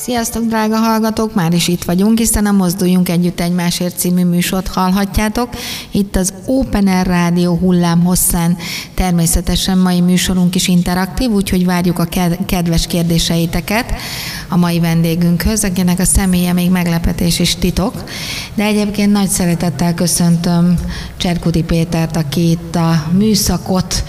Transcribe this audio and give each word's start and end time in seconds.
Sziasztok, 0.00 0.44
drága 0.44 0.76
hallgatók! 0.76 1.34
Már 1.34 1.52
is 1.52 1.68
itt 1.68 1.84
vagyunk, 1.84 2.18
hiszen 2.18 2.46
a 2.46 2.52
Mozduljunk 2.52 3.08
Együtt 3.08 3.40
Egymásért 3.40 3.98
című 3.98 4.24
műsort 4.24 4.68
hallhatjátok. 4.68 5.48
Itt 5.90 6.16
az 6.16 6.32
Open 6.46 6.86
Air 6.86 7.06
Rádió 7.06 7.56
hullám 7.56 8.04
hosszán. 8.04 8.56
Természetesen 8.94 9.78
mai 9.78 10.00
műsorunk 10.00 10.54
is 10.54 10.68
interaktív, 10.68 11.30
úgyhogy 11.30 11.64
várjuk 11.64 11.98
a 11.98 12.08
kedves 12.46 12.86
kérdéseiteket 12.86 13.94
a 14.48 14.56
mai 14.56 14.80
vendégünkhöz, 14.80 15.64
akinek 15.64 15.98
a 15.98 16.04
személye 16.04 16.52
még 16.52 16.70
meglepetés 16.70 17.38
és 17.38 17.54
titok. 17.54 18.04
De 18.54 18.64
egyébként 18.64 19.12
nagy 19.12 19.28
szeretettel 19.28 19.94
köszöntöm 19.94 20.78
Cserkuti 21.16 21.62
Pétert, 21.62 22.16
aki 22.16 22.50
itt 22.50 22.74
a 22.76 23.04
műszakot 23.12 24.04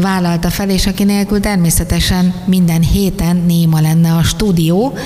vállalta 0.00 0.50
fel, 0.50 0.70
és 0.70 0.86
aki 0.86 1.04
nélkül 1.04 1.40
természetesen 1.40 2.34
minden 2.46 2.82
héten 2.82 3.36
néma 3.46 3.80
lenne 3.80 4.12
a 4.12 4.22
stúdió, 4.22 4.96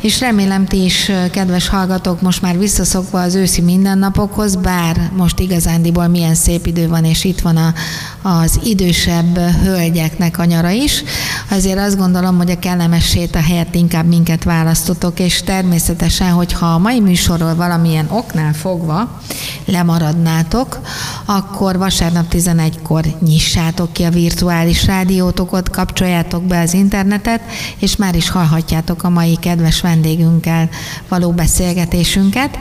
és 0.00 0.20
remélem 0.20 0.66
ti 0.66 0.84
is, 0.84 1.10
kedves 1.30 1.68
hallgatók, 1.68 2.20
most 2.20 2.42
már 2.42 2.58
visszaszokva 2.58 3.20
az 3.20 3.34
őszi 3.34 3.60
mindennapokhoz, 3.60 4.56
bár 4.56 5.10
most 5.16 5.38
igazándiból 5.38 6.06
milyen 6.06 6.34
szép 6.34 6.66
idő 6.66 6.88
van, 6.88 7.04
és 7.04 7.24
itt 7.24 7.40
van 7.40 7.56
a, 7.56 7.74
az 8.22 8.60
idősebb 8.64 9.38
hölgyeknek 9.38 10.38
a 10.38 10.44
nyara 10.44 10.70
is, 10.70 11.02
azért 11.50 11.78
azt 11.78 11.96
gondolom, 11.96 12.36
hogy 12.36 12.50
a 12.50 12.58
kellemes 12.58 13.04
séta 13.04 13.40
helyett 13.40 13.74
inkább 13.74 14.06
minket 14.06 14.44
választotok, 14.44 15.20
és 15.20 15.42
természetesen, 15.42 16.30
hogyha 16.30 16.66
a 16.66 16.78
mai 16.78 17.00
műsorról 17.00 17.54
valamilyen 17.54 18.06
oknál 18.10 18.52
fogva 18.52 19.20
lemaradnátok, 19.64 20.80
akkor 21.24 21.78
vasárnap 21.78 22.26
11-kor 22.32 23.04
nyissátok 23.20 23.92
ki 23.92 24.02
a 24.02 24.10
virtuális 24.10 24.86
rádiótokat, 24.86 25.70
kapcsoljátok 25.70 26.42
be 26.42 26.60
az 26.60 26.74
internetet, 26.74 27.40
és 27.78 27.96
már 27.96 28.14
is 28.14 28.30
hallhatjátok 28.30 29.02
a 29.02 29.08
mai 29.08 29.36
kedves 29.36 29.73
vendégünkkel 29.80 30.68
való 31.08 31.32
beszélgetésünket. 31.32 32.58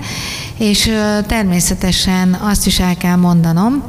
És 0.58 0.92
természetesen 1.28 2.34
azt 2.34 2.66
is 2.66 2.80
el 2.80 2.98
kell 2.98 3.16
mondanom, 3.16 3.84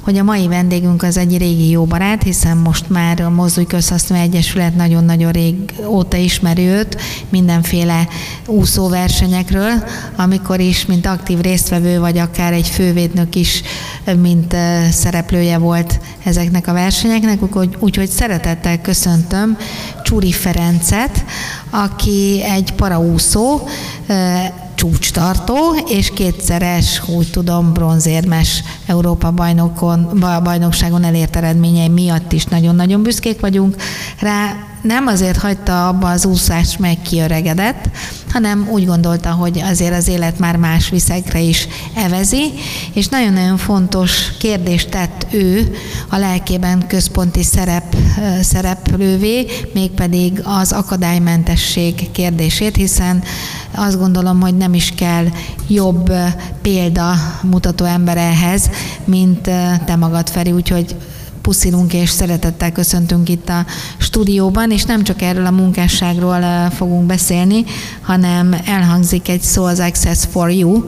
hogy 0.00 0.18
a 0.18 0.22
mai 0.22 0.48
vendégünk 0.48 1.02
az 1.02 1.16
egy 1.16 1.38
régi 1.38 1.70
jó 1.70 1.84
barát, 1.84 2.22
hiszen 2.22 2.56
most 2.56 2.88
már 2.88 3.20
a 3.20 3.30
Mozdulj 3.30 3.66
Közhasznú 3.66 4.16
Egyesület 4.16 4.76
nagyon-nagyon 4.76 5.32
rég 5.32 5.54
óta 5.86 6.16
ismeri 6.16 6.62
őt 6.66 7.00
mindenféle 7.28 8.08
úszóversenyekről, 8.46 9.72
amikor 10.16 10.60
is, 10.60 10.86
mint 10.86 11.06
aktív 11.06 11.40
résztvevő, 11.40 11.98
vagy 11.98 12.18
akár 12.18 12.52
egy 12.52 12.68
fővédnök 12.68 13.34
is, 13.34 13.62
mint 14.20 14.56
szereplője 14.90 15.58
volt 15.58 16.00
ezeknek 16.24 16.66
a 16.66 16.72
versenyeknek, 16.72 17.38
úgyhogy 17.78 18.08
szeretettel 18.08 18.80
köszöntöm 18.80 19.56
Csúri 20.02 20.32
Ferencet, 20.32 21.24
aki 21.70 22.42
egy 22.42 22.72
paraúszó, 22.72 23.60
csúcstartó, 24.80 25.56
és 25.88 26.10
kétszeres, 26.14 27.02
úgy 27.08 27.30
tudom, 27.30 27.72
bronzérmes 27.72 28.62
Európa 28.86 29.30
bajnokon, 29.30 30.24
bajnokságon 30.42 31.04
elért 31.04 31.36
eredményei 31.36 31.88
miatt 31.88 32.32
is 32.32 32.44
nagyon-nagyon 32.44 33.02
büszkék 33.02 33.40
vagyunk 33.40 33.76
rá. 34.20 34.56
Nem 34.82 35.06
azért 35.06 35.36
hagyta 35.36 35.88
abba 35.88 36.10
az 36.10 36.24
úszást, 36.24 36.78
meg 36.78 37.02
kiöregedett, 37.02 37.90
hanem 38.32 38.68
úgy 38.70 38.86
gondolta, 38.86 39.30
hogy 39.30 39.58
azért 39.58 39.94
az 39.94 40.08
élet 40.08 40.38
már 40.38 40.56
más 40.56 40.88
viszekre 40.88 41.40
is 41.40 41.68
evezi, 41.94 42.52
és 42.92 43.08
nagyon-nagyon 43.08 43.56
fontos 43.56 44.36
kérdést 44.38 44.88
tett 44.88 45.26
ő 45.30 45.74
a 46.08 46.16
lelkében 46.16 46.86
központi 46.86 47.42
szerep, 47.42 47.96
szereplővé, 48.42 49.46
mégpedig 49.74 50.40
az 50.44 50.72
akadálymentesség 50.72 52.10
kérdését, 52.10 52.76
hiszen 52.76 53.22
azt 53.74 53.98
gondolom, 53.98 54.40
hogy 54.40 54.56
nem 54.56 54.74
is 54.74 54.94
kell 54.96 55.26
jobb 55.68 56.12
példa 56.62 57.14
mutató 57.42 57.84
ember 57.84 58.16
ehhez, 58.16 58.70
mint 59.04 59.40
te 59.84 59.96
magad, 59.96 60.28
Feri, 60.28 60.52
úgyhogy 60.52 60.96
puszilunk 61.42 61.92
és 61.92 62.10
szeretettel 62.10 62.72
köszöntünk 62.72 63.28
itt 63.28 63.48
a 63.48 63.64
stúdióban, 63.98 64.70
és 64.70 64.84
nem 64.84 65.02
csak 65.02 65.22
erről 65.22 65.46
a 65.46 65.50
munkásságról 65.50 66.70
fogunk 66.70 67.06
beszélni, 67.06 67.64
hanem 68.00 68.56
elhangzik 68.66 69.28
egy 69.28 69.42
Souls 69.42 69.78
Access 69.78 70.24
for 70.30 70.50
You, 70.50 70.84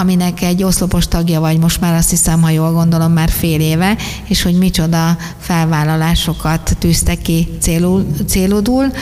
aminek 0.00 0.42
egy 0.42 0.62
oszlopos 0.62 1.08
tagja 1.08 1.40
vagy 1.40 1.58
most 1.58 1.80
már 1.80 1.94
azt 1.94 2.10
hiszem, 2.10 2.42
ha 2.42 2.50
jól 2.50 2.72
gondolom, 2.72 3.12
már 3.12 3.30
fél 3.30 3.60
éve, 3.60 3.96
és 4.24 4.42
hogy 4.42 4.58
micsoda 4.58 5.16
felvállalásokat 5.38 6.76
tűztek 6.78 7.22
ki 7.22 7.48
célul, 7.60 8.06
célodul. 8.26 8.92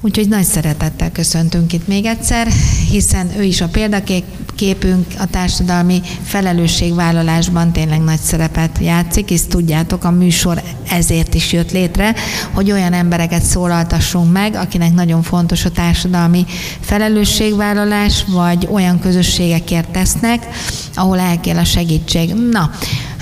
Úgyhogy 0.00 0.28
nagy 0.28 0.44
szeretettel 0.44 1.12
köszöntünk 1.12 1.72
itt 1.72 1.86
még 1.86 2.04
egyszer, 2.04 2.48
hiszen 2.90 3.30
ő 3.38 3.42
is 3.42 3.60
a 3.60 3.68
példaképünk 3.68 5.06
a 5.18 5.26
társadalmi 5.26 6.00
felelősségvállalásban 6.22 7.72
tényleg 7.72 8.00
nagy 8.00 8.20
szerepet 8.20 8.78
játszik, 8.80 9.30
és 9.30 9.40
tudjátok, 9.48 10.04
a 10.04 10.10
műsor 10.10 10.62
ezért 10.88 11.34
is 11.34 11.52
jött 11.52 11.72
létre, 11.72 12.14
hogy 12.52 12.72
olyan 12.72 12.92
embereket 12.92 13.42
szólaltassunk 13.42 14.32
meg, 14.32 14.54
akinek 14.54 14.94
nagyon 14.94 15.22
fontos 15.22 15.64
a 15.64 15.70
társadalmi 15.70 16.44
felelősségvállalás, 16.80 18.24
vagy 18.28 18.68
olyan 18.70 19.00
közösségekért 19.00 19.90
tesznek, 19.90 20.46
ahol 20.94 21.18
elkél 21.18 21.58
a 21.58 21.64
segítség. 21.64 22.34
Na, 22.34 22.70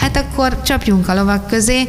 Hát 0.05 0.17
akkor 0.17 0.63
csapjunk 0.63 1.09
a 1.09 1.15
lovak 1.15 1.47
közé. 1.47 1.87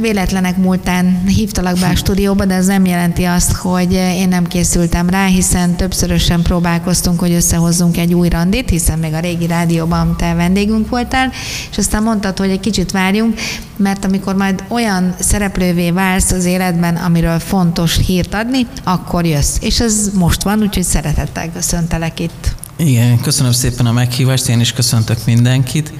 Véletlenek 0.00 0.56
múltán 0.56 1.22
hívtalak 1.26 1.78
be 1.78 1.88
a 1.88 1.94
stúdióba, 1.94 2.44
de 2.44 2.54
ez 2.54 2.66
nem 2.66 2.84
jelenti 2.84 3.24
azt, 3.24 3.52
hogy 3.52 3.92
én 3.92 4.28
nem 4.28 4.46
készültem 4.46 5.08
rá, 5.08 5.26
hiszen 5.26 5.76
többszörösen 5.76 6.42
próbálkoztunk, 6.42 7.20
hogy 7.20 7.32
összehozzunk 7.32 7.96
egy 7.96 8.14
új 8.14 8.28
randit, 8.28 8.70
hiszen 8.70 8.98
még 8.98 9.12
a 9.12 9.20
régi 9.20 9.46
rádióban 9.46 10.16
te 10.16 10.34
vendégünk 10.34 10.88
voltál, 10.88 11.30
és 11.70 11.78
aztán 11.78 12.02
mondtad, 12.02 12.38
hogy 12.38 12.50
egy 12.50 12.60
kicsit 12.60 12.90
várjunk, 12.90 13.40
mert 13.76 14.04
amikor 14.04 14.34
majd 14.34 14.64
olyan 14.68 15.14
szereplővé 15.18 15.90
válsz 15.90 16.30
az 16.30 16.44
életben, 16.44 16.96
amiről 16.96 17.38
fontos 17.38 17.98
hírt 18.06 18.34
adni, 18.34 18.66
akkor 18.84 19.26
jössz. 19.26 19.56
És 19.60 19.80
ez 19.80 20.10
most 20.14 20.42
van, 20.42 20.60
úgyhogy 20.60 20.84
szeretettel 20.84 21.52
köszöntelek 21.52 22.20
itt. 22.20 22.54
Igen, 22.76 23.20
köszönöm 23.20 23.52
szépen 23.52 23.86
a 23.86 23.92
meghívást, 23.92 24.48
én 24.48 24.60
is 24.60 24.72
köszöntök 24.72 25.18
mindenkit. 25.26 25.92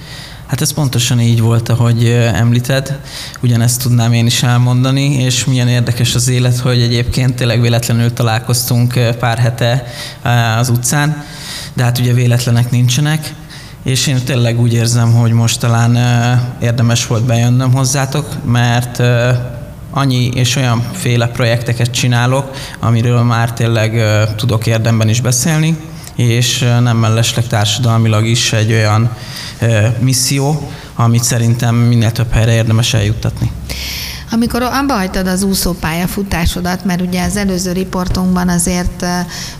Hát 0.52 0.60
ez 0.60 0.72
pontosan 0.72 1.20
így 1.20 1.40
volt, 1.40 1.68
ahogy 1.68 2.06
említed. 2.34 2.98
Ugyanezt 3.42 3.82
tudnám 3.82 4.12
én 4.12 4.26
is 4.26 4.42
elmondani, 4.42 5.14
és 5.14 5.44
milyen 5.44 5.68
érdekes 5.68 6.14
az 6.14 6.28
élet, 6.28 6.58
hogy 6.58 6.82
egyébként 6.82 7.34
tényleg 7.34 7.60
véletlenül 7.60 8.12
találkoztunk 8.12 8.92
pár 9.18 9.38
hete 9.38 9.84
az 10.58 10.68
utcán, 10.68 11.24
de 11.74 11.82
hát 11.82 11.98
ugye 11.98 12.12
véletlenek 12.12 12.70
nincsenek, 12.70 13.34
és 13.82 14.06
én 14.06 14.24
tényleg 14.24 14.60
úgy 14.60 14.72
érzem, 14.72 15.12
hogy 15.12 15.32
most 15.32 15.60
talán 15.60 15.98
érdemes 16.60 17.06
volt 17.06 17.24
bejönnöm 17.24 17.72
hozzátok, 17.72 18.44
mert 18.44 19.02
annyi 19.90 20.30
és 20.34 20.56
olyan 20.56 20.82
féle 20.92 21.26
projekteket 21.26 21.90
csinálok, 21.90 22.50
amiről 22.80 23.22
már 23.22 23.52
tényleg 23.52 24.02
tudok 24.36 24.66
érdemben 24.66 25.08
is 25.08 25.20
beszélni, 25.20 25.76
és 26.16 26.58
nem 26.58 26.96
mellesleg 26.96 27.46
társadalmilag 27.46 28.26
is 28.26 28.52
egy 28.52 28.72
olyan 28.72 29.16
misszió, 29.98 30.70
amit 30.94 31.22
szerintem 31.22 31.74
minél 31.74 32.12
több 32.12 32.32
helyre 32.32 32.52
érdemes 32.52 32.94
eljuttatni. 32.94 33.50
Amikor 34.30 34.62
abba 34.62 34.94
hagytad 34.94 35.26
az 35.26 35.42
úszópályafutásodat, 35.42 36.84
mert 36.84 37.00
ugye 37.00 37.24
az 37.24 37.36
előző 37.36 37.72
riportunkban 37.72 38.48
azért 38.48 39.04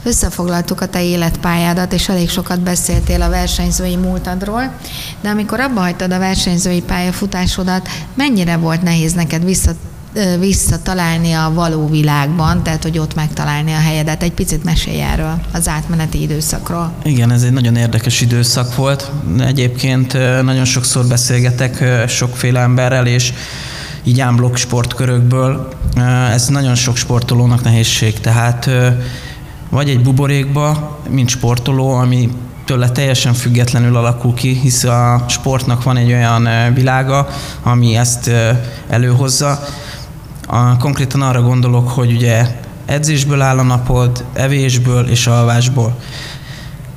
összefoglaltuk 0.03 0.81
a 0.81 0.87
te 0.87 1.05
életpályádat, 1.05 1.93
és 1.93 2.09
elég 2.09 2.31
sokat 2.31 2.61
beszéltél 2.61 3.23
a 3.23 3.29
versenyzői 3.29 3.97
múltadról, 3.97 4.73
de 5.21 5.29
amikor 5.29 5.61
abba 5.61 5.81
hagytad 5.81 6.12
a 6.12 6.19
versenyzői 6.19 6.81
pályafutásodat, 6.81 7.88
mennyire 8.15 8.56
volt 8.56 8.82
nehéz 8.82 9.12
neked 9.12 9.44
visszatérni 9.44 9.91
visszatalálni 10.38 11.32
a 11.32 11.50
való 11.55 11.88
világban, 11.88 12.62
tehát 12.62 12.82
hogy 12.82 12.99
ott 12.99 13.14
megtalálni 13.14 13.73
a 13.73 13.79
helyedet. 13.79 14.23
Egy 14.23 14.32
picit 14.32 14.64
mesélj 14.64 15.00
erről, 15.00 15.41
az 15.53 15.69
átmeneti 15.69 16.23
időszakról. 16.23 16.93
Igen, 17.03 17.31
ez 17.31 17.43
egy 17.43 17.53
nagyon 17.53 17.76
érdekes 17.76 18.20
időszak 18.20 18.76
volt. 18.76 19.11
Egyébként 19.38 20.12
nagyon 20.43 20.64
sokszor 20.64 21.06
beszélgetek 21.06 21.85
sokféle 22.09 22.61
emberrel, 22.61 23.06
és 23.06 23.32
így 24.05 24.20
ámblok 24.20 24.56
sportkörökből. 24.56 25.69
Ez 26.31 26.47
nagyon 26.49 26.75
sok 26.75 26.97
sportolónak 26.97 27.62
nehézség, 27.62 28.20
tehát 28.20 28.70
vagy 29.70 29.88
egy 29.88 30.03
buborékba, 30.03 30.99
mint 31.08 31.29
sportoló, 31.29 31.91
ami 31.91 32.31
tőle 32.65 32.91
teljesen 32.91 33.35
függetlenül 33.35 33.97
alakul 33.97 34.35
ki, 34.35 34.58
hisz 34.62 34.85
a 34.85 35.25
sportnak 35.29 35.82
van 35.82 35.97
egy 35.97 36.12
olyan 36.12 36.49
világa, 36.75 37.29
ami 37.62 37.97
ezt 37.97 38.31
előhozza, 38.88 39.65
a, 40.53 40.77
konkrétan 40.77 41.23
arra 41.23 41.43
gondolok, 41.43 41.89
hogy 41.89 42.13
ugye 42.13 42.47
edzésből 42.87 43.41
áll 43.41 43.59
a 43.59 43.63
napod, 43.63 44.25
evésből 44.33 45.09
és 45.09 45.27
alvásból. 45.27 45.97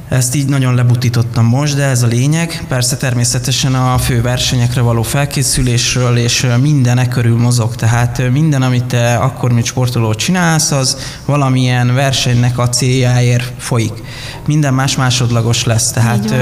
Ezt 0.09 0.35
így 0.35 0.47
nagyon 0.47 0.75
lebutítottam 0.75 1.45
most, 1.45 1.75
de 1.75 1.83
ez 1.83 2.03
a 2.03 2.07
lényeg. 2.07 2.65
Persze 2.67 2.97
természetesen 2.97 3.75
a 3.75 3.97
fő 3.97 4.21
versenyekre 4.21 4.81
való 4.81 5.01
felkészülésről 5.01 6.17
és 6.17 6.47
minden 6.61 6.97
e 6.97 7.07
körül 7.07 7.37
mozog. 7.37 7.75
Tehát 7.75 8.31
minden, 8.31 8.61
amit 8.61 8.85
te 8.85 9.15
akkor, 9.15 9.51
mint 9.51 9.65
sportoló 9.65 10.13
csinálsz, 10.13 10.71
az 10.71 10.97
valamilyen 11.25 11.93
versenynek 11.93 12.57
a 12.57 12.69
céljáért 12.69 13.53
folyik. 13.57 14.03
Minden 14.47 14.73
más 14.73 14.95
másodlagos 14.95 15.63
lesz. 15.63 15.91
Tehát 15.91 16.33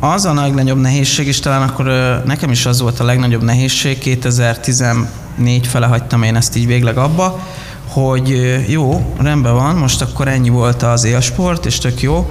az 0.00 0.24
a 0.24 0.34
legnagyobb 0.34 0.80
nehézség, 0.80 1.26
és 1.26 1.40
talán 1.40 1.62
akkor 1.62 1.84
nekem 2.26 2.50
is 2.50 2.66
az 2.66 2.80
volt 2.80 3.00
a 3.00 3.04
legnagyobb 3.04 3.42
nehézség, 3.42 3.98
2014 5.36 5.66
fele 5.66 5.86
hagytam 5.86 6.22
én 6.22 6.36
ezt 6.36 6.56
így 6.56 6.66
végleg 6.66 6.96
abba, 6.96 7.40
hogy 7.86 8.58
jó, 8.68 9.14
rendben 9.18 9.54
van, 9.54 9.76
most 9.76 10.02
akkor 10.02 10.28
ennyi 10.28 10.48
volt 10.48 10.82
az 10.82 11.04
élsport, 11.04 11.66
és 11.66 11.78
tök 11.78 12.02
jó, 12.02 12.30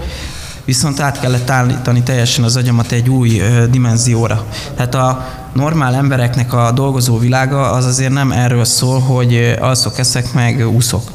viszont 0.65 0.99
át 0.99 1.19
kellett 1.19 1.49
állítani 1.49 2.03
teljesen 2.03 2.43
az 2.43 2.55
agyamat 2.55 2.91
egy 2.91 3.09
új 3.09 3.41
dimenzióra. 3.69 4.45
Tehát 4.75 4.95
a 4.95 5.27
normál 5.53 5.95
embereknek 5.95 6.53
a 6.53 6.71
dolgozó 6.71 7.17
világa 7.17 7.71
az 7.71 7.85
azért 7.85 8.13
nem 8.13 8.31
erről 8.31 8.65
szól, 8.65 8.99
hogy 8.99 9.55
alszok, 9.59 9.99
eszek, 9.99 10.33
meg 10.33 10.69
úszok. 10.69 11.11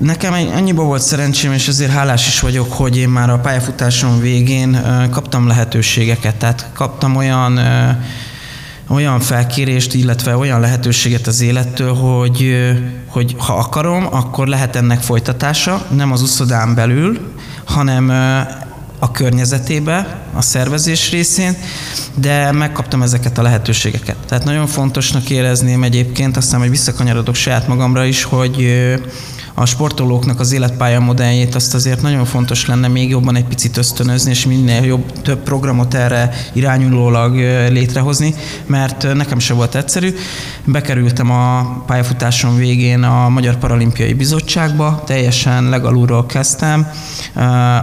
Nekem 0.00 0.32
annyiba 0.32 0.82
volt 0.82 1.02
szerencsém, 1.02 1.52
és 1.52 1.68
ezért 1.68 1.90
hálás 1.90 2.26
is 2.26 2.40
vagyok, 2.40 2.72
hogy 2.72 2.96
én 2.96 3.08
már 3.08 3.30
a 3.30 3.38
pályafutásom 3.38 4.20
végén 4.20 4.80
kaptam 5.10 5.46
lehetőségeket. 5.46 6.36
Tehát 6.36 6.70
kaptam 6.74 7.16
olyan 7.16 7.60
olyan 8.88 9.20
felkérést, 9.20 9.94
illetve 9.94 10.36
olyan 10.36 10.60
lehetőséget 10.60 11.26
az 11.26 11.40
élettől, 11.40 11.94
hogy, 11.94 12.56
hogy 13.06 13.34
ha 13.38 13.52
akarom, 13.52 14.06
akkor 14.10 14.46
lehet 14.46 14.76
ennek 14.76 15.00
folytatása, 15.00 15.86
nem 15.90 16.12
az 16.12 16.22
uszodán 16.22 16.74
belül, 16.74 17.18
hanem 17.64 18.10
a 18.98 19.10
környezetébe, 19.10 20.22
a 20.34 20.42
szervezés 20.42 21.10
részén, 21.10 21.56
de 22.14 22.52
megkaptam 22.52 23.02
ezeket 23.02 23.38
a 23.38 23.42
lehetőségeket. 23.42 24.16
Tehát 24.26 24.44
nagyon 24.44 24.66
fontosnak 24.66 25.30
érezném 25.30 25.82
egyébként, 25.82 26.36
aztán 26.36 26.60
hogy 26.60 26.70
visszakanyarodok 26.70 27.34
saját 27.34 27.68
magamra 27.68 28.04
is, 28.04 28.22
hogy 28.22 28.66
a 29.60 29.66
sportolóknak 29.66 30.40
az 30.40 30.52
életpálya 30.52 31.00
modelljét 31.00 31.54
azt 31.54 31.74
azért 31.74 32.02
nagyon 32.02 32.24
fontos 32.24 32.66
lenne 32.66 32.88
még 32.88 33.08
jobban 33.08 33.36
egy 33.36 33.44
picit 33.44 33.76
ösztönözni, 33.76 34.30
és 34.30 34.46
minél 34.46 34.84
jobb, 34.84 35.12
több 35.22 35.38
programot 35.38 35.94
erre 35.94 36.30
irányulólag 36.52 37.34
létrehozni, 37.70 38.34
mert 38.66 39.14
nekem 39.14 39.38
se 39.38 39.54
volt 39.54 39.74
egyszerű. 39.74 40.14
Bekerültem 40.64 41.30
a 41.30 41.62
pályafutásom 41.86 42.56
végén 42.56 43.02
a 43.02 43.28
Magyar 43.28 43.56
Paralimpiai 43.56 44.12
Bizottságba, 44.12 45.02
teljesen 45.06 45.68
legalulról 45.68 46.26
kezdtem, 46.26 46.88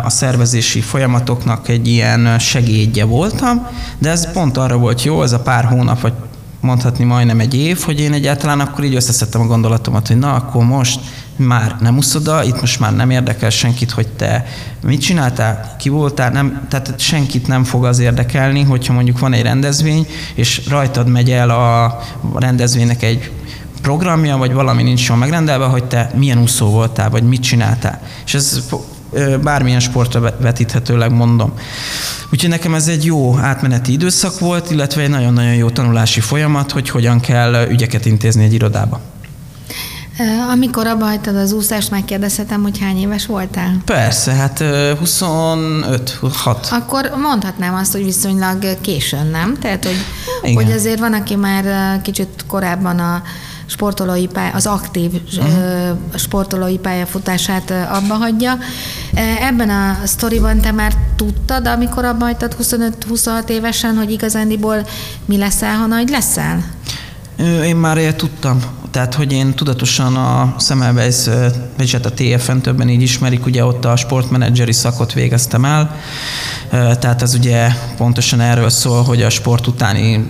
a 0.03 0.09
szervezési 0.09 0.81
folyamatoknak 0.81 1.67
egy 1.67 1.87
ilyen 1.87 2.39
segédje 2.39 3.05
voltam, 3.05 3.67
de 3.97 4.09
ez 4.09 4.31
pont 4.31 4.57
arra 4.57 4.77
volt 4.77 5.03
jó, 5.03 5.23
ez 5.23 5.31
a 5.31 5.39
pár 5.39 5.65
hónap 5.65 6.01
vagy 6.01 6.13
mondhatni 6.59 7.03
majdnem 7.03 7.39
egy 7.39 7.55
év, 7.55 7.79
hogy 7.79 7.99
én 7.99 8.13
egyáltalán 8.13 8.59
akkor 8.59 8.83
így 8.83 8.95
összeszedtem 8.95 9.41
a 9.41 9.45
gondolatomat, 9.45 10.07
hogy 10.07 10.17
na, 10.17 10.33
akkor 10.33 10.65
most 10.65 10.99
már 11.35 11.75
nem 11.79 11.97
uszoda, 11.97 12.43
itt 12.43 12.61
most 12.61 12.79
már 12.79 12.95
nem 12.95 13.09
érdekel 13.09 13.49
senkit, 13.49 13.91
hogy 13.91 14.07
te 14.07 14.45
mit 14.81 15.01
csináltál, 15.01 15.75
ki 15.79 15.89
voltál, 15.89 16.31
nem, 16.31 16.65
tehát 16.69 16.93
senkit 16.99 17.47
nem 17.47 17.63
fog 17.63 17.85
az 17.85 17.99
érdekelni, 17.99 18.63
hogyha 18.63 18.93
mondjuk 18.93 19.19
van 19.19 19.33
egy 19.33 19.41
rendezvény, 19.41 20.07
és 20.33 20.61
rajtad 20.69 21.07
megy 21.07 21.31
el 21.31 21.49
a 21.49 21.99
rendezvénynek 22.35 23.03
egy 23.03 23.31
programja, 23.81 24.37
vagy 24.37 24.53
valami 24.53 24.83
nincs 24.83 25.07
jól 25.07 25.17
megrendelve, 25.17 25.65
hogy 25.65 25.85
te 25.85 26.11
milyen 26.15 26.41
úszó 26.41 26.69
voltál, 26.69 27.09
vagy 27.09 27.23
mit 27.23 27.41
csináltál. 27.41 28.01
És 28.25 28.33
ez 28.33 28.63
bármilyen 29.43 29.79
sportra 29.79 30.33
vetíthetőleg 30.39 31.11
mondom. 31.11 31.53
Úgyhogy 32.31 32.49
nekem 32.49 32.73
ez 32.73 32.87
egy 32.87 33.05
jó 33.05 33.37
átmeneti 33.37 33.91
időszak 33.91 34.39
volt, 34.39 34.71
illetve 34.71 35.01
egy 35.01 35.09
nagyon-nagyon 35.09 35.53
jó 35.53 35.69
tanulási 35.69 36.19
folyamat, 36.19 36.71
hogy 36.71 36.89
hogyan 36.89 37.19
kell 37.19 37.67
ügyeket 37.69 38.05
intézni 38.05 38.43
egy 38.43 38.53
irodába. 38.53 39.01
Amikor 40.51 40.87
abba 40.87 41.05
hagytad 41.05 41.35
az 41.35 41.51
úszást, 41.51 41.91
megkérdezhetem, 41.91 42.61
hogy 42.61 42.79
hány 42.79 42.97
éves 42.97 43.25
voltál? 43.25 43.77
Persze, 43.85 44.31
hát 44.31 44.57
25-6. 44.61 46.15
Akkor 46.69 47.11
mondhatnám 47.21 47.73
azt, 47.73 47.91
hogy 47.91 48.03
viszonylag 48.03 48.81
későn, 48.81 49.27
nem? 49.27 49.57
Tehát, 49.59 49.85
hogy, 49.85 50.53
hogy 50.53 50.71
azért 50.71 50.99
van, 50.99 51.13
aki 51.13 51.35
már 51.35 52.01
kicsit 52.01 52.45
korábban 52.47 52.99
a 52.99 53.21
sportolói 53.65 54.27
pálya, 54.27 54.53
az 54.53 54.65
aktív 54.65 55.11
uh-huh. 55.37 55.97
sportolói 56.15 56.77
pályafutását 56.77 57.71
abba 57.71 58.13
hagyja. 58.13 58.57
Ebben 59.39 59.69
a 59.69 59.97
sztoriban 60.03 60.61
te 60.61 60.71
már 60.71 60.93
tudtad, 61.15 61.67
amikor 61.67 62.05
abba 62.05 62.25
hagytad 62.25 62.55
25-26 62.61 63.49
évesen, 63.49 63.95
hogy 63.95 64.11
igazándiból 64.11 64.87
mi 65.25 65.37
leszel, 65.37 65.75
ha 65.75 65.85
nagy 65.85 66.09
leszel? 66.09 66.63
Én 67.63 67.75
már 67.75 67.97
tudtam. 67.97 68.59
Tehát, 68.95 69.13
hogy 69.13 69.31
én 69.31 69.53
tudatosan 69.53 70.15
a 70.15 70.55
Semmelweis, 70.59 71.25
vagy 71.77 71.91
hát 71.91 72.05
a 72.05 72.11
TFN 72.11 72.57
többen 72.57 72.89
így 72.89 73.01
ismerik, 73.01 73.45
ugye 73.45 73.65
ott 73.65 73.85
a 73.85 73.95
sportmenedzseri 73.95 74.71
szakot 74.71 75.13
végeztem 75.13 75.65
el. 75.65 75.95
Tehát 76.69 77.21
ez 77.21 77.33
ugye 77.33 77.67
pontosan 77.97 78.39
erről 78.39 78.69
szól, 78.69 79.03
hogy 79.03 79.21
a 79.21 79.29
sport 79.29 79.67
utáni 79.67 80.25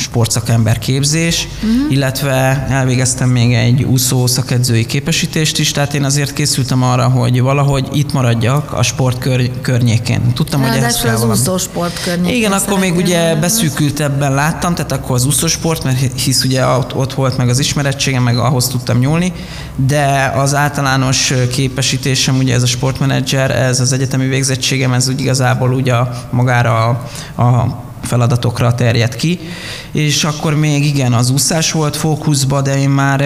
sportszakember 0.00 0.78
képzés, 0.78 1.48
uh-huh. 1.56 1.92
illetve 1.92 2.66
elvégeztem 2.68 3.28
még 3.28 3.54
egy 3.54 3.82
úszó 3.82 4.26
szakedzői 4.26 4.86
képesítést 4.86 5.58
is, 5.58 5.72
tehát 5.72 5.94
én 5.94 6.04
azért 6.04 6.32
készültem 6.32 6.82
arra, 6.82 7.08
hogy 7.08 7.40
valahogy 7.40 7.88
itt 7.92 8.12
maradjak 8.12 8.72
a 8.72 8.82
sport 8.82 9.18
kör, 9.18 9.50
környékén. 9.60 10.32
Tudtam, 10.34 10.62
hogy 10.62 10.82
ez 10.82 11.02
kell 11.02 11.14
az 11.14 11.24
úszó 11.24 11.58
sport 11.58 12.02
környékén. 12.02 12.36
Igen, 12.36 12.52
akkor 12.52 12.78
még 12.78 12.96
ugye 12.96 13.34
beszűkültebben 13.34 14.34
láttam, 14.34 14.74
tehát 14.74 14.92
akkor 14.92 15.14
az 15.14 15.26
úszó 15.26 15.46
sport, 15.46 15.84
mert 15.84 16.20
hisz 16.20 16.44
ugye 16.44 16.66
ott, 16.66 16.94
ott 16.94 17.14
volt 17.14 17.36
meg 17.36 17.48
az 17.48 17.58
ismerettségem, 17.58 18.22
meg 18.22 18.38
ahhoz 18.38 18.66
tudtam 18.66 18.98
nyúlni, 18.98 19.32
de 19.86 20.32
az 20.36 20.54
általános 20.54 21.32
képesítésem, 21.52 22.36
ugye 22.36 22.54
ez 22.54 22.62
a 22.62 22.66
sportmenedzser, 22.66 23.50
ez 23.50 23.80
az 23.80 23.92
egyetemi 23.92 24.26
végzettségem, 24.26 24.92
ez 24.92 25.08
úgy 25.08 25.20
igazából 25.20 25.72
ugye 25.72 25.94
magára 26.30 26.88
a, 26.88 27.42
a 27.42 27.78
feladatokra 28.10 28.74
terjed 28.74 29.16
ki, 29.16 29.40
és 29.92 30.24
akkor 30.24 30.54
még 30.54 30.84
igen, 30.84 31.12
az 31.12 31.30
úszás 31.30 31.72
volt 31.72 31.96
fókuszba, 31.96 32.60
de 32.60 32.78
én 32.78 32.90
már, 32.90 33.20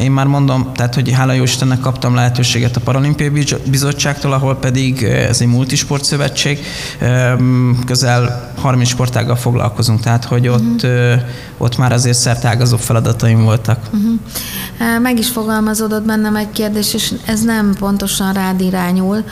én 0.00 0.10
már 0.10 0.26
mondom, 0.26 0.70
tehát 0.74 0.94
hogy 0.94 1.10
hála 1.10 1.32
jó 1.32 1.42
Istennek 1.42 1.80
kaptam 1.80 2.14
lehetőséget 2.14 2.76
a 2.76 2.80
Paralimpiai 2.80 3.44
Bizottságtól, 3.70 4.32
ahol 4.32 4.56
pedig 4.56 5.02
ez 5.02 5.40
egy 5.40 5.46
multisport 5.46 6.04
szövetség, 6.04 6.58
közel 7.86 8.52
30 8.56 8.88
sportággal 8.88 9.36
foglalkozunk, 9.36 10.00
tehát 10.00 10.24
hogy 10.24 10.48
ott, 10.48 10.82
uh-huh. 10.82 11.20
ott 11.58 11.78
már 11.78 11.92
azért 11.92 12.18
szertágazó 12.18 12.76
feladataim 12.76 13.42
voltak. 13.42 13.78
Uh-huh. 13.92 15.00
Meg 15.02 15.18
is 15.18 15.28
fogalmazódott 15.28 16.02
bennem 16.02 16.36
egy 16.36 16.50
kérdés, 16.50 16.94
és 16.94 17.12
ez 17.26 17.40
nem 17.40 17.74
pontosan 17.78 18.32
rád 18.32 18.60
irányul, 18.60 19.24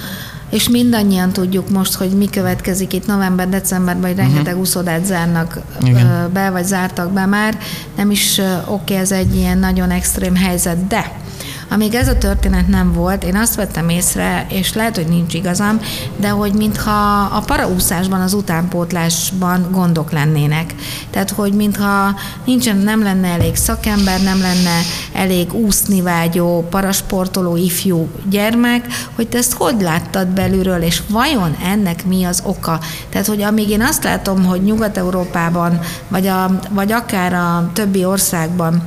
és 0.50 0.68
mindannyian 0.68 1.32
tudjuk 1.32 1.70
most, 1.70 1.94
hogy 1.94 2.10
mi 2.10 2.28
következik 2.30 2.92
itt 2.92 3.06
november-decemberben, 3.06 4.06
hogy 4.10 4.16
rengeteg 4.16 4.44
uh-huh. 4.44 4.60
úszodát 4.60 5.04
zárnak 5.04 5.58
Igen. 5.84 6.30
be, 6.32 6.50
vagy 6.50 6.64
zártak 6.64 7.12
be 7.12 7.26
már. 7.26 7.58
Nem 7.96 8.10
is 8.10 8.38
oké, 8.66 8.72
okay, 8.72 8.96
ez 8.96 9.12
egy 9.12 9.36
ilyen 9.36 9.58
nagyon 9.58 9.90
extrém 9.90 10.36
helyzet, 10.36 10.86
de 10.86 11.16
amíg 11.70 11.94
ez 11.94 12.08
a 12.08 12.18
történet 12.18 12.68
nem 12.68 12.92
volt, 12.92 13.24
én 13.24 13.36
azt 13.36 13.54
vettem 13.54 13.88
észre, 13.88 14.46
és 14.48 14.74
lehet, 14.74 14.96
hogy 14.96 15.06
nincs 15.06 15.34
igazam, 15.34 15.80
de 16.16 16.28
hogy 16.28 16.52
mintha 16.52 17.20
a 17.32 17.40
paraúszásban, 17.46 18.20
az 18.20 18.32
utánpótlásban 18.32 19.68
gondok 19.70 20.12
lennének. 20.12 20.74
Tehát, 21.10 21.30
hogy 21.30 21.52
mintha 21.52 22.14
nincsen, 22.44 22.76
nem 22.76 23.02
lenne 23.02 23.28
elég 23.28 23.56
szakember, 23.56 24.22
nem 24.22 24.40
lenne 24.40 24.80
elég 25.12 25.52
úszni 25.52 26.00
vágyó, 26.00 26.66
parasportoló 26.70 27.56
ifjú 27.56 28.08
gyermek, 28.30 28.86
hogy 29.14 29.28
te 29.28 29.38
ezt 29.38 29.52
hogy 29.52 29.80
láttad 29.80 30.26
belülről, 30.28 30.82
és 30.82 31.02
vajon 31.08 31.56
ennek 31.64 32.06
mi 32.06 32.24
az 32.24 32.42
oka? 32.44 32.80
Tehát, 33.08 33.26
hogy 33.26 33.42
amíg 33.42 33.68
én 33.68 33.82
azt 33.82 34.04
látom, 34.04 34.44
hogy 34.44 34.62
Nyugat-Európában, 34.62 35.80
vagy, 36.08 36.26
a, 36.26 36.58
vagy 36.70 36.92
akár 36.92 37.32
a 37.32 37.70
többi 37.72 38.04
országban 38.04 38.82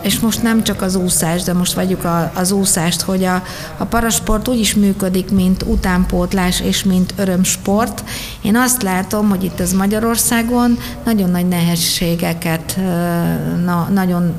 és 0.00 0.18
most 0.18 0.42
nem 0.42 0.62
csak 0.62 0.82
az 0.82 0.94
úszás, 0.94 1.42
de 1.42 1.52
most 1.52 1.69
vagyunk 1.74 2.08
az 2.34 2.52
úszást, 2.52 3.00
hogy 3.00 3.24
a, 3.24 3.42
a 3.78 3.84
parasport 3.84 4.48
úgy 4.48 4.58
is 4.58 4.74
működik, 4.74 5.30
mint 5.30 5.62
utánpótlás 5.62 6.60
és 6.60 6.84
mint 6.84 7.14
örömsport. 7.16 8.04
Én 8.42 8.56
azt 8.56 8.82
látom, 8.82 9.28
hogy 9.28 9.44
itt 9.44 9.60
az 9.60 9.72
Magyarországon 9.72 10.78
nagyon 11.04 11.30
nagy 11.30 11.48
nehézségeket, 11.48 12.78
na, 13.64 13.88
nagyon 13.92 14.32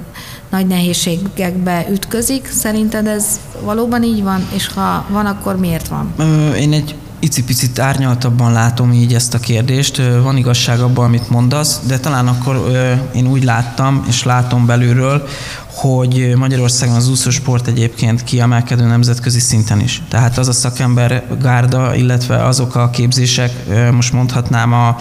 nagy 0.49 0.67
nehézségekbe 0.67 1.85
ütközik. 1.91 2.49
Szerinted 2.51 3.07
ez 3.07 3.39
valóban 3.63 4.03
így 4.03 4.23
van, 4.23 4.47
és 4.53 4.67
ha 4.67 5.05
van, 5.09 5.25
akkor 5.25 5.57
miért 5.57 5.87
van? 5.87 6.13
Én 6.55 6.73
egy 6.73 6.95
icipicit 7.19 7.79
árnyaltabban 7.79 8.51
látom 8.51 8.91
így 8.91 9.13
ezt 9.13 9.33
a 9.33 9.39
kérdést. 9.39 10.01
Van 10.21 10.37
igazság 10.37 10.79
abban, 10.79 11.05
amit 11.05 11.29
mondasz, 11.29 11.79
de 11.87 11.99
talán 11.99 12.27
akkor 12.27 12.71
én 13.13 13.27
úgy 13.27 13.43
láttam, 13.43 14.03
és 14.07 14.23
látom 14.23 14.65
belülről, 14.65 15.27
hogy 15.73 16.33
Magyarországon 16.35 16.95
az 16.95 17.09
úszósport 17.09 17.67
egyébként 17.67 18.23
kiemelkedő 18.23 18.85
nemzetközi 18.85 19.39
szinten 19.39 19.79
is. 19.79 20.01
Tehát 20.09 20.37
az 20.37 20.47
a 20.47 20.51
szakember 20.51 21.23
gárda, 21.41 21.95
illetve 21.95 22.45
azok 22.45 22.75
a 22.75 22.89
képzések, 22.89 23.51
most 23.91 24.13
mondhatnám 24.13 24.73
a 24.73 24.95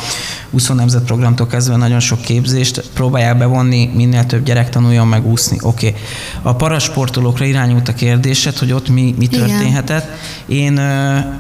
úszó 0.50 0.74
nemzetprogramtól 0.74 1.46
kezdve 1.46 1.76
nagyon 1.76 2.00
sok 2.00 2.20
képzést, 2.20 2.90
próbálják 2.94 3.38
bevonni, 3.38 3.90
minél 3.94 4.26
több 4.26 4.44
gyerek 4.44 4.68
tanuljon 4.68 5.06
meg 5.06 5.26
úszni. 5.26 5.58
Oké. 5.62 5.88
Okay. 5.88 6.00
A 6.42 6.54
parasportolókra 6.54 7.44
irányult 7.44 7.88
a 7.88 7.94
kérdésed, 7.94 8.58
hogy 8.58 8.72
ott 8.72 8.88
mi, 8.88 9.14
mi 9.18 9.26
történhetett. 9.26 10.08
Én, 10.46 10.78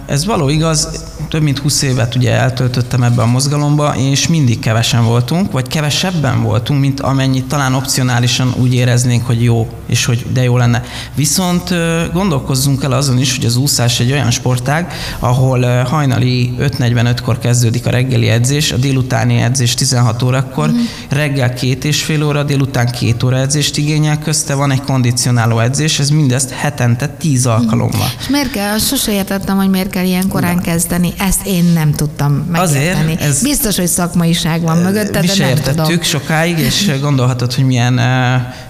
ez 0.06 0.24
való 0.24 0.48
igaz, 0.48 1.04
több 1.28 1.42
mint 1.42 1.58
20 1.58 1.82
évet 1.82 2.14
ugye 2.14 2.32
eltöltöttem 2.32 3.02
ebbe 3.02 3.22
a 3.22 3.26
mozgalomba, 3.26 3.94
és 3.96 4.28
mindig 4.28 4.58
kevesen 4.58 5.04
voltunk, 5.04 5.52
vagy 5.52 5.68
kevesebben 5.68 6.42
voltunk, 6.42 6.80
mint 6.80 7.00
amennyit 7.00 7.44
talán 7.44 7.74
opcionálisan 7.74 8.54
úgy 8.56 8.74
éreznénk, 8.74 9.19
hogy 9.22 9.42
jó, 9.42 9.68
és 9.86 10.04
hogy 10.04 10.26
de 10.32 10.42
jó 10.42 10.56
lenne. 10.56 10.82
Viszont 11.14 11.74
gondolkozzunk 12.12 12.82
el 12.82 12.92
azon 12.92 13.18
is, 13.18 13.36
hogy 13.36 13.44
az 13.44 13.56
úszás 13.56 14.00
egy 14.00 14.12
olyan 14.12 14.30
sportág, 14.30 14.92
ahol 15.18 15.82
hajnali 15.82 16.54
5.45-kor 16.58 17.38
kezdődik 17.38 17.86
a 17.86 17.90
reggeli 17.90 18.28
edzés, 18.28 18.72
a 18.72 18.76
délutáni 18.76 19.36
edzés 19.36 19.74
16 19.74 20.22
órakor, 20.22 20.70
mm. 20.70 20.78
reggel 21.08 21.54
két 21.54 21.84
és 21.84 22.02
fél 22.02 22.24
óra, 22.24 22.42
délután 22.42 22.86
két 22.86 23.22
óra 23.22 23.38
edzést 23.38 23.76
igényel, 23.76 24.18
közte 24.18 24.54
van 24.54 24.70
egy 24.70 24.82
kondicionáló 24.82 25.58
edzés, 25.58 25.98
ez 25.98 26.10
mindezt 26.10 26.50
hetente 26.50 27.08
10 27.08 27.44
mhm. 27.44 27.54
alkalommal. 27.54 28.08
És 28.18 28.28
miért 28.28 28.50
kell, 28.50 28.78
sose 28.78 29.12
értettem, 29.12 29.56
hogy 29.56 29.70
miért 29.70 29.90
kell 29.90 30.04
ilyen 30.04 30.28
korán 30.28 30.54
Na. 30.54 30.60
kezdeni, 30.60 31.12
ezt 31.18 31.46
én 31.46 31.64
nem 31.64 31.92
tudtam 31.92 32.32
megérteni. 32.32 33.12
Azért, 33.12 33.20
ez 33.20 33.42
Biztos, 33.42 33.76
hogy 33.76 33.86
szakmaiság 33.86 34.60
van 34.60 34.78
mögötte, 34.78 35.20
de 35.20 35.34
nem 35.38 35.54
tudom. 35.54 36.02
sokáig, 36.02 36.58
és 36.58 36.90
gondolhatod, 37.00 37.54
hogy 37.54 37.64
milyen, 37.64 38.00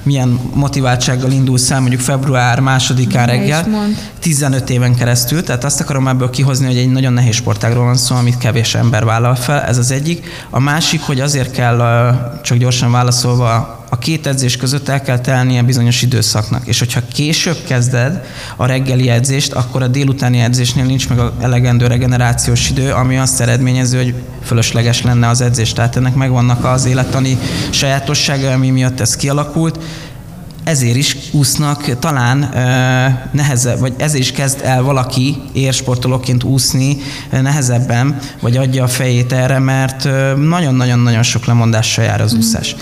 milyen 0.03 0.40
motiváltsággal 0.55 1.31
indulsz 1.31 1.71
el 1.71 1.81
mondjuk 1.81 2.01
február 2.01 2.61
másodikán 2.61 3.27
reggel, 3.27 3.67
15 4.19 4.71
éven 4.71 4.95
keresztül, 4.95 5.43
tehát 5.43 5.65
azt 5.65 5.81
akarom 5.81 6.09
ebből 6.09 6.31
kihozni, 6.31 6.67
hogy 6.67 6.77
egy 6.77 6.91
nagyon 6.91 7.13
nehéz 7.13 7.35
sportágról 7.35 7.85
van 7.85 7.97
szó, 7.97 8.17
amit 8.17 8.39
kevés 8.39 8.75
ember 8.75 9.05
vállal 9.05 9.35
fel, 9.35 9.61
ez 9.61 9.79
az 9.79 9.91
egyik. 9.91 10.27
A 10.51 10.61
másik, 10.61 11.01
hogy 11.03 11.21
azért 11.21 11.51
kell, 11.51 12.39
csak 12.43 12.59
gyorsan 12.59 12.91
válaszolva, 12.91 13.79
a 13.93 13.99
két 13.99 14.27
edzés 14.27 14.57
között 14.57 14.89
el 14.89 15.03
kell 15.03 15.19
telnie 15.19 15.63
bizonyos 15.63 16.03
időszaknak, 16.03 16.67
és 16.67 16.79
hogyha 16.79 17.01
később 17.13 17.57
kezded 17.67 18.25
a 18.57 18.67
reggeli 18.67 19.09
edzést, 19.09 19.53
akkor 19.53 19.83
a 19.83 19.87
délutáni 19.87 20.39
edzésnél 20.39 20.85
nincs 20.85 21.09
meg 21.09 21.19
a 21.19 21.33
elegendő 21.41 21.87
regenerációs 21.87 22.71
idő, 22.71 22.93
ami 22.93 23.17
azt 23.17 23.41
eredményező, 23.41 23.97
hogy 23.97 24.15
fölösleges 24.45 25.03
lenne 25.03 25.29
az 25.29 25.41
edzés. 25.41 25.73
Tehát 25.73 25.97
ennek 25.97 26.15
megvannak 26.15 26.65
az 26.65 26.85
élettani 26.85 27.39
sajátossága, 27.71 28.53
ami 28.53 28.71
miatt 28.71 29.01
ez 29.01 29.17
kialakult, 29.17 29.79
ezért 30.71 30.97
is 30.97 31.17
úsznak 31.31 31.99
talán 31.99 32.39
nehezebb, 33.33 33.79
vagy 33.79 33.93
ezért 33.97 34.23
is 34.23 34.33
kezd 34.33 34.61
el 34.63 34.83
valaki 34.83 35.37
érsportolóként 35.53 36.45
úszni 36.45 36.97
nehezebben, 37.31 38.19
vagy 38.41 38.57
adja 38.57 38.85
a 38.85 38.89
fejét 38.89 39.33
erre, 39.33 39.59
mert 39.59 40.09
nagyon-nagyon-nagyon 40.37 41.23
sok 41.23 41.45
lemondással 41.45 42.05
jár 42.05 42.21
az 42.21 42.35
mm. 42.35 42.39
úszás. 42.39 42.77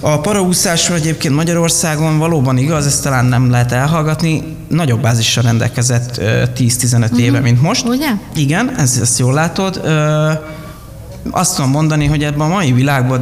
A 0.00 0.20
paraúszásról 0.20 0.96
egyébként 0.96 1.34
Magyarországon 1.34 2.18
valóban 2.18 2.56
igaz, 2.56 2.86
ezt 2.86 3.02
talán 3.02 3.24
nem 3.24 3.50
lehet 3.50 3.72
elhallgatni, 3.72 4.42
nagyobb 4.68 5.00
bázissal 5.00 5.42
rendelkezett 5.42 6.20
10-15 6.20 6.96
mm-hmm. 6.96 7.18
éve, 7.18 7.40
mint 7.40 7.62
most. 7.62 7.86
Ugye? 7.86 8.10
Igen, 8.34 8.78
ez, 8.78 8.98
ezt 9.00 9.18
jól 9.18 9.34
látod 9.34 9.80
azt 11.30 11.56
tudom 11.56 11.70
mondani, 11.70 12.06
hogy 12.06 12.24
ebben 12.24 12.40
a 12.40 12.48
mai 12.48 12.72
világban, 12.72 13.18
a 13.18 13.20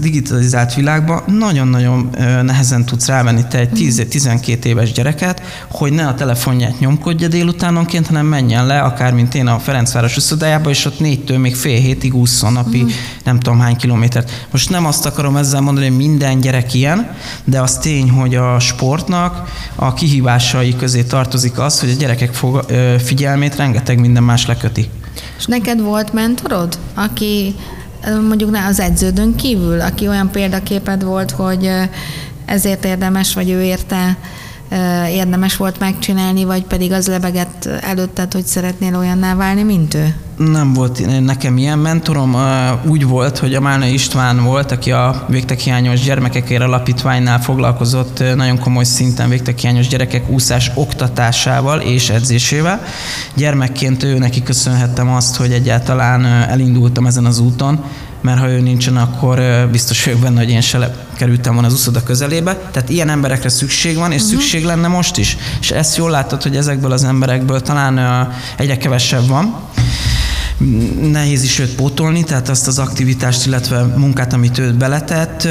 digitalizált 0.00 0.74
világban 0.74 1.22
nagyon-nagyon 1.26 2.10
nehezen 2.42 2.84
tudsz 2.84 3.06
rávenni 3.06 3.44
te 3.48 3.58
egy 3.58 3.70
10-12 3.74 4.64
éves 4.64 4.92
gyereket, 4.92 5.42
hogy 5.70 5.92
ne 5.92 6.06
a 6.06 6.14
telefonját 6.14 6.78
nyomkodja 6.78 7.28
délutánonként, 7.28 8.06
hanem 8.06 8.26
menjen 8.26 8.66
le, 8.66 8.80
akár 8.80 9.12
mint 9.12 9.34
én 9.34 9.46
a 9.46 9.58
Ferencváros 9.58 10.16
uszodájába, 10.16 10.70
és 10.70 10.84
ott 10.84 11.00
négytől 11.00 11.38
még 11.38 11.56
fél 11.56 11.80
hétig 11.80 12.14
ússzon 12.14 12.52
napi 12.52 12.76
uh-huh. 12.76 12.92
nem 13.24 13.40
tudom 13.40 13.60
hány 13.60 13.76
kilométert. 13.76 14.46
Most 14.50 14.70
nem 14.70 14.86
azt 14.86 15.06
akarom 15.06 15.36
ezzel 15.36 15.60
mondani, 15.60 15.86
hogy 15.86 15.96
minden 15.96 16.40
gyerek 16.40 16.74
ilyen, 16.74 17.10
de 17.44 17.60
az 17.60 17.78
tény, 17.78 18.10
hogy 18.10 18.34
a 18.34 18.58
sportnak 18.58 19.48
a 19.74 19.94
kihívásai 19.94 20.76
közé 20.76 21.02
tartozik 21.02 21.58
az, 21.58 21.80
hogy 21.80 21.90
a 21.90 21.98
gyerekek 21.98 22.38
figyelmét 22.98 23.56
rengeteg 23.56 24.00
minden 24.00 24.22
más 24.22 24.46
leköti. 24.46 24.88
És 25.38 25.46
neked 25.46 25.80
volt 25.80 26.12
mentorod, 26.12 26.78
aki 26.94 27.54
mondjuk 28.28 28.50
ne 28.50 28.66
az 28.66 28.80
edződön 28.80 29.34
kívül, 29.34 29.80
aki 29.80 30.08
olyan 30.08 30.30
példaképed 30.30 31.04
volt, 31.04 31.30
hogy 31.30 31.70
ezért 32.44 32.84
érdemes, 32.84 33.34
vagy 33.34 33.50
ő 33.50 33.62
érte 33.62 34.16
érdemes 35.10 35.56
volt 35.56 35.78
megcsinálni, 35.78 36.44
vagy 36.44 36.62
pedig 36.62 36.92
az 36.92 37.06
lebegett 37.06 37.68
előtted, 37.80 38.32
hogy 38.32 38.44
szeretnél 38.46 38.96
olyanná 38.96 39.34
válni, 39.34 39.62
mint 39.62 39.94
ő? 39.94 40.14
Nem 40.36 40.72
volt 40.72 41.20
nekem 41.24 41.58
ilyen 41.58 41.78
mentorom. 41.78 42.36
Úgy 42.86 43.06
volt, 43.06 43.38
hogy 43.38 43.54
a 43.54 43.60
Málna 43.60 43.86
István 43.86 44.44
volt, 44.44 44.72
aki 44.72 44.92
a 44.92 45.24
végtekiányos 45.28 46.00
gyermekekért 46.00 46.62
alapítványnál 46.62 47.40
foglalkozott 47.40 48.22
nagyon 48.34 48.58
komoly 48.58 48.84
szinten 48.84 49.28
végtekiányos 49.28 49.88
gyerekek 49.88 50.30
úszás 50.30 50.70
oktatásával 50.74 51.80
és 51.80 52.10
edzésével. 52.10 52.82
Gyermekként 53.34 54.02
ő 54.02 54.18
neki 54.18 54.42
köszönhettem 54.42 55.08
azt, 55.08 55.36
hogy 55.36 55.52
egyáltalán 55.52 56.24
elindultam 56.24 57.06
ezen 57.06 57.24
az 57.24 57.38
úton, 57.38 57.84
mert 58.20 58.38
ha 58.38 58.50
ő 58.50 58.60
nincsen, 58.60 58.96
akkor 58.96 59.68
biztos 59.70 60.04
vagyok 60.04 60.20
benne, 60.20 60.38
hogy 60.38 60.50
én 60.50 60.60
se 60.60 60.78
kerültem 61.16 61.52
volna 61.52 61.68
az 61.68 61.74
uszoda 61.74 62.02
közelébe. 62.02 62.54
Tehát 62.54 62.88
ilyen 62.88 63.08
emberekre 63.08 63.48
szükség 63.48 63.96
van, 63.96 64.12
és 64.12 64.22
uh-huh. 64.22 64.38
szükség 64.38 64.64
lenne 64.64 64.88
most 64.88 65.16
is. 65.16 65.36
És 65.60 65.70
ezt 65.70 65.96
jól 65.96 66.10
látod, 66.10 66.42
hogy 66.42 66.56
ezekből 66.56 66.92
az 66.92 67.04
emberekből 67.04 67.60
talán 67.60 68.28
egyre 68.56 68.76
kevesebb 68.76 69.28
van 69.28 69.54
nehéz 71.00 71.42
is 71.42 71.58
őt 71.58 71.74
pótolni, 71.74 72.24
tehát 72.24 72.48
azt 72.48 72.66
az 72.66 72.78
aktivitást, 72.78 73.46
illetve 73.46 73.82
munkát, 73.82 74.32
amit 74.32 74.58
őt 74.58 74.74
beletett, 74.74 75.48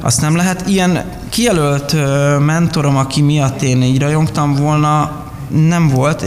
azt 0.00 0.20
nem 0.20 0.36
lehet. 0.36 0.68
Ilyen 0.68 1.04
kijelölt 1.28 1.96
mentorom, 2.38 2.96
aki 2.96 3.20
miatt 3.20 3.62
én 3.62 3.82
így 3.82 3.98
rajongtam 3.98 4.54
volna, 4.54 5.22
nem 5.48 5.88
volt. 5.88 6.24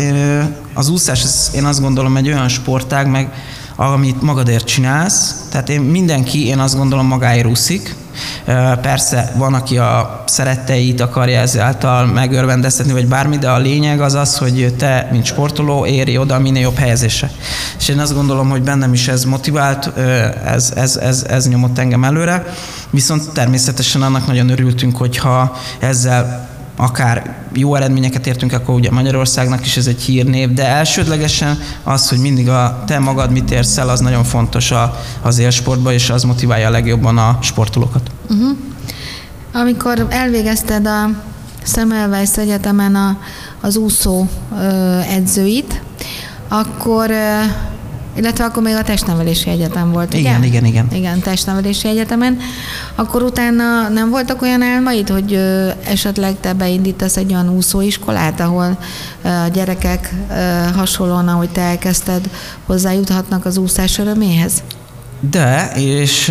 Az 0.73 0.89
úszás, 0.89 1.25
én 1.55 1.65
azt 1.65 1.81
gondolom, 1.81 2.17
egy 2.17 2.27
olyan 2.27 2.47
sportág, 2.47 3.07
meg 3.07 3.33
amit 3.75 4.21
magadért 4.21 4.65
csinálsz. 4.65 5.35
Tehát 5.51 5.69
én 5.69 5.81
mindenki, 5.81 6.45
én 6.45 6.59
azt 6.59 6.75
gondolom, 6.75 7.07
magáért 7.07 7.47
úszik. 7.47 7.95
Persze 8.81 9.31
van, 9.35 9.53
aki 9.53 9.77
a 9.77 10.23
szeretteit 10.25 11.01
akarja 11.01 11.39
ezáltal 11.39 12.05
megörvendeztetni, 12.05 12.91
vagy 12.91 13.07
bármi, 13.07 13.37
de 13.37 13.49
a 13.49 13.57
lényeg 13.57 14.01
az 14.01 14.13
az, 14.13 14.37
hogy 14.37 14.73
te, 14.77 15.07
mint 15.11 15.25
sportoló, 15.25 15.85
érj 15.85 16.17
oda 16.17 16.39
minél 16.39 16.61
jobb 16.61 16.77
helyezése. 16.77 17.31
És 17.79 17.87
én 17.87 17.99
azt 17.99 18.13
gondolom, 18.13 18.49
hogy 18.49 18.61
bennem 18.61 18.93
is 18.93 19.07
ez 19.07 19.23
motivált, 19.23 19.97
ez, 20.45 20.73
ez, 20.75 20.95
ez, 20.95 21.25
ez 21.29 21.47
nyomott 21.47 21.77
engem 21.77 22.03
előre, 22.03 22.45
viszont 22.89 23.29
természetesen 23.33 24.01
annak 24.01 24.27
nagyon 24.27 24.49
örültünk, 24.49 24.97
hogyha 24.97 25.57
ezzel 25.79 26.49
akár 26.75 27.35
jó 27.53 27.75
eredményeket 27.75 28.27
értünk, 28.27 28.53
akkor 28.53 28.75
ugye 28.75 28.91
Magyarországnak 28.91 29.65
is 29.65 29.77
ez 29.77 29.87
egy 29.87 30.01
hírnév, 30.01 30.53
de 30.53 30.65
elsődlegesen 30.65 31.59
az, 31.83 32.09
hogy 32.09 32.17
mindig 32.17 32.49
a 32.49 32.83
te 32.87 32.99
magad 32.99 33.31
mit 33.31 33.51
érsz 33.51 33.77
el, 33.77 33.89
az 33.89 33.99
nagyon 33.99 34.23
fontos 34.23 34.71
a, 34.71 34.99
az 35.21 35.37
élsportban, 35.37 35.93
és 35.93 36.09
az 36.09 36.23
motiválja 36.23 36.67
a 36.67 36.71
legjobban 36.71 37.17
a 37.17 37.37
sportolókat. 37.41 38.11
Uh-huh. 38.29 38.57
Amikor 39.53 40.07
elvégezted 40.09 40.87
a 40.87 41.09
Semmelweis 41.63 42.37
Egyetemen 42.37 42.95
a, 42.95 43.17
az 43.61 43.75
úszó 43.75 44.25
ö, 44.59 44.99
edzőit, 44.99 45.81
akkor 46.47 47.09
ö, 47.09 47.39
illetve 48.15 48.43
akkor 48.45 48.63
még 48.63 48.75
a 48.75 48.83
testnevelési 48.83 49.49
egyetem 49.49 49.91
volt, 49.91 50.13
igen, 50.13 50.37
ugye? 50.37 50.47
Igen, 50.47 50.65
igen, 50.65 50.87
igen. 50.91 51.19
testnevelési 51.19 51.87
egyetemen. 51.87 52.37
Akkor 52.95 53.23
utána 53.23 53.89
nem 53.89 54.09
voltak 54.09 54.41
olyan 54.41 54.61
álmaid, 54.61 55.09
hogy 55.09 55.33
ö, 55.33 55.69
esetleg 55.85 56.39
te 56.39 56.53
beindítasz 56.53 57.17
egy 57.17 57.31
olyan 57.33 57.49
úszóiskolát, 57.49 58.39
ahol 58.39 58.77
ö, 59.23 59.27
a 59.27 59.47
gyerekek 59.47 60.13
ö, 60.31 60.33
hasonlóan, 60.75 61.27
ahogy 61.27 61.49
te 61.49 61.61
elkezdted, 61.61 62.29
hozzájuthatnak 62.65 63.45
az 63.45 63.57
úszás 63.57 63.97
öröméhez? 63.97 64.63
De, 65.19 65.71
és 65.75 66.25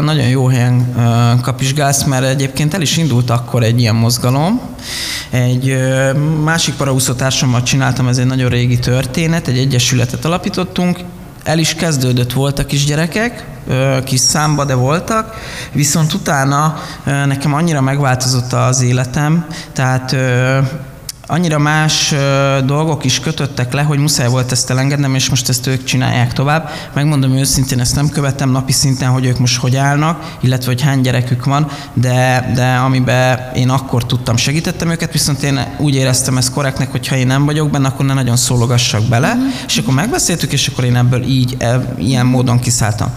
nagyon 0.00 0.26
jó 0.28 0.46
helyen 0.46 0.94
kapizsgálsz, 1.42 2.04
mert 2.04 2.24
egyébként 2.24 2.74
el 2.74 2.80
is 2.80 2.96
indult 2.96 3.30
akkor 3.30 3.62
egy 3.62 3.80
ilyen 3.80 3.94
mozgalom. 3.94 4.60
Egy 5.30 5.76
másik 6.44 6.74
paraúszótársammal 6.74 7.62
csináltam, 7.62 8.08
ez 8.08 8.18
egy 8.18 8.26
nagyon 8.26 8.48
régi 8.48 8.78
történet, 8.78 9.48
egy 9.48 9.58
egyesületet 9.58 10.24
alapítottunk, 10.24 10.98
el 11.44 11.58
is 11.58 11.74
kezdődött, 11.74 12.32
voltak 12.32 12.72
is 12.72 12.84
gyerekek, 12.84 13.44
kis 14.04 14.20
számba, 14.20 14.64
de 14.64 14.74
voltak, 14.74 15.34
viszont 15.72 16.12
utána 16.12 16.76
nekem 17.04 17.54
annyira 17.54 17.80
megváltozott 17.80 18.52
az 18.52 18.80
életem, 18.80 19.46
tehát 19.72 20.16
annyira 21.26 21.58
más 21.58 22.14
dolgok 22.64 23.04
is 23.04 23.20
kötöttek 23.20 23.72
le, 23.72 23.82
hogy 23.82 23.98
muszáj 23.98 24.28
volt 24.28 24.52
ezt 24.52 24.70
elengednem, 24.70 25.14
és 25.14 25.28
most 25.28 25.48
ezt 25.48 25.66
ők 25.66 25.84
csinálják 25.84 26.32
tovább. 26.32 26.70
Megmondom 26.92 27.36
őszintén, 27.36 27.80
ezt 27.80 27.94
nem 27.94 28.08
követem 28.08 28.50
napi 28.50 28.72
szinten, 28.72 29.08
hogy 29.08 29.24
ők 29.24 29.38
most 29.38 29.56
hogy 29.56 29.76
állnak, 29.76 30.36
illetve 30.40 30.66
hogy 30.66 30.82
hány 30.82 31.00
gyerekük 31.00 31.44
van, 31.44 31.70
de, 31.92 32.50
de 32.54 32.74
amiben 32.74 33.38
én 33.54 33.68
akkor 33.68 34.06
tudtam, 34.06 34.36
segítettem 34.36 34.90
őket, 34.90 35.12
viszont 35.12 35.42
én 35.42 35.60
úgy 35.78 35.94
éreztem 35.94 36.36
ezt 36.36 36.52
korrektnek, 36.52 36.90
hogy 36.90 37.08
ha 37.08 37.16
én 37.16 37.26
nem 37.26 37.44
vagyok 37.44 37.70
benne, 37.70 37.88
akkor 37.88 38.06
ne 38.06 38.14
nagyon 38.14 38.36
szólogassak 38.36 39.02
bele, 39.02 39.28
uh-huh. 39.28 39.44
és 39.66 39.76
akkor 39.76 39.94
megbeszéltük, 39.94 40.52
és 40.52 40.68
akkor 40.68 40.84
én 40.84 40.96
ebből 40.96 41.22
így, 41.22 41.56
e, 41.58 41.94
ilyen 41.98 42.26
módon 42.26 42.58
kiszálltam. 42.58 43.14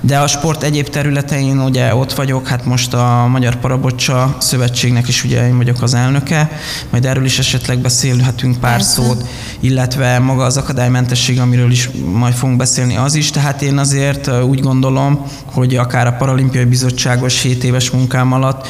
De 0.00 0.18
a 0.18 0.26
sport 0.26 0.62
egyéb 0.62 0.88
területein 0.88 1.60
ugye 1.60 1.94
ott 1.94 2.12
vagyok, 2.12 2.46
hát 2.46 2.64
most 2.64 2.94
a 2.94 3.26
Magyar 3.30 3.56
Parabocsa 3.56 4.36
Szövetségnek 4.38 5.08
is 5.08 5.24
ugye 5.24 5.46
én 5.46 5.56
vagyok 5.56 5.82
az 5.82 5.94
elnöke, 5.94 6.50
majd 6.90 7.04
erről 7.04 7.24
is 7.24 7.38
esetleg 7.54 7.78
beszélhetünk 7.78 8.58
pár 8.58 8.76
Persze. 8.76 9.02
szót, 9.02 9.28
illetve 9.60 10.18
maga 10.18 10.44
az 10.44 10.56
akadálymentesség, 10.56 11.40
amiről 11.40 11.70
is 11.70 11.90
majd 12.12 12.34
fogunk 12.34 12.58
beszélni, 12.58 12.96
az 12.96 13.14
is. 13.14 13.30
Tehát 13.30 13.62
én 13.62 13.78
azért 13.78 14.30
úgy 14.42 14.60
gondolom, 14.60 15.26
hogy 15.44 15.76
akár 15.76 16.06
a 16.06 16.12
Paralimpiai 16.12 16.64
Bizottságos 16.64 17.42
7 17.42 17.64
éves 17.64 17.90
munkám 17.90 18.32
alatt, 18.32 18.68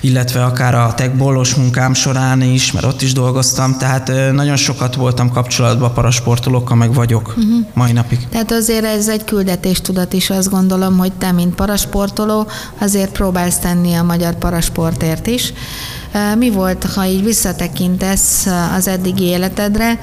illetve 0.00 0.44
akár 0.44 0.74
a 0.74 0.94
techbollos 0.94 1.54
munkám 1.54 1.94
során 1.94 2.42
is, 2.42 2.72
mert 2.72 2.86
ott 2.86 3.02
is 3.02 3.12
dolgoztam, 3.12 3.78
tehát 3.78 4.12
nagyon 4.32 4.56
sokat 4.56 4.94
voltam 4.94 5.30
kapcsolatban 5.30 5.92
parasportolókkal, 5.92 6.76
meg 6.76 6.94
vagyok 6.94 7.28
uh-huh. 7.28 7.66
mai 7.74 7.92
napig. 7.92 8.18
Tehát 8.28 8.52
azért 8.52 8.84
ez 8.84 9.08
egy 9.08 9.24
küldetéstudat 9.24 10.12
is, 10.12 10.30
azt 10.30 10.50
gondolom, 10.50 10.98
hogy 10.98 11.12
te, 11.12 11.32
mint 11.32 11.54
parasportoló, 11.54 12.46
azért 12.80 13.12
próbálsz 13.12 13.58
tenni 13.58 13.94
a 13.94 14.02
magyar 14.02 14.34
parasportért 14.34 15.26
is. 15.26 15.52
Mi 16.38 16.50
volt, 16.50 16.84
ha 16.84 17.04
így 17.06 17.24
visszatekintesz 17.24 18.46
az 18.76 18.88
eddigi 18.88 19.24
életedre, 19.24 19.98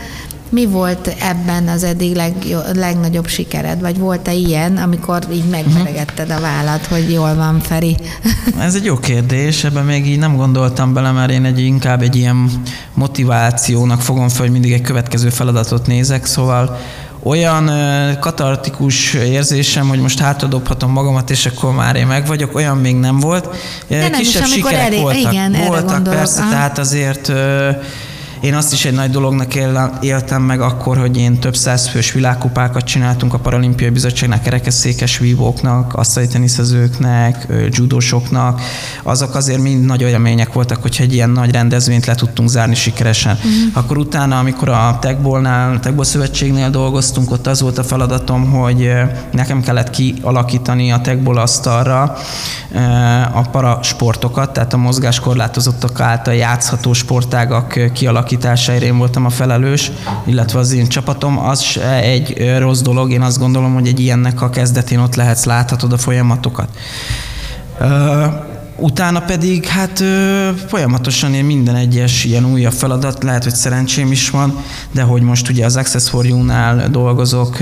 mi 0.50 0.66
volt 0.66 1.16
ebben 1.22 1.68
az 1.68 1.84
eddig 1.84 2.16
leg, 2.16 2.34
legnagyobb 2.74 3.28
sikered? 3.28 3.82
Vagy 3.82 3.98
volt-e 3.98 4.34
ilyen, 4.34 4.78
amikor 4.78 5.22
így 5.32 5.50
megveregetted 5.50 6.30
a 6.30 6.40
vállat, 6.40 6.86
hogy 6.86 7.12
jól 7.12 7.36
van, 7.36 7.60
Feri? 7.60 7.98
Ez 8.60 8.76
egy 8.76 8.86
jó 8.86 8.98
kérdés, 8.98 9.64
ebben 9.64 9.86
még 9.86 10.08
így 10.08 10.20
nem 10.20 10.36
gondoltam 10.36 10.94
bele, 10.94 11.12
mert 11.12 11.32
én 11.32 11.46
egy 11.46 11.60
inkább 11.60 12.02
egy 12.02 12.16
ilyen 12.16 12.50
motivációnak 12.94 14.02
fogom 14.02 14.30
fel, 14.30 14.42
hogy 14.42 14.52
mindig 14.52 14.72
egy 14.72 14.82
következő 14.82 15.30
feladatot 15.30 15.88
nézek, 15.88 16.26
szóval 16.26 16.78
olyan 17.28 17.72
katartikus 18.20 19.14
érzésem, 19.14 19.88
hogy 19.88 20.00
most 20.00 20.20
hátradobhatom 20.20 20.92
magamat, 20.92 21.30
és 21.30 21.46
akkor 21.46 21.74
már 21.74 21.96
én 21.96 22.08
meg 22.08 22.28
vagyok, 22.28 22.56
olyan 22.56 22.78
még 22.78 22.96
nem 22.96 23.20
volt. 23.20 23.56
De 23.88 24.10
nem 24.10 24.12
Kisebb 24.12 24.46
is, 24.46 24.52
sikerek 24.52 24.80
elég, 24.80 25.02
voltak. 25.02 25.32
Igen, 25.32 25.56
voltak 25.68 26.04
persze, 26.04 26.42
Aha. 26.42 26.50
tehát 26.50 26.78
azért 26.78 27.32
én 28.42 28.54
azt 28.54 28.74
is 28.74 28.86
egy 28.86 28.94
nagy 28.94 29.10
dolognak 29.10 29.56
éltem 30.02 30.42
meg 30.42 30.62
akkor, 30.62 30.98
hogy 30.98 31.18
én 31.18 31.40
több 31.40 31.56
száz 31.56 31.88
fős 31.88 32.12
világkupákat 32.12 32.84
csináltunk 32.84 33.34
a 33.34 33.38
Paralimpiai 33.38 33.90
Bizottságnak, 33.90 34.42
kerekesszékes 34.42 35.18
vívóknak, 35.18 35.94
asztali 35.94 36.28
teniszezőknek, 36.28 37.48
judósoknak. 37.70 38.62
Azok 39.04 39.36
azért 39.36 39.62
mind 39.62 39.86
nagy 39.86 40.02
élmények 40.02 40.54
voltak, 40.54 40.82
hogyha 40.82 41.04
egy 41.04 41.14
ilyen 41.14 41.30
nagy 41.30 41.52
rendezvényt 41.52 42.06
le 42.06 42.16
tudtunk 42.16 42.50
zárni 42.50 42.76
sikeresen. 42.76 43.34
Uh-huh. 43.34 43.52
Akkor 43.74 43.98
utána, 43.98 44.40
amikor 44.40 44.70
a 44.70 44.98
Techbolnál, 45.02 45.80
Techbol 45.80 46.04
Szövetségnél 46.04 46.70
dolgoztunk, 46.70 47.32
ott 47.32 47.48
az 47.48 47.62
volt 47.62 47.78
a 47.78 47.84
feladatom, 47.84 48.52
hogy 48.52 48.92
nekem 49.32 49.62
kellett 49.62 49.90
kialakítani 49.90 50.92
a 50.92 51.02
Techbol 51.02 51.38
asztalra 51.38 52.18
a 53.34 53.42
parasportokat, 53.42 54.54
tehát 54.54 54.74
a 54.74 54.78
mozgáskorlátozottak 54.78 56.00
által 56.00 56.34
játszható 56.34 56.94
sportágak 56.94 57.92
kialakítása 57.94 58.26
kialakításáért 58.28 58.84
én 58.84 58.98
voltam 58.98 59.26
a 59.26 59.30
felelős, 59.30 59.92
illetve 60.26 60.60
az 60.60 60.72
én 60.72 60.88
csapatom, 60.88 61.40
az 61.40 61.62
se 61.62 62.02
egy 62.02 62.56
rossz 62.58 62.82
dolog, 62.82 63.12
én 63.12 63.22
azt 63.22 63.40
gondolom, 63.40 63.74
hogy 63.74 63.88
egy 63.88 64.00
ilyennek 64.00 64.42
a 64.42 64.50
kezdetén 64.50 65.00
ott 65.00 65.16
lehetsz, 65.16 65.46
láthatod 65.46 65.94
a 65.94 65.98
folyamatokat. 65.98 66.70
Utána 68.76 69.20
pedig 69.20 69.66
hát 69.66 70.04
folyamatosan 70.68 71.34
én 71.34 71.46
minden 71.46 71.76
egyes 71.76 72.24
ilyen 72.24 72.46
újabb 72.46 72.74
feladat, 72.74 73.24
lehet, 73.24 73.44
hogy 73.44 73.56
szerencsém 73.56 74.12
is 74.12 74.30
van, 74.30 74.56
de 74.92 75.02
hogy 75.02 75.22
most 75.22 75.50
ugye 75.50 75.66
az 75.66 75.76
Access 75.76 76.10
for 76.10 76.26
You-nál 76.26 76.90
dolgozok, 76.90 77.58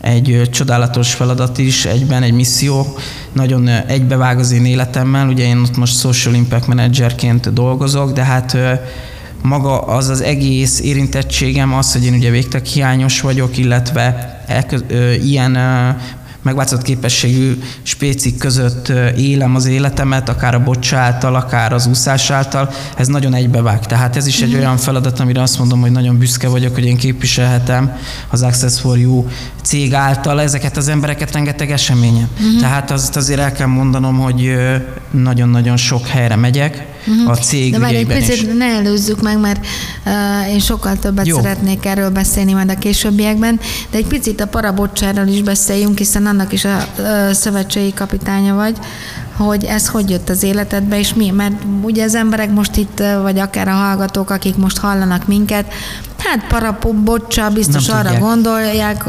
egy 0.00 0.48
csodálatos 0.52 1.14
feladat 1.14 1.58
is, 1.58 1.84
egyben 1.84 2.22
egy 2.22 2.32
misszió, 2.32 2.98
nagyon 3.32 3.68
egybevág 3.68 4.38
az 4.38 4.50
én 4.50 4.64
életemmel, 4.64 5.28
ugye 5.28 5.44
én 5.44 5.58
ott 5.58 5.76
most 5.76 5.98
Social 5.98 6.34
Impact 6.34 6.66
Managerként 6.66 7.52
dolgozok, 7.52 8.12
de 8.12 8.24
hát 8.24 8.56
maga 9.48 9.80
az 9.80 10.08
az 10.08 10.20
egész 10.20 10.80
érintettségem 10.80 11.74
az, 11.74 11.92
hogy 11.92 12.04
én 12.04 12.14
ugye 12.14 12.30
végtag 12.30 12.64
hiányos 12.64 13.20
vagyok, 13.20 13.56
illetve 13.56 14.40
elkö, 14.46 14.78
ö, 14.88 15.12
ilyen 15.12 15.54
ö, 15.54 15.88
megváltozott 16.42 16.82
képességű 16.82 17.62
spécik 17.82 18.38
között 18.38 18.92
élem 19.16 19.54
az 19.54 19.66
életemet, 19.66 20.28
akár 20.28 20.54
a 20.54 20.62
bocs 20.62 20.92
által, 20.92 21.34
akár 21.34 21.72
az 21.72 21.86
úszás 21.86 22.30
által, 22.30 22.70
ez 22.96 23.06
nagyon 23.06 23.34
egybevág. 23.34 23.86
Tehát 23.86 24.16
ez 24.16 24.26
is 24.26 24.42
egy 24.42 24.54
mm. 24.54 24.58
olyan 24.58 24.76
feladat, 24.76 25.20
amire 25.20 25.42
azt 25.42 25.58
mondom, 25.58 25.80
hogy 25.80 25.90
nagyon 25.90 26.18
büszke 26.18 26.48
vagyok, 26.48 26.74
hogy 26.74 26.84
én 26.84 26.96
képviselhetem 26.96 27.96
az 28.30 28.42
Access 28.42 28.80
for 28.80 28.98
You 28.98 29.26
cég 29.62 29.94
által 29.94 30.40
ezeket 30.40 30.76
az 30.76 30.88
embereket 30.88 31.32
rengeteg 31.32 31.70
eseményen. 31.70 32.28
Mm. 32.42 32.58
Tehát 32.58 32.90
azt 32.90 33.16
azért 33.16 33.40
el 33.40 33.52
kell 33.52 33.66
mondanom, 33.66 34.18
hogy 34.18 34.54
nagyon-nagyon 35.10 35.76
sok 35.76 36.06
helyre 36.06 36.36
megyek, 36.36 36.93
uh-huh. 37.06 37.30
a 37.30 37.34
cég 37.36 37.72
De 37.72 37.78
már 37.78 37.94
egy 37.94 38.06
picit 38.06 38.34
is. 38.34 38.42
ne 38.58 38.64
előzzük 38.64 39.22
meg, 39.22 39.38
mert 39.38 39.66
uh, 40.06 40.52
én 40.52 40.58
sokkal 40.58 40.98
többet 40.98 41.26
Jó. 41.26 41.36
szeretnék 41.36 41.86
erről 41.86 42.10
beszélni 42.10 42.52
majd 42.52 42.70
a 42.70 42.78
későbbiekben, 42.78 43.60
de 43.90 43.98
egy 43.98 44.06
picit 44.06 44.40
a 44.40 44.46
parabocsáról 44.46 45.26
is 45.26 45.42
beszéljünk, 45.42 45.98
hiszen 45.98 46.26
annak 46.26 46.52
is 46.52 46.64
a 46.64 46.86
uh, 46.98 47.32
szövetségi 47.32 47.92
kapitánya 47.94 48.54
vagy, 48.54 48.76
hogy 49.36 49.64
ez 49.64 49.88
hogy 49.88 50.10
jött 50.10 50.28
az 50.28 50.42
életedbe, 50.42 50.98
és 50.98 51.14
mi, 51.14 51.30
mert 51.30 51.54
ugye 51.82 52.04
az 52.04 52.14
emberek 52.14 52.50
most 52.50 52.76
itt, 52.76 53.02
vagy 53.22 53.38
akár 53.38 53.68
a 53.68 53.72
hallgatók, 53.72 54.30
akik 54.30 54.56
most 54.56 54.78
hallanak 54.78 55.26
minket, 55.26 55.72
Hát 56.24 56.46
parapobocsa, 56.46 57.50
biztos 57.50 57.88
arra 57.88 58.18
gondolják, 58.18 59.04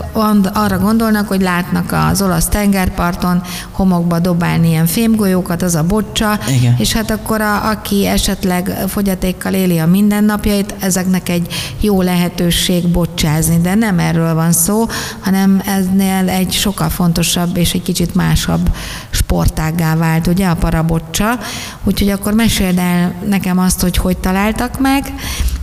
arra 0.53 0.79
gondolnak, 0.79 1.27
hogy 1.27 1.41
látnak 1.41 1.91
az 2.11 2.21
olasz 2.21 2.47
tengerparton 2.47 3.41
homokba 3.71 4.19
dobálni 4.19 4.67
ilyen 4.67 4.85
fémgolyókat, 4.85 5.61
az 5.61 5.75
a 5.75 5.83
bocsa, 5.83 6.39
Igen. 6.49 6.75
és 6.79 6.93
hát 6.93 7.11
akkor 7.11 7.41
a, 7.41 7.69
aki 7.69 8.05
esetleg 8.07 8.83
fogyatékkal 8.87 9.53
éli 9.53 9.79
a 9.79 9.85
mindennapjait, 9.85 10.75
ezeknek 10.79 11.29
egy 11.29 11.53
jó 11.79 12.01
lehetőség 12.01 12.87
bocsázni, 12.87 13.57
de 13.61 13.75
nem 13.75 13.99
erről 13.99 14.33
van 14.33 14.51
szó, 14.51 14.85
hanem 15.19 15.61
eznél 15.65 16.29
egy 16.29 16.51
sokkal 16.51 16.89
fontosabb 16.89 17.57
és 17.57 17.73
egy 17.73 17.83
kicsit 17.83 18.15
másabb 18.15 18.69
sportággá 19.09 19.95
vált, 19.95 20.27
ugye 20.27 20.47
a 20.47 20.55
parabocsa, 20.55 21.39
úgyhogy 21.83 22.09
akkor 22.09 22.33
meséld 22.33 22.77
el 22.77 23.13
nekem 23.27 23.59
azt, 23.59 23.81
hogy 23.81 23.97
hogy 23.97 24.17
találtak 24.17 24.79
meg, 24.79 25.13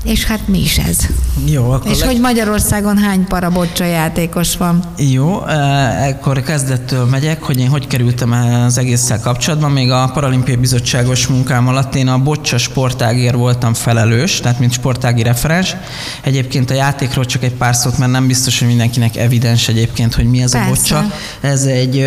és 0.05 0.25
hát 0.25 0.49
mi 0.49 0.59
is 0.59 0.79
ez? 0.79 0.99
Jó, 1.45 1.71
akkor 1.71 1.91
És 1.91 2.01
le... 2.01 2.07
hogy 2.07 2.21
Magyarországon 2.21 2.99
hány 2.99 3.25
parabocsa 3.25 3.85
játékos 3.85 4.57
van? 4.57 4.83
Jó, 4.97 5.47
eh, 5.47 6.07
ekkor 6.07 6.43
kezdettől 6.43 7.05
megyek, 7.05 7.43
hogy 7.43 7.59
én 7.59 7.69
hogy 7.69 7.87
kerültem 7.87 8.33
az 8.67 8.79
egésszel 8.79 9.21
kapcsolatban. 9.21 9.71
Még 9.71 9.91
a 9.91 10.11
Paralimpiai 10.15 10.57
Bizottságos 10.57 11.27
munkám 11.27 11.69
alatt 11.69 11.95
én 11.95 12.09
a 12.09 12.19
bocsa 12.19 12.59
sportágért 12.59 13.35
voltam 13.35 13.75
felelős, 13.75 14.41
tehát 14.41 14.59
mint 14.59 14.73
sportági 14.73 15.23
referens. 15.23 15.77
Egyébként 16.23 16.71
a 16.71 16.75
játékról 16.75 17.25
csak 17.25 17.43
egy 17.43 17.55
pár 17.55 17.75
szót, 17.75 17.99
mert 17.99 18.11
nem 18.11 18.27
biztos, 18.27 18.59
hogy 18.59 18.69
mindenkinek 18.69 19.17
evidens 19.17 19.69
egyébként, 19.69 20.15
hogy 20.15 20.31
mi 20.31 20.43
ez 20.43 20.53
Persze. 20.53 20.67
a 20.67 20.69
bocsa. 20.69 21.15
Ez 21.41 21.63
egy 21.65 22.07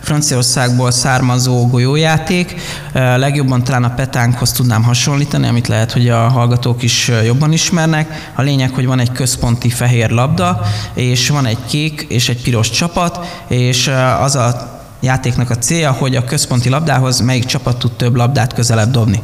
Franciaországból 0.00 0.90
származó 0.90 1.66
golyójáték. 1.66 2.54
Eh, 2.92 3.18
legjobban 3.18 3.64
talán 3.64 3.84
a 3.84 3.94
petánkhoz 3.94 4.52
tudnám 4.52 4.82
hasonlítani, 4.82 5.46
amit 5.46 5.68
lehet, 5.68 5.92
hogy 5.92 6.08
a 6.08 6.28
hallgatók 6.28 6.82
is 6.82 7.10
jobban 7.26 7.52
ismernek. 7.52 8.30
A 8.34 8.42
lényeg, 8.42 8.70
hogy 8.70 8.86
van 8.86 8.98
egy 8.98 9.12
központi 9.12 9.68
fehér 9.68 10.10
labda, 10.10 10.60
és 10.94 11.28
van 11.28 11.46
egy 11.46 11.58
kék 11.68 12.06
és 12.08 12.28
egy 12.28 12.42
piros 12.42 12.70
csapat, 12.70 13.26
és 13.48 13.90
az 14.20 14.36
a 14.36 14.74
játéknak 15.00 15.50
a 15.50 15.58
célja, 15.58 15.92
hogy 15.92 16.16
a 16.16 16.24
központi 16.24 16.68
labdához 16.68 17.20
melyik 17.20 17.44
csapat 17.44 17.78
tud 17.78 17.92
több 17.92 18.14
labdát 18.16 18.52
közelebb 18.52 18.90
dobni. 18.90 19.22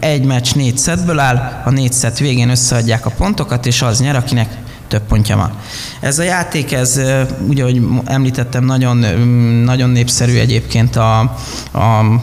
Egy 0.00 0.24
meccs 0.24 0.54
négy 0.54 0.78
szetből 0.78 1.18
áll, 1.18 1.62
a 1.64 1.70
négy 1.70 1.92
szett 1.92 2.18
végén 2.18 2.50
összeadják 2.50 3.06
a 3.06 3.10
pontokat, 3.10 3.66
és 3.66 3.82
az 3.82 4.00
nyer, 4.00 4.16
akinek 4.16 4.56
több 4.88 5.02
pontja 5.02 5.36
van. 5.36 5.52
Ez 6.00 6.18
a 6.18 6.22
játék, 6.22 6.72
ez 6.72 7.00
ugye, 7.48 7.62
ahogy 7.62 7.82
említettem, 8.04 8.64
nagyon, 8.64 8.96
nagyon 9.64 9.90
népszerű 9.90 10.38
egyébként 10.38 10.96
a, 10.96 11.18
a 11.72 12.20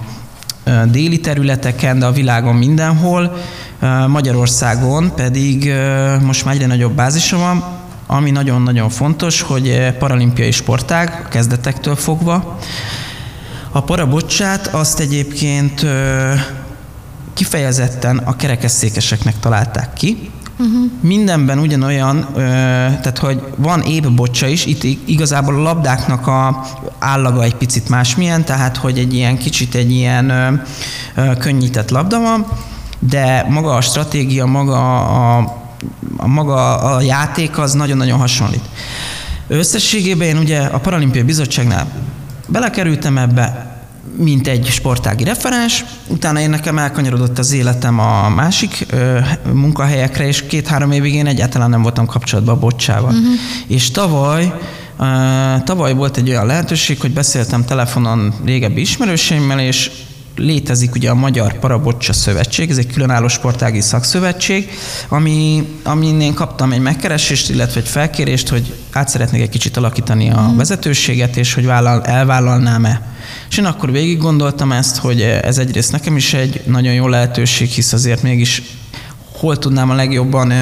déli 0.91 1.19
területeken, 1.19 1.99
de 1.99 2.05
a 2.05 2.11
világon 2.11 2.55
mindenhol. 2.55 3.37
Magyarországon 4.07 5.11
pedig 5.15 5.73
most 6.21 6.45
már 6.45 6.53
egyre 6.53 6.67
nagyobb 6.67 6.91
bázisa 6.91 7.37
van, 7.37 7.63
ami 8.07 8.31
nagyon-nagyon 8.31 8.89
fontos, 8.89 9.41
hogy 9.41 9.93
paralimpiai 9.99 10.51
sportág 10.51 11.21
a 11.25 11.27
kezdetektől 11.27 11.95
fogva. 11.95 12.57
A 13.71 13.81
parabocsát 13.81 14.67
azt 14.67 14.99
egyébként 14.99 15.85
kifejezetten 17.33 18.17
a 18.17 18.35
kerekesszékeseknek 18.35 19.39
találták 19.39 19.93
ki, 19.93 20.31
Uh-huh. 20.61 20.91
Mindenben 21.01 21.59
ugyanolyan, 21.59 22.27
ö, 22.33 22.39
tehát 23.01 23.17
hogy 23.17 23.41
van 23.55 23.81
épp 23.81 24.05
bocsa 24.05 24.47
is, 24.47 24.65
itt 24.65 24.83
igazából 25.05 25.55
a 25.55 25.61
labdáknak 25.61 26.27
a 26.27 26.65
állaga 26.99 27.43
egy 27.43 27.55
picit 27.55 27.89
másmilyen, 27.89 28.45
tehát 28.45 28.77
hogy 28.77 28.97
egy 28.97 29.13
ilyen 29.13 29.37
kicsit 29.37 29.75
egy 29.75 29.91
ilyen 29.91 30.29
ö, 30.29 30.53
ö, 31.15 31.37
könnyített 31.37 31.89
labda 31.89 32.19
van, 32.19 32.45
de 32.99 33.45
maga 33.49 33.73
a 33.75 33.81
stratégia, 33.81 34.45
maga 34.45 34.99
a, 34.99 35.37
a 36.17 36.27
maga 36.27 36.77
a 36.77 37.01
játék 37.01 37.57
az 37.57 37.73
nagyon-nagyon 37.73 38.19
hasonlít. 38.19 38.63
Összességében 39.47 40.27
én 40.27 40.37
ugye 40.37 40.59
a 40.59 40.77
Paralimpiai 40.77 41.23
Bizottságnál 41.23 41.87
belekerültem 42.47 43.17
ebbe, 43.17 43.77
mint 44.17 44.47
egy 44.47 44.65
sportági 44.65 45.23
referens, 45.23 45.85
utána 46.07 46.39
én 46.39 46.49
nekem 46.49 46.77
elkanyarodott 46.77 47.37
az 47.37 47.51
életem 47.51 47.99
a 47.99 48.29
másik 48.29 48.85
ö, 48.89 49.19
munkahelyekre, 49.53 50.27
és 50.27 50.45
két-három 50.47 50.91
évig 50.91 51.13
én 51.13 51.27
egyáltalán 51.27 51.69
nem 51.69 51.81
voltam 51.81 52.05
kapcsolatban 52.05 52.55
a 52.55 52.59
bocsával. 52.59 53.11
Uh-huh. 53.11 53.33
És 53.67 53.91
tavaly 53.91 54.53
Uh, 55.01 55.63
tavaly 55.63 55.93
volt 55.93 56.17
egy 56.17 56.29
olyan 56.29 56.45
lehetőség, 56.45 56.99
hogy 57.01 57.11
beszéltem 57.11 57.65
telefonon 57.65 58.33
régebbi 58.45 58.81
ismerőseimmel, 58.81 59.59
és 59.59 59.91
létezik 60.39 60.95
ugye 60.95 61.09
a 61.09 61.15
Magyar 61.15 61.59
Parabocsa 61.59 62.13
Szövetség, 62.13 62.69
ez 62.69 62.77
egy 62.77 62.87
különálló 62.87 63.27
sportági 63.27 63.81
szakszövetség, 63.81 64.69
ami, 65.07 65.67
amin 65.83 66.21
én 66.21 66.33
kaptam 66.33 66.71
egy 66.71 66.79
megkeresést, 66.79 67.49
illetve 67.49 67.79
egy 67.79 67.87
felkérést, 67.87 68.49
hogy 68.49 68.73
át 68.91 69.09
szeretnék 69.09 69.41
egy 69.41 69.49
kicsit 69.49 69.77
alakítani 69.77 70.29
a 70.29 70.41
mhm. 70.41 70.57
vezetőséget, 70.57 71.37
és 71.37 71.53
hogy 71.53 71.65
vállal, 71.65 72.03
elvállalnám-e. 72.03 73.17
És 73.49 73.57
én 73.57 73.65
akkor 73.65 73.91
végig 73.91 74.17
gondoltam 74.17 74.71
ezt, 74.71 74.97
hogy 74.97 75.21
ez 75.21 75.57
egyrészt 75.57 75.91
nekem 75.91 76.15
is 76.15 76.33
egy 76.33 76.61
nagyon 76.65 76.93
jó 76.93 77.07
lehetőség, 77.07 77.69
hisz 77.69 77.93
azért 77.93 78.21
mégis 78.21 78.61
hol 79.39 79.57
tudnám 79.57 79.89
a 79.89 79.93
legjobban 79.93 80.53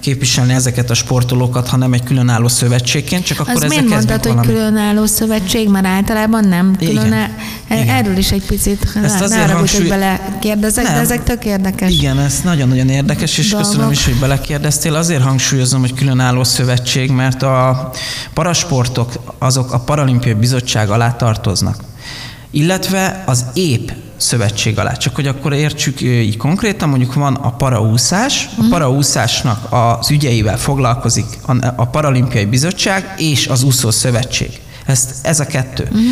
képviselni 0.00 0.52
ezeket 0.52 0.90
a 0.90 0.94
sportolókat, 0.94 1.68
ha 1.68 1.76
nem 1.76 1.92
egy 1.92 2.02
különálló 2.02 2.48
szövetségként, 2.48 3.24
csak 3.24 3.40
akkor 3.40 3.64
Az 3.64 3.68
miért 3.68 3.88
mondtad, 3.88 4.26
hogy 4.26 4.46
különálló 4.46 5.06
szövetség, 5.06 5.68
mert 5.68 5.86
általában 5.86 6.44
nem 6.44 6.76
különálló? 6.78 7.32
Igen. 7.70 7.88
Erről 7.88 8.16
is 8.16 8.30
egy 8.30 8.44
picit 8.46 8.96
ezt 9.02 9.18
ne, 9.18 9.24
azért 9.24 9.50
hangsúly... 9.50 9.80
hogy 9.80 9.88
bele 9.88 10.38
kérdezek, 10.40 10.84
nem. 10.84 10.94
de 10.94 11.00
ezek 11.00 11.22
tök 11.22 11.44
érdekes. 11.44 11.92
Igen, 11.92 12.18
ez 12.18 12.40
nagyon-nagyon 12.44 12.88
érdekes, 12.88 13.38
és 13.38 13.48
dolgok. 13.48 13.68
köszönöm 13.68 13.90
is, 13.90 14.04
hogy 14.04 14.18
belekérdeztél. 14.18 14.94
Azért 14.94 15.22
hangsúlyozom, 15.22 15.80
hogy 15.80 15.94
különálló 15.94 16.44
szövetség, 16.44 17.10
mert 17.10 17.42
a 17.42 17.90
parasportok 18.32 19.12
azok 19.38 19.72
a 19.72 19.78
Paralimpiai 19.78 20.34
Bizottság 20.34 20.90
alá 20.90 21.12
tartoznak 21.12 21.76
illetve 22.52 23.22
az 23.26 23.44
ép 23.54 23.92
szövetség 24.22 24.78
alá. 24.78 24.92
Csak 24.92 25.14
hogy 25.14 25.26
akkor 25.26 25.52
értsük 25.52 26.00
így 26.00 26.36
konkrétan, 26.36 26.88
mondjuk 26.88 27.14
van 27.14 27.34
a 27.34 27.50
paraúszás, 27.50 28.48
a 28.56 28.60
mhm. 28.60 28.70
paraúszásnak 28.70 29.66
az 29.70 30.10
ügyeivel 30.10 30.58
foglalkozik 30.58 31.26
a 31.76 31.86
Paralimpiai 31.86 32.44
Bizottság 32.44 33.14
és 33.16 33.46
az 33.46 33.62
úszó 33.62 33.90
szövetség. 33.90 34.50
Ez, 34.86 35.20
ez 35.22 35.40
a 35.40 35.46
kettő. 35.46 35.82
Uh-huh. 35.82 36.04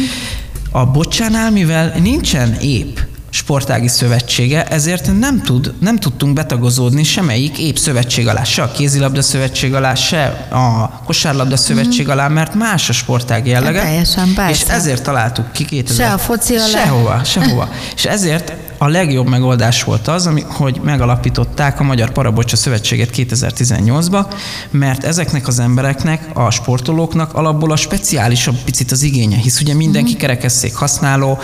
A 0.71 0.87
bocsánál, 0.87 1.51
mivel 1.51 1.95
nincsen 1.99 2.55
épp 2.55 2.99
sportági 3.31 3.89
szövetsége, 3.89 4.65
ezért 4.65 5.19
nem, 5.19 5.43
tud, 5.43 5.75
nem 5.81 5.99
tudtunk 5.99 6.35
betagozódni 6.35 7.03
semmelyik 7.03 7.59
épp 7.59 7.77
szövetség 7.77 8.29
alá, 8.29 8.45
se 8.45 8.63
a 8.63 8.71
kézilabda 8.71 9.23
szövetség 9.23 9.75
alá, 9.75 9.95
se 9.95 10.47
a 10.51 10.91
kosárlabda 11.05 11.57
szövetség 11.57 12.07
mm. 12.07 12.11
alá, 12.11 12.29
mert 12.29 12.55
más 12.55 12.89
a 12.89 12.93
sportág 12.93 13.47
jellege. 13.47 13.83
Teljesen, 13.83 14.39
És 14.51 14.63
ezért 14.63 15.03
találtuk 15.03 15.53
ki 15.53 15.65
2000. 15.65 16.07
Se 16.07 16.13
a 16.13 16.19
foci 16.19 16.57
alá. 16.57 16.67
Sehova, 16.67 17.25
sehova. 17.25 17.69
és 17.95 18.05
ezért 18.05 18.53
a 18.83 18.89
legjobb 18.89 19.29
megoldás 19.29 19.83
volt 19.83 20.09
az, 20.09 20.27
ami, 20.27 20.45
hogy 20.47 20.81
megalapították 20.85 21.81
a 21.81 21.83
Magyar 21.83 22.11
Parabocsa 22.11 22.57
Szövetséget 22.57 23.11
2018-ba, 23.17 24.35
mert 24.71 25.05
ezeknek 25.05 25.47
az 25.47 25.59
embereknek, 25.59 26.23
a 26.35 26.51
sportolóknak 26.51 27.35
alapból 27.35 27.73
a 27.73 27.77
speciálisabb 27.77 28.57
picit 28.65 28.91
az 28.91 29.03
igénye, 29.03 29.37
hisz 29.37 29.61
ugye 29.61 29.75
mindenki 29.75 30.13
uh-huh. 30.13 30.21
kerekesszék 30.21 30.75
használó, 30.75 31.39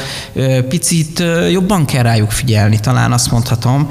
picit 0.68 1.22
jobban 1.51 1.85
kell 1.85 2.03
rájuk 2.03 2.31
figyelni, 2.31 2.81
talán 2.81 3.12
azt 3.12 3.31
mondhatom, 3.31 3.90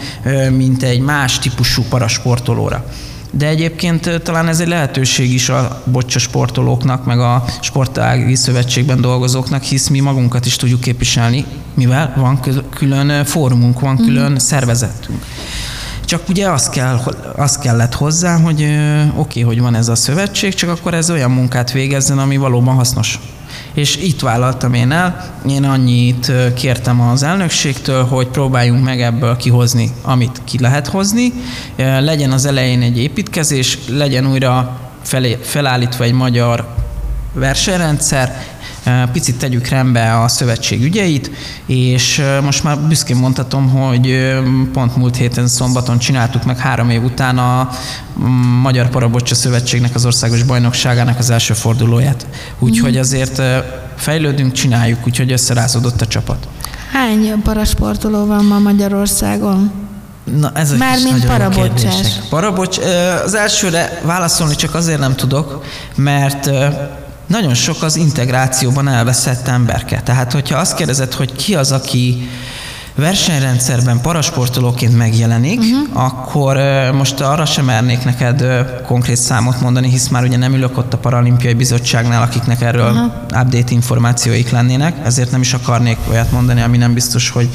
mint 0.50 0.84
egy 0.84 1.00
más 1.00 1.40
típusú 1.40 1.84
parasportolóra 1.90 2.86
de 3.32 3.48
egyébként 3.48 4.22
talán 4.24 4.48
ez 4.48 4.60
egy 4.60 4.68
lehetőség 4.68 5.34
is 5.34 5.50
a 5.50 5.82
bocsa 5.86 6.20
sportolóknak, 6.20 7.06
meg 7.06 7.20
a 7.20 7.44
sportági 7.62 8.36
szövetségben 8.36 9.02
dolgozóknak, 9.02 9.64
hisz 9.64 9.88
mi 9.88 10.00
magunkat 10.00 10.46
is 10.46 10.56
tudjuk 10.56 10.80
képviselni, 10.82 11.46
mivel 11.74 12.14
van 12.16 12.40
külön 12.70 13.26
fórumunk, 13.26 13.80
van 13.80 13.98
külön 13.98 14.32
mm. 14.32 14.36
szervezetünk. 14.36 15.26
Csak 16.06 16.30
ugye 16.30 16.50
az, 16.50 16.70
kell, 16.70 17.00
az 17.36 17.58
kellett 17.58 17.94
hozzá, 17.94 18.38
hogy 18.40 18.62
oké, 18.62 19.10
okay, 19.16 19.42
hogy 19.42 19.60
van 19.60 19.76
ez 19.76 19.88
a 19.88 19.96
szövetség, 19.96 20.54
csak 20.54 20.70
akkor 20.70 20.94
ez 20.94 21.10
olyan 21.10 21.32
munkát 21.32 21.72
végezzen, 21.72 22.20
ami 22.20 22.38
valóban 22.38 22.76
hasznos 22.76 23.20
és 23.76 23.98
itt 23.98 24.20
vállaltam 24.20 24.74
én 24.74 24.92
el. 24.92 25.36
Én 25.50 25.64
annyit 25.64 26.32
kértem 26.54 27.02
az 27.02 27.24
elnökségtől, 27.24 28.04
hogy 28.04 28.28
próbáljunk 28.28 28.84
meg 28.84 29.02
ebből 29.02 29.38
kihozni, 29.38 29.92
amit 30.02 30.42
ki 30.44 30.60
lehet 30.60 30.88
hozni. 30.88 31.34
Legyen 31.76 32.32
az 32.32 32.46
elején 32.46 32.82
egy 32.82 32.98
építkezés, 32.98 33.78
legyen 33.88 34.28
újra 34.28 34.80
felé, 35.02 35.38
felállítva 35.42 36.04
egy 36.04 36.14
magyar 36.14 36.68
versenyrendszer, 37.34 38.46
picit 39.12 39.38
tegyük 39.38 39.68
rendbe 39.68 40.20
a 40.20 40.28
szövetség 40.28 40.84
ügyeit, 40.84 41.32
és 41.66 42.22
most 42.44 42.64
már 42.64 42.80
büszkén 42.80 43.16
mondhatom, 43.16 43.70
hogy 43.70 44.34
pont 44.74 44.96
múlt 44.96 45.16
héten 45.16 45.48
szombaton 45.48 45.98
csináltuk 45.98 46.44
meg 46.44 46.58
három 46.58 46.90
év 46.90 47.04
után 47.04 47.38
a 47.38 47.70
Magyar 48.62 48.90
Parabocsa 48.90 49.36
Szövetségnek 49.36 49.96
az 49.96 50.06
országos 50.06 50.44
bajnokságának 50.44 51.20
az 51.20 51.30
első 51.30 51.54
fordulóját. 51.54 52.28
Úgyhogy 52.60 52.92
mhm. 52.92 53.00
azért 53.00 53.42
fejlődünk, 53.96 54.52
csináljuk, 54.52 55.00
úgyhogy 55.08 55.32
összerázódott 55.32 56.02
a 56.02 56.08
csapat. 56.08 56.48
Hány 56.92 57.42
parasportoló 57.42 58.26
van 58.26 58.46
ma 58.46 58.60
Magyarországon? 58.60 59.72
Na, 60.40 60.52
ez 60.54 60.72
egy 60.72 60.78
Mármint 60.78 61.26
parabocsás. 61.26 62.08
Parabocs, 62.30 62.78
az 63.24 63.34
elsőre 63.34 64.02
válaszolni 64.04 64.56
csak 64.56 64.76
azért 64.76 65.00
nem 65.00 65.16
tudok, 65.16 65.64
mert 65.96 66.50
nagyon 67.28 67.54
sok 67.54 67.84
az 67.84 67.96
integrációban 67.96 68.88
elveszett 68.88 69.48
emberke. 69.48 70.02
Tehát, 70.02 70.32
hogyha 70.32 70.58
azt 70.58 70.76
kérdezed, 70.76 71.14
hogy 71.14 71.36
ki 71.36 71.56
az, 71.56 71.72
aki 71.72 72.30
versenyrendszerben 72.96 74.02
parasportolóként 74.02 74.98
megjelenik, 74.98 75.60
uh-huh. 75.60 76.06
akkor 76.06 76.58
most 76.94 77.20
arra 77.20 77.46
sem 77.46 77.66
mernék 77.66 78.04
neked 78.04 78.46
konkrét 78.86 79.18
számot 79.18 79.62
mondani, 79.62 79.90
hisz 79.90 80.08
már 80.08 80.24
ugye 80.24 80.38
nem 80.38 80.54
ülök 80.54 80.78
ott 80.78 80.94
a 80.94 80.98
Paralimpiai 80.98 81.54
Bizottságnál, 81.54 82.22
akiknek 82.22 82.62
erről 82.62 82.92
uh-huh. 82.92 83.12
update 83.44 83.74
információik 83.74 84.50
lennének, 84.50 84.96
ezért 85.04 85.32
nem 85.32 85.42
is 85.42 85.54
akarnék 85.54 85.98
olyat 86.10 86.32
mondani, 86.32 86.62
ami 86.62 86.78
nem 86.78 86.94
biztos, 86.94 87.30
hogy 87.30 87.50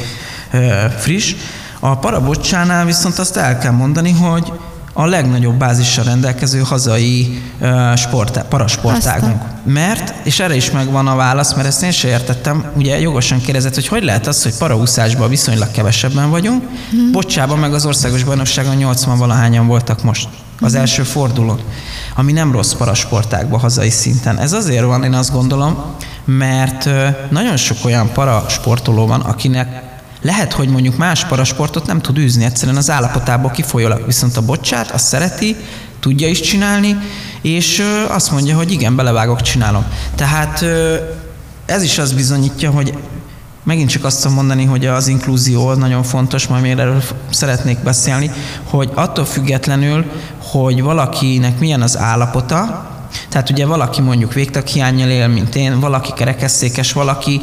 friss. 0.98 1.34
A 1.80 1.98
parabocsánál 1.98 2.84
viszont 2.84 3.18
azt 3.18 3.36
el 3.36 3.58
kell 3.58 3.72
mondani, 3.72 4.10
hogy 4.10 4.52
a 5.00 5.06
legnagyobb 5.06 5.54
bázissal 5.54 6.04
rendelkező 6.04 6.58
hazai 6.58 7.42
uh, 7.60 7.96
sport, 7.96 8.44
parasportágunk. 8.48 9.42
Mert, 9.64 10.14
és 10.26 10.40
erre 10.40 10.54
is 10.54 10.70
megvan 10.70 11.06
a 11.06 11.14
válasz, 11.14 11.54
mert 11.54 11.66
ezt 11.66 11.82
én 11.82 11.90
sem 11.90 12.10
értettem, 12.10 12.64
ugye 12.76 13.00
jogosan 13.00 13.40
kérdezett, 13.40 13.74
hogy 13.74 13.88
hogy 13.88 14.04
lehet 14.04 14.26
az, 14.26 14.42
hogy 14.42 14.54
paraúszásban 14.58 15.28
viszonylag 15.28 15.70
kevesebben 15.70 16.30
vagyunk, 16.30 16.62
hmm. 16.90 17.12
bocsában 17.12 17.58
meg 17.58 17.74
az 17.74 17.86
országos 17.86 18.24
bajnokságon 18.24 18.76
80 18.76 19.18
valahányan 19.18 19.66
voltak 19.66 20.02
most 20.02 20.28
az 20.60 20.70
hmm. 20.70 20.80
első 20.80 21.02
fordulón, 21.02 21.60
ami 22.16 22.32
nem 22.32 22.52
rossz 22.52 22.72
parasportákban 22.72 23.60
hazai 23.60 23.90
szinten. 23.90 24.38
Ez 24.38 24.52
azért 24.52 24.84
van, 24.84 25.04
én 25.04 25.14
azt 25.14 25.32
gondolom, 25.32 25.84
mert 26.24 26.88
nagyon 27.30 27.56
sok 27.56 27.76
olyan 27.84 28.12
parasportoló 28.12 29.06
van, 29.06 29.20
akinek 29.20 29.89
lehet, 30.22 30.52
hogy 30.52 30.68
mondjuk 30.68 30.96
más 30.96 31.24
parasportot 31.24 31.86
nem 31.86 32.00
tud 32.00 32.18
űzni, 32.18 32.44
egyszerűen 32.44 32.76
az 32.76 32.90
állapotából 32.90 33.50
kifolyólag, 33.50 34.06
viszont 34.06 34.36
a 34.36 34.42
bocsát 34.42 34.90
azt 34.90 35.06
szereti, 35.06 35.56
tudja 36.00 36.28
is 36.28 36.40
csinálni, 36.40 36.96
és 37.40 37.82
azt 38.08 38.30
mondja, 38.30 38.56
hogy 38.56 38.72
igen, 38.72 38.96
belevágok, 38.96 39.40
csinálom. 39.40 39.84
Tehát 40.14 40.64
ez 41.66 41.82
is 41.82 41.98
az 41.98 42.12
bizonyítja, 42.12 42.70
hogy 42.70 42.94
megint 43.62 43.90
csak 43.90 44.04
azt 44.04 44.28
mondani, 44.28 44.64
hogy 44.64 44.86
az 44.86 45.08
inkluzió 45.08 45.66
az 45.66 45.78
nagyon 45.78 46.02
fontos, 46.02 46.46
majd 46.46 46.62
még 46.62 46.78
erről 46.78 47.02
szeretnék 47.30 47.78
beszélni, 47.78 48.30
hogy 48.64 48.90
attól 48.94 49.24
függetlenül, 49.24 50.04
hogy 50.38 50.82
valakinek 50.82 51.58
milyen 51.58 51.82
az 51.82 51.98
állapota, 51.98 52.88
tehát 53.28 53.50
ugye 53.50 53.66
valaki 53.66 54.00
mondjuk 54.00 54.32
végtaghiányjal 54.32 55.08
él, 55.08 55.28
mint 55.28 55.54
én, 55.54 55.80
valaki 55.80 56.12
kerekesszékes, 56.12 56.92
valaki 56.92 57.40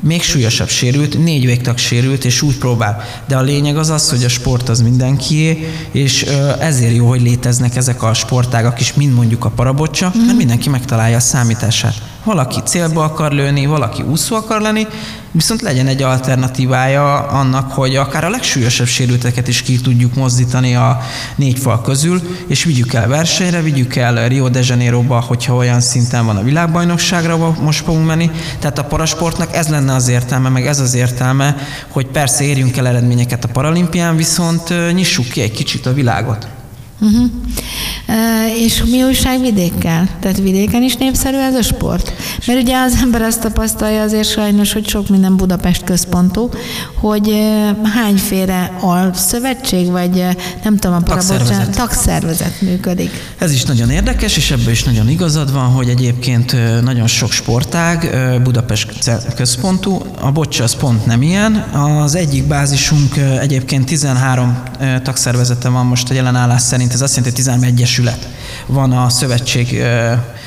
még 0.00 0.22
súlyosabb 0.22 0.68
sérült, 0.68 1.18
négy 1.18 1.46
végtag 1.46 1.78
sérült, 1.78 2.24
és 2.24 2.42
úgy 2.42 2.58
próbál. 2.58 3.02
De 3.28 3.36
a 3.36 3.42
lényeg 3.42 3.76
az 3.76 3.90
az, 3.90 4.10
hogy 4.10 4.24
a 4.24 4.28
sport 4.28 4.68
az 4.68 4.80
mindenkié, 4.80 5.68
és 5.90 6.22
ezért 6.60 6.94
jó, 6.94 7.08
hogy 7.08 7.22
léteznek 7.22 7.76
ezek 7.76 8.02
a 8.02 8.14
sportágak 8.14 8.80
is, 8.80 8.94
mint 8.94 9.14
mondjuk 9.14 9.44
a 9.44 9.50
parabocsa, 9.50 10.12
mert 10.26 10.36
mindenki 10.36 10.68
megtalálja 10.68 11.16
a 11.16 11.20
számítását. 11.20 12.15
Valaki 12.26 12.60
célba 12.64 13.04
akar 13.04 13.32
lőni, 13.32 13.66
valaki 13.66 14.02
úszó 14.02 14.36
akar 14.36 14.60
lenni, 14.60 14.86
viszont 15.30 15.60
legyen 15.60 15.86
egy 15.86 16.02
alternatívája 16.02 17.14
annak, 17.26 17.72
hogy 17.72 17.96
akár 17.96 18.24
a 18.24 18.28
legsúlyosabb 18.28 18.86
sérülteket 18.86 19.48
is 19.48 19.62
ki 19.62 19.80
tudjuk 19.80 20.14
mozdítani 20.14 20.74
a 20.74 21.00
négy 21.36 21.58
fal 21.58 21.80
közül, 21.80 22.20
és 22.46 22.64
vigyük 22.64 22.92
el 22.92 23.08
versenyre, 23.08 23.60
vigyük 23.60 23.96
el 23.96 24.28
Rio 24.28 24.48
de 24.48 24.60
Janeiroba, 24.62 25.20
hogyha 25.20 25.54
olyan 25.54 25.80
szinten 25.80 26.26
van 26.26 26.36
a 26.36 26.42
világbajnokságra, 26.42 27.56
most 27.60 27.84
fogunk 27.84 28.06
menni. 28.06 28.30
Tehát 28.58 28.78
a 28.78 28.84
parasportnak 28.84 29.54
ez 29.54 29.68
lenne 29.68 29.94
az 29.94 30.08
értelme, 30.08 30.48
meg 30.48 30.66
ez 30.66 30.80
az 30.80 30.94
értelme, 30.94 31.56
hogy 31.88 32.06
persze 32.06 32.44
érjünk 32.44 32.76
el 32.76 32.86
eredményeket 32.86 33.44
a 33.44 33.48
paralimpián, 33.48 34.16
viszont 34.16 34.92
nyissuk 34.92 35.28
ki 35.28 35.40
egy 35.40 35.52
kicsit 35.52 35.86
a 35.86 35.92
világot. 35.92 36.55
Uh-huh. 37.00 37.30
Uh, 38.08 38.60
és 38.60 38.82
mi 38.84 39.02
újság 39.02 39.40
vidékkel? 39.40 40.08
Tehát 40.20 40.38
vidéken 40.38 40.82
is 40.82 40.96
népszerű 40.96 41.36
ez 41.36 41.54
a 41.54 41.62
sport? 41.62 42.12
Mert 42.46 42.62
ugye 42.62 42.76
az 42.76 42.98
ember 43.02 43.22
azt 43.22 43.40
tapasztalja 43.40 44.02
azért 44.02 44.28
sajnos, 44.28 44.72
hogy 44.72 44.88
sok 44.88 45.08
minden 45.08 45.36
Budapest 45.36 45.84
központú, 45.84 46.50
hogy 46.94 47.28
uh, 47.28 47.88
hányféle 47.88 48.62
a 48.82 49.14
szövetség, 49.14 49.90
vagy 49.90 50.16
uh, 50.16 50.30
nem 50.64 50.76
tudom, 50.76 50.96
a 50.96 51.02
tagszervezet. 51.02 51.76
tagszervezet 51.76 52.60
működik. 52.60 53.10
Ez 53.38 53.52
is 53.52 53.64
nagyon 53.64 53.90
érdekes, 53.90 54.36
és 54.36 54.50
ebből 54.50 54.70
is 54.70 54.84
nagyon 54.84 55.08
igazad 55.08 55.52
van, 55.52 55.64
hogy 55.64 55.88
egyébként 55.88 56.56
nagyon 56.82 57.06
sok 57.06 57.30
sportág 57.30 58.10
Budapest 58.42 59.10
központú, 59.36 60.02
a 60.20 60.32
bocsa 60.32 60.64
az 60.64 60.74
pont 60.74 61.06
nem 61.06 61.22
ilyen. 61.22 61.54
Az 62.02 62.14
egyik 62.14 62.44
bázisunk 62.46 63.16
egyébként 63.40 63.86
13 63.86 64.62
tagszervezete 65.02 65.68
van 65.68 65.86
most 65.86 66.10
a 66.10 66.14
jelenállás 66.14 66.62
szerint 66.62 66.85
szerint 66.86 67.02
ez 67.02 67.08
azt 67.08 67.16
jelenti, 67.16 67.36
hogy 67.36 67.44
13 67.44 67.74
egyesület 67.74 68.28
van 68.66 68.92
a 68.92 69.08
szövetség 69.08 69.82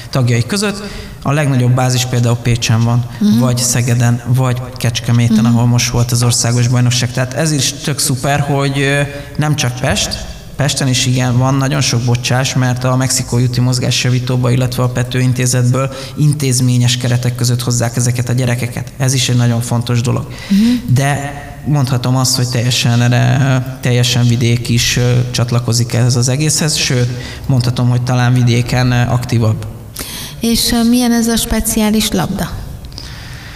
tagjai 0.09 0.45
között. 0.45 0.83
A 1.21 1.31
legnagyobb 1.31 1.71
bázis 1.71 2.05
például 2.05 2.35
Pécsen 2.35 2.83
van, 2.83 3.05
uh-huh. 3.13 3.39
vagy 3.39 3.57
Szegeden, 3.57 4.21
vagy 4.27 4.61
Kecskeméten, 4.77 5.37
uh-huh. 5.37 5.55
ahol 5.55 5.67
most 5.67 5.89
volt 5.89 6.11
az 6.11 6.23
országos 6.23 6.67
bajnokság. 6.67 7.11
Tehát 7.11 7.33
ez 7.33 7.51
is 7.51 7.73
tök 7.83 7.99
szuper, 7.99 8.39
hogy 8.39 9.07
nem 9.37 9.55
csak 9.55 9.79
Pest, 9.79 10.25
Pesten 10.55 10.87
is 10.87 11.05
igen, 11.05 11.37
van 11.37 11.55
nagyon 11.55 11.81
sok 11.81 12.01
bocsás, 12.01 12.53
mert 12.53 12.83
a 12.83 12.95
Mexikói 12.95 13.43
úti 13.43 13.59
mozgásjavítóba, 13.59 14.51
illetve 14.51 14.83
a 14.83 14.89
Pető 14.89 15.19
intézetből 15.19 15.93
intézményes 16.15 16.97
keretek 16.97 17.35
között 17.35 17.61
hozzák 17.61 17.95
ezeket 17.95 18.29
a 18.29 18.33
gyerekeket. 18.33 18.91
Ez 18.97 19.13
is 19.13 19.29
egy 19.29 19.35
nagyon 19.35 19.61
fontos 19.61 20.01
dolog. 20.01 20.23
Uh-huh. 20.23 20.93
De 20.93 21.43
mondhatom 21.65 22.15
azt, 22.15 22.35
hogy 22.35 22.49
teljesen, 22.49 23.13
teljesen 23.81 24.27
vidék 24.27 24.69
is 24.69 24.99
csatlakozik 25.31 25.93
ehhez 25.93 26.15
az 26.15 26.29
egészhez, 26.29 26.75
sőt, 26.75 27.09
mondhatom, 27.45 27.89
hogy 27.89 28.01
talán 28.01 28.33
vidéken 28.33 28.91
aktívabb. 28.91 29.65
És 30.39 30.73
milyen 30.89 31.11
ez 31.11 31.27
a 31.27 31.35
speciális 31.35 32.11
labda? 32.11 32.49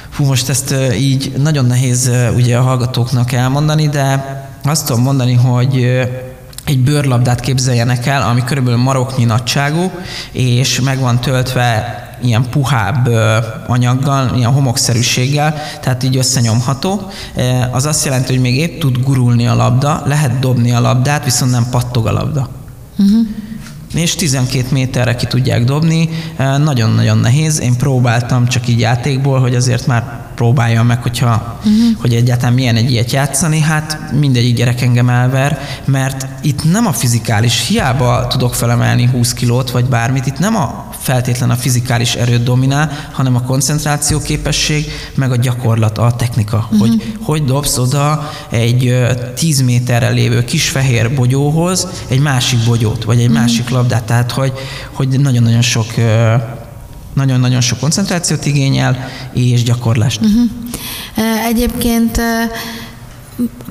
Fú, 0.09 0.25
most 0.25 0.49
ezt 0.49 0.75
így 0.99 1.33
nagyon 1.37 1.65
nehéz 1.65 2.11
ugye 2.35 2.57
a 2.57 2.61
hallgatóknak 2.61 3.31
elmondani, 3.31 3.89
de 3.89 4.25
azt 4.63 4.85
tudom 4.85 5.01
mondani, 5.01 5.33
hogy 5.33 5.83
egy 6.65 6.79
bőrlabdát 6.79 7.39
képzeljenek 7.39 8.05
el, 8.05 8.21
ami 8.21 8.43
körülbelül 8.43 8.79
maroknyi 8.79 9.23
nagyságú, 9.23 9.91
és 10.31 10.79
meg 10.81 10.99
van 10.99 11.21
töltve 11.21 12.02
ilyen 12.23 12.49
puhább 12.49 13.09
anyaggal, 13.67 14.31
ilyen 14.36 14.51
homokszerűséggel, 14.51 15.55
tehát 15.81 16.03
így 16.03 16.17
összenyomható. 16.17 17.12
Az 17.71 17.86
azt 17.86 18.05
jelenti, 18.05 18.33
hogy 18.33 18.41
még 18.41 18.57
épp 18.57 18.79
tud 18.79 18.97
gurulni 19.03 19.47
a 19.47 19.55
labda, 19.55 20.03
lehet 20.05 20.39
dobni 20.39 20.71
a 20.71 20.79
labdát, 20.79 21.23
viszont 21.23 21.51
nem 21.51 21.67
pattog 21.69 22.07
a 22.07 22.12
labda. 22.12 22.49
Uh-huh 22.97 23.27
és 23.93 24.15
12 24.15 24.67
méterre 24.71 25.15
ki 25.15 25.25
tudják 25.25 25.63
dobni. 25.63 26.09
Nagyon-nagyon 26.38 27.17
nehéz. 27.17 27.59
Én 27.59 27.77
próbáltam 27.77 28.47
csak 28.47 28.67
így 28.67 28.79
játékból, 28.79 29.39
hogy 29.39 29.55
azért 29.55 29.88
már 29.88 30.22
próbáljam 30.35 30.85
meg, 30.85 31.01
hogyha, 31.01 31.57
uh-huh. 31.57 32.01
hogy 32.01 32.13
egyáltalán 32.13 32.53
milyen 32.53 32.75
egy 32.75 32.91
ilyet 32.91 33.11
játszani, 33.11 33.59
hát 33.59 34.11
mindegyik 34.19 34.55
gyerek 34.55 34.81
engem 34.81 35.09
elver, 35.09 35.59
mert 35.85 36.27
itt 36.41 36.71
nem 36.71 36.85
a 36.85 36.93
fizikális, 36.93 37.67
hiába 37.67 38.27
tudok 38.27 38.55
felemelni 38.55 39.05
20 39.05 39.33
kilót, 39.33 39.71
vagy 39.71 39.85
bármit, 39.85 40.25
itt 40.25 40.39
nem 40.39 40.55
a 40.55 40.91
feltétlen 40.99 41.49
a 41.49 41.55
fizikális 41.55 42.15
erőt 42.15 42.43
dominál, 42.43 42.91
hanem 43.11 43.35
a 43.35 43.41
koncentráció 43.41 44.19
képesség, 44.19 44.85
meg 45.15 45.31
a 45.31 45.35
gyakorlat, 45.35 45.97
a 45.97 46.13
technika, 46.17 46.57
uh-huh. 46.57 46.79
hogy 46.79 47.13
hogy 47.21 47.43
dobsz 47.43 47.77
oda 47.77 48.29
egy 48.49 48.95
10 49.35 49.61
méterre 49.61 50.09
lévő 50.09 50.43
kis 50.43 50.69
fehér 50.69 51.13
bogyóhoz 51.13 51.87
egy 52.07 52.19
másik 52.19 52.59
bogyót, 52.65 53.03
vagy 53.03 53.19
egy 53.19 53.25
uh-huh. 53.27 53.39
másik 53.39 53.69
labdát, 53.69 54.03
tehát 54.03 54.31
hogy, 54.31 54.53
hogy 54.91 55.19
nagyon-nagyon 55.19 55.61
sok 55.61 55.85
nagyon-nagyon 57.13 57.62
sok 57.62 57.80
koncentrációt 57.80 58.45
igényel, 58.45 59.10
és 59.34 59.63
gyakorlást. 59.63 60.21
Uh-huh. 60.21 60.49
Egyébként 61.45 62.21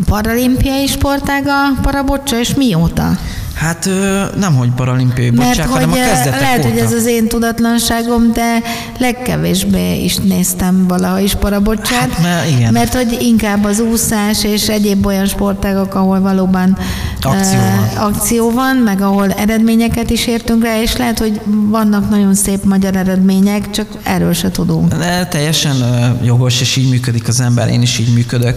paralimpiai 0.06 0.86
sportág 0.86 1.46
a 1.46 1.80
parabocsa, 1.82 2.38
és 2.38 2.54
mióta? 2.54 3.18
Hát 3.54 3.88
nem, 4.38 4.54
hogy 4.54 4.70
paralimpiai 4.70 5.30
bocsák, 5.30 5.68
hanem 5.68 5.92
a 5.92 5.94
kezdetek 5.94 6.40
Lehet, 6.40 6.58
óta. 6.58 6.68
hogy 6.68 6.78
ez 6.78 6.92
az 6.92 7.06
én 7.06 7.28
tudatlanságom, 7.28 8.32
de 8.32 8.58
legkevésbé 8.98 10.04
is 10.04 10.16
néztem 10.16 10.86
valaha 10.88 11.18
is 11.18 11.34
parabocsát. 11.34 12.12
Hát, 12.12 12.22
mert, 12.22 12.50
igen. 12.50 12.72
mert 12.72 12.94
hogy 12.94 13.18
inkább 13.20 13.64
az 13.64 13.80
úszás 13.80 14.44
és 14.44 14.68
egyéb 14.68 15.06
olyan 15.06 15.26
sportágok, 15.26 15.94
ahol 15.94 16.20
valóban 16.20 16.78
akció 17.20 17.58
van. 17.58 18.06
akció 18.08 18.50
van, 18.50 18.76
meg 18.76 19.00
ahol 19.00 19.32
eredményeket 19.32 20.10
is 20.10 20.26
értünk 20.26 20.64
rá, 20.64 20.80
és 20.80 20.96
lehet, 20.96 21.18
hogy 21.18 21.40
vannak 21.68 22.10
nagyon 22.10 22.34
szép 22.34 22.64
magyar 22.64 22.96
eredmények, 22.96 23.70
csak 23.70 23.86
erről 24.02 24.32
se 24.32 24.50
tudunk. 24.50 24.94
De 24.94 25.26
teljesen 25.26 25.76
jogos, 26.24 26.60
és 26.60 26.76
így 26.76 26.90
működik 26.90 27.28
az 27.28 27.40
ember, 27.40 27.68
én 27.68 27.82
is 27.82 27.98
így 27.98 28.12
működök, 28.14 28.56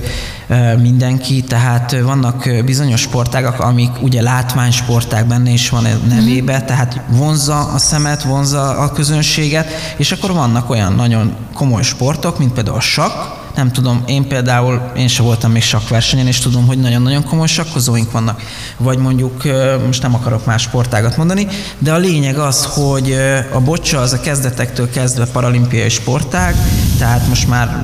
mindenki, 0.82 1.42
tehát 1.42 1.96
vannak 2.04 2.50
bizonyos 2.66 3.02
sportágak, 3.02 3.60
amik 3.60 3.90
ugye 4.02 4.22
látványsport, 4.22 4.95
sportág 5.00 5.28
benne 5.28 5.50
is 5.50 5.70
van 5.70 5.88
nevébe, 6.08 6.58
mm. 6.58 6.66
tehát 6.66 7.02
vonzza 7.08 7.60
a 7.60 7.78
szemet, 7.78 8.24
vonzza 8.24 8.70
a 8.70 8.92
közönséget, 8.92 9.68
és 9.98 10.12
akkor 10.12 10.32
vannak 10.32 10.70
olyan 10.70 10.94
nagyon 10.94 11.36
komoly 11.54 11.84
sportok, 11.84 12.40
mint 12.40 12.54
például 12.54 12.78
a 12.78 12.80
sakk, 12.80 13.14
nem 13.56 13.72
tudom, 13.72 14.04
én 14.06 14.28
például, 14.28 14.92
én 14.98 15.08
sem 15.08 15.26
voltam 15.26 15.52
még 15.52 15.62
sakkversenyen, 15.62 16.28
és 16.28 16.40
tudom, 16.40 16.68
hogy 16.68 16.80
nagyon-nagyon 16.80 17.24
komoly 17.24 17.48
sakkozóink 17.48 18.12
vannak. 18.12 18.42
Vagy 18.78 18.98
mondjuk, 18.98 19.44
most 19.86 20.02
nem 20.02 20.16
akarok 20.16 20.46
más 20.46 20.62
sportágat 20.62 21.18
mondani, 21.18 21.48
de 21.78 21.94
a 21.94 21.98
lényeg 21.98 22.38
az, 22.38 22.66
hogy 22.66 23.16
a 23.54 23.60
bocsa 23.60 24.00
az 24.00 24.14
a 24.14 24.20
kezdetektől 24.20 24.90
kezdve 24.90 25.26
paralimpiai 25.26 25.90
sportág, 25.90 26.56
tehát 26.98 27.28
most 27.28 27.48
már 27.48 27.84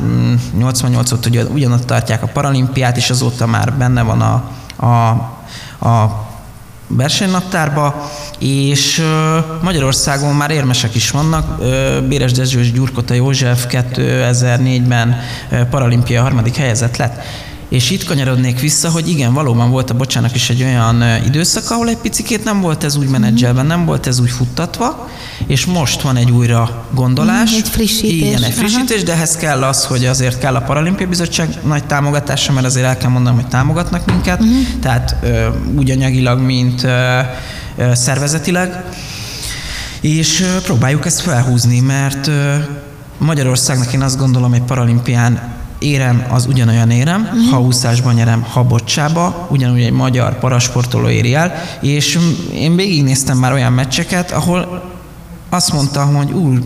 88 0.58 1.12
mm, 1.12 1.16
óta 1.16 1.52
ugyanott 1.54 1.86
tartják 1.86 2.24
a 2.24 2.28
paralimpiát, 2.28 2.98
és 2.98 3.10
azóta 3.10 3.46
már 3.46 3.74
benne 3.74 4.02
van 4.02 4.22
a, 4.22 4.44
a, 4.86 5.10
a 5.88 6.30
versenynaptárba, 6.96 8.12
és 8.40 9.04
Magyarországon 9.62 10.36
már 10.36 10.52
érmesek 10.52 10.96
is 10.96 11.12
vannak. 11.12 11.62
Béres 12.08 12.32
Dezső 12.32 12.60
és 12.60 12.72
Gyurkota 12.72 13.14
József 13.14 13.66
2004-ben 13.70 15.20
paralimpia 15.70 16.22
harmadik 16.22 16.56
helyezett 16.56 16.98
lett. 16.98 17.24
És 17.72 17.90
itt 17.90 18.04
kanyarodnék 18.04 18.60
vissza, 18.60 18.90
hogy 18.90 19.10
igen, 19.10 19.34
valóban 19.34 19.70
volt 19.70 19.90
a 19.90 19.94
bocsának 19.94 20.36
is 20.36 20.50
egy 20.50 20.64
olyan 20.64 21.04
időszak, 21.26 21.70
ahol 21.70 21.90
egy 21.90 21.98
picikét 21.98 22.44
nem 22.44 22.62
volt 22.62 22.84
ez 22.84 22.96
úgy 22.96 23.08
menedzselben, 23.08 23.66
nem 23.66 23.86
volt 23.86 24.08
ez 24.08 24.20
úgy 24.20 24.30
futtatva, 24.30 25.10
és 25.48 25.66
most 25.66 26.02
van 26.02 26.16
egy 26.16 26.32
újra 26.32 26.86
gondolás. 26.94 27.54
Egy 27.54 27.68
frissítés. 27.68 28.28
Igen, 28.28 28.44
egy 28.44 28.54
frissítés, 28.54 28.96
Aha. 28.96 29.06
de 29.06 29.12
ehhez 29.14 29.36
kell 29.36 29.64
az, 29.64 29.86
hogy 29.86 30.06
azért 30.06 30.40
kell 30.40 30.56
a 30.56 30.62
Paralimpiai 30.62 31.10
Bizottság 31.10 31.58
nagy 31.66 31.84
támogatása, 31.84 32.52
mert 32.52 32.66
azért 32.66 32.86
el 32.86 32.98
kell 32.98 33.10
mondanom, 33.10 33.40
hogy 33.40 33.50
támogatnak 33.50 34.06
minket, 34.06 34.42
uh-huh. 34.42 34.58
tehát 34.82 35.16
ö, 35.22 35.48
úgy 35.78 35.92
anyagilag, 35.92 36.40
mint 36.40 36.84
ö, 36.84 37.20
ö, 37.78 37.94
szervezetileg, 37.94 38.84
és 40.02 40.42
ö, 40.42 40.62
próbáljuk 40.62 41.06
ezt 41.06 41.20
felhúzni, 41.20 41.80
mert 41.80 42.28
ö, 42.28 42.56
Magyarországnak 43.18 43.94
én 43.94 44.02
azt 44.02 44.18
gondolom, 44.18 44.52
hogy 44.52 44.62
paralimpián 44.62 45.60
érem 45.82 46.26
az 46.30 46.46
ugyanolyan 46.46 46.90
érem, 46.92 47.48
ha 47.52 47.62
úszásban 47.62 48.14
nyerem, 48.14 48.42
ha 48.42 48.64
bocsába, 48.64 49.48
ugyanúgy 49.52 49.82
egy 49.82 49.92
magyar 49.92 50.40
parasportoló 50.40 51.10
éri 51.10 51.34
el, 51.34 51.54
és 51.82 52.20
én 52.54 52.76
végignéztem 52.76 53.38
már 53.38 53.52
olyan 53.52 53.74
meccseket, 53.74 54.32
ahol 54.32 54.84
azt 55.50 55.74
mondta, 55.74 56.06
hogy 56.06 56.32
úr, 56.32 56.60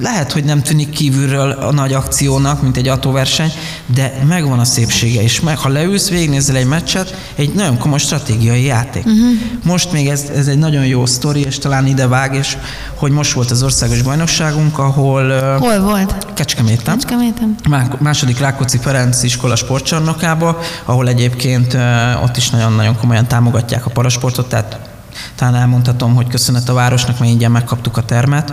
lehet, 0.00 0.32
hogy 0.32 0.44
nem 0.44 0.62
tűnik 0.62 0.90
kívülről 0.90 1.50
a 1.50 1.72
nagy 1.72 1.92
akciónak, 1.92 2.62
mint 2.62 2.76
egy 2.76 2.88
autóverseny, 2.88 3.52
de 3.86 4.12
megvan 4.28 4.58
a 4.58 4.64
szépsége, 4.64 5.22
és 5.22 5.40
meg, 5.40 5.58
ha 5.58 5.68
leülsz, 5.68 6.08
végignézel 6.08 6.56
egy 6.56 6.66
meccset, 6.66 7.30
egy 7.34 7.52
nagyon 7.54 7.78
komoly 7.78 7.98
stratégiai 7.98 8.64
játék. 8.64 9.06
Uh-huh. 9.06 9.30
Most 9.64 9.92
még 9.92 10.08
ez, 10.08 10.22
ez 10.36 10.46
egy 10.46 10.58
nagyon 10.58 10.86
jó 10.86 11.06
sztori, 11.06 11.40
és 11.40 11.58
talán 11.58 11.86
ide 11.86 12.06
vág, 12.06 12.34
és 12.34 12.56
hogy 12.94 13.10
most 13.10 13.32
volt 13.32 13.50
az 13.50 13.62
országos 13.62 14.02
bajnokságunk, 14.02 14.78
ahol... 14.78 15.56
Hol 15.58 15.80
volt? 15.80 16.26
Kecskeméten. 16.34 16.98
Kecskeméten. 16.98 17.54
Második 17.98 18.38
Rákóczi 18.38 18.78
Ferenc 18.78 19.22
iskola 19.22 19.56
sportcsarnokába, 19.56 20.58
ahol 20.84 21.08
egyébként 21.08 21.76
ott 22.22 22.36
is 22.36 22.50
nagyon-nagyon 22.50 22.96
komolyan 22.96 23.26
támogatják 23.26 23.86
a 23.86 23.90
parasportot, 23.90 24.48
tehát 24.48 24.78
talán 25.34 25.54
elmondhatom, 25.54 26.14
hogy 26.14 26.26
köszönet 26.26 26.68
a 26.68 26.72
városnak, 26.72 27.18
mert 27.18 27.30
ingyen 27.30 27.50
megkaptuk 27.50 27.96
a 27.96 28.02
termet 28.02 28.52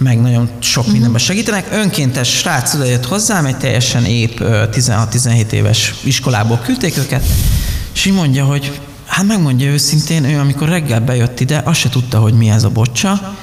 meg 0.00 0.20
nagyon 0.20 0.48
sok 0.58 0.76
uh-huh. 0.76 0.92
mindenben 0.92 1.20
segítenek. 1.20 1.68
Önkéntes 1.72 2.28
srác 2.28 2.74
oda 2.74 2.84
jött 2.84 3.06
hozzám, 3.06 3.46
egy 3.46 3.56
teljesen 3.56 4.04
épp 4.04 4.38
16-17 4.40 5.50
éves 5.50 5.94
iskolából 6.04 6.60
küldték 6.64 6.96
őket, 6.96 7.24
és 7.94 8.04
így 8.04 8.14
mondja, 8.14 8.44
hogy 8.44 8.80
hát 9.06 9.26
megmondja 9.26 9.70
őszintén, 9.70 10.24
ő 10.24 10.38
amikor 10.38 10.68
reggel 10.68 11.00
bejött 11.00 11.40
ide, 11.40 11.62
azt 11.64 11.80
se 11.80 11.88
tudta, 11.88 12.18
hogy 12.18 12.34
mi 12.34 12.50
ez 12.50 12.64
a 12.64 12.70
bocsa, 12.70 13.36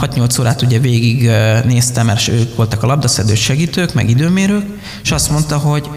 6-8 0.00 0.40
órát 0.40 0.62
ugye 0.62 0.78
végig 0.78 1.30
néztem, 1.64 2.06
mert 2.06 2.28
ők 2.28 2.56
voltak 2.56 2.82
a 2.82 2.86
labdaszedő 2.86 3.34
segítők, 3.34 3.94
meg 3.94 4.10
időmérők, 4.10 4.66
és 5.02 5.10
azt 5.10 5.30
mondta, 5.30 5.56
hogy 5.56 5.88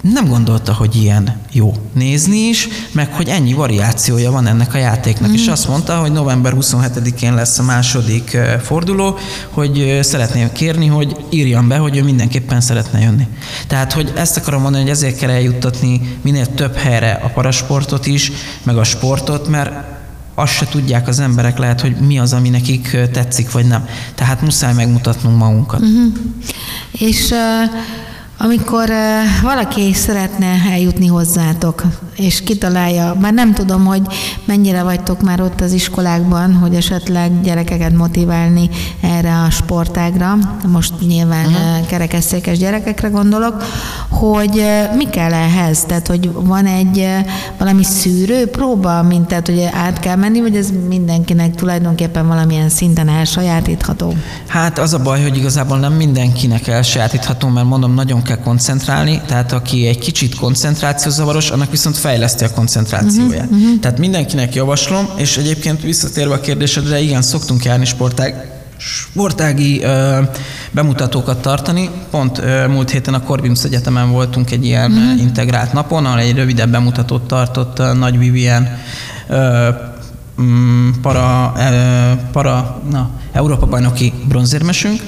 nem 0.00 0.28
gondolta, 0.28 0.74
hogy 0.74 0.96
ilyen 0.96 1.36
jó 1.52 1.74
nézni 1.92 2.36
is, 2.36 2.68
meg 2.92 3.12
hogy 3.12 3.28
ennyi 3.28 3.52
variációja 3.52 4.30
van 4.30 4.46
ennek 4.46 4.74
a 4.74 4.78
játéknak. 4.78 5.30
Mm. 5.30 5.34
És 5.34 5.46
azt 5.46 5.68
mondta, 5.68 5.96
hogy 5.96 6.12
november 6.12 6.52
27-én 6.56 7.34
lesz 7.34 7.58
a 7.58 7.62
második 7.62 8.38
forduló, 8.62 9.18
hogy 9.50 9.98
szeretném 10.02 10.52
kérni, 10.52 10.86
hogy 10.86 11.16
írjam 11.30 11.68
be, 11.68 11.76
hogy 11.76 11.96
ő 11.96 12.02
mindenképpen 12.02 12.60
szeretne 12.60 13.00
jönni. 13.00 13.26
Tehát, 13.66 13.92
hogy 13.92 14.12
ezt 14.16 14.36
akarom 14.36 14.62
mondani, 14.62 14.82
hogy 14.82 14.92
ezért 14.92 15.16
kell 15.16 15.30
eljuttatni 15.30 16.18
minél 16.22 16.54
több 16.54 16.76
helyre 16.76 17.12
a 17.12 17.28
parasportot 17.28 18.06
is, 18.06 18.32
meg 18.62 18.76
a 18.76 18.84
sportot, 18.84 19.48
mert 19.48 19.94
azt 20.34 20.52
se 20.52 20.66
tudják 20.66 21.08
az 21.08 21.20
emberek 21.20 21.58
lehet, 21.58 21.80
hogy 21.80 21.96
mi 21.96 22.18
az, 22.18 22.32
ami 22.32 22.48
nekik 22.48 22.96
tetszik, 23.12 23.52
vagy 23.52 23.66
nem. 23.66 23.84
Tehát 24.14 24.42
muszáj 24.42 24.74
megmutatnunk 24.74 25.38
magunkat. 25.38 25.80
Uh-huh. 25.80 26.12
És 26.92 27.30
uh, 27.30 27.38
amikor 28.38 28.88
valaki 29.42 29.94
szeretne 29.94 30.46
eljutni 30.70 31.06
hozzátok, 31.06 31.82
és 32.16 32.42
kitalálja, 32.42 33.16
már 33.20 33.32
nem 33.32 33.54
tudom, 33.54 33.84
hogy 33.84 34.02
mennyire 34.44 34.82
vagytok 34.82 35.22
már 35.22 35.40
ott 35.40 35.60
az 35.60 35.72
iskolákban, 35.72 36.54
hogy 36.54 36.74
esetleg 36.74 37.40
gyerekeket 37.40 37.92
motiválni 37.92 38.70
erre 39.00 39.34
a 39.46 39.50
sportágra, 39.50 40.36
most 40.66 40.92
nyilván 41.06 41.46
uh-huh. 41.46 41.86
kerekesszékes 41.86 42.58
gyerekekre 42.58 43.08
gondolok, 43.08 43.62
hogy 44.08 44.64
mi 44.96 45.04
kell 45.04 45.32
ehhez? 45.32 45.84
Tehát, 45.84 46.06
hogy 46.06 46.30
van 46.32 46.66
egy 46.66 47.08
valami 47.58 47.84
szűrő 47.84 48.46
próba, 48.46 49.02
mint 49.02 49.26
tehát, 49.26 49.46
hogy 49.46 49.62
át 49.72 49.98
kell 49.98 50.16
menni, 50.16 50.40
vagy 50.40 50.56
ez 50.56 50.68
mindenkinek 50.88 51.54
tulajdonképpen 51.54 52.26
valamilyen 52.28 52.68
szinten 52.68 53.08
elsajátítható? 53.08 54.14
Hát 54.46 54.78
az 54.78 54.94
a 54.94 54.98
baj, 54.98 55.22
hogy 55.22 55.36
igazából 55.36 55.78
nem 55.78 55.92
mindenkinek 55.92 56.66
elsajátítható, 56.66 57.48
mert 57.48 57.66
mondom, 57.66 57.94
nagyon 57.94 58.22
kell 58.26 58.38
koncentrálni, 58.38 59.20
tehát 59.26 59.52
aki 59.52 59.86
egy 59.86 59.98
kicsit 59.98 60.34
koncentrációzavaros, 60.34 61.50
annak 61.50 61.70
viszont 61.70 61.96
fejleszti 61.96 62.44
a 62.44 62.50
koncentrációját. 62.50 63.44
Uh-huh, 63.44 63.62
uh-huh. 63.62 63.80
Tehát 63.80 63.98
mindenkinek 63.98 64.54
javaslom, 64.54 65.08
és 65.16 65.36
egyébként 65.36 65.82
visszatérve 65.82 66.34
a 66.34 66.40
kérdésedre, 66.40 67.00
igen, 67.00 67.22
szoktunk 67.22 67.64
járni 67.64 67.84
sportág, 67.84 68.50
sportági 68.78 69.82
ö, 69.82 70.20
bemutatókat 70.70 71.42
tartani. 71.42 71.90
Pont 72.10 72.38
ö, 72.38 72.66
múlt 72.66 72.90
héten 72.90 73.14
a 73.14 73.22
Corvinus 73.22 73.64
Egyetemen 73.64 74.10
voltunk 74.10 74.50
egy 74.50 74.64
ilyen 74.64 74.92
uh-huh. 74.92 75.20
integrált 75.20 75.72
napon, 75.72 76.06
ahol 76.06 76.18
egy 76.18 76.34
rövidebb 76.34 76.70
bemutatót 76.70 77.22
tartott 77.22 77.78
a 77.78 77.92
Nagy 77.92 78.18
Vivien 78.18 78.78
ö, 79.28 79.68
para, 81.02 81.52
ö, 81.56 82.12
para 82.32 82.82
na, 82.90 83.10
Európa 83.32 83.66
bajnoki 83.66 84.12
bronzérmesünk, 84.28 85.00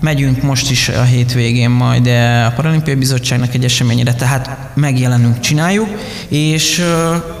Megyünk 0.00 0.42
most 0.42 0.70
is 0.70 0.88
a 0.88 1.02
hétvégén 1.02 1.70
majd 1.70 2.06
a 2.46 2.52
Paralimpiai 2.56 2.96
Bizottságnak 2.96 3.54
egy 3.54 3.64
eseményére, 3.64 4.14
tehát 4.14 4.70
megjelenünk, 4.74 5.40
csináljuk, 5.40 5.88
és 6.28 6.82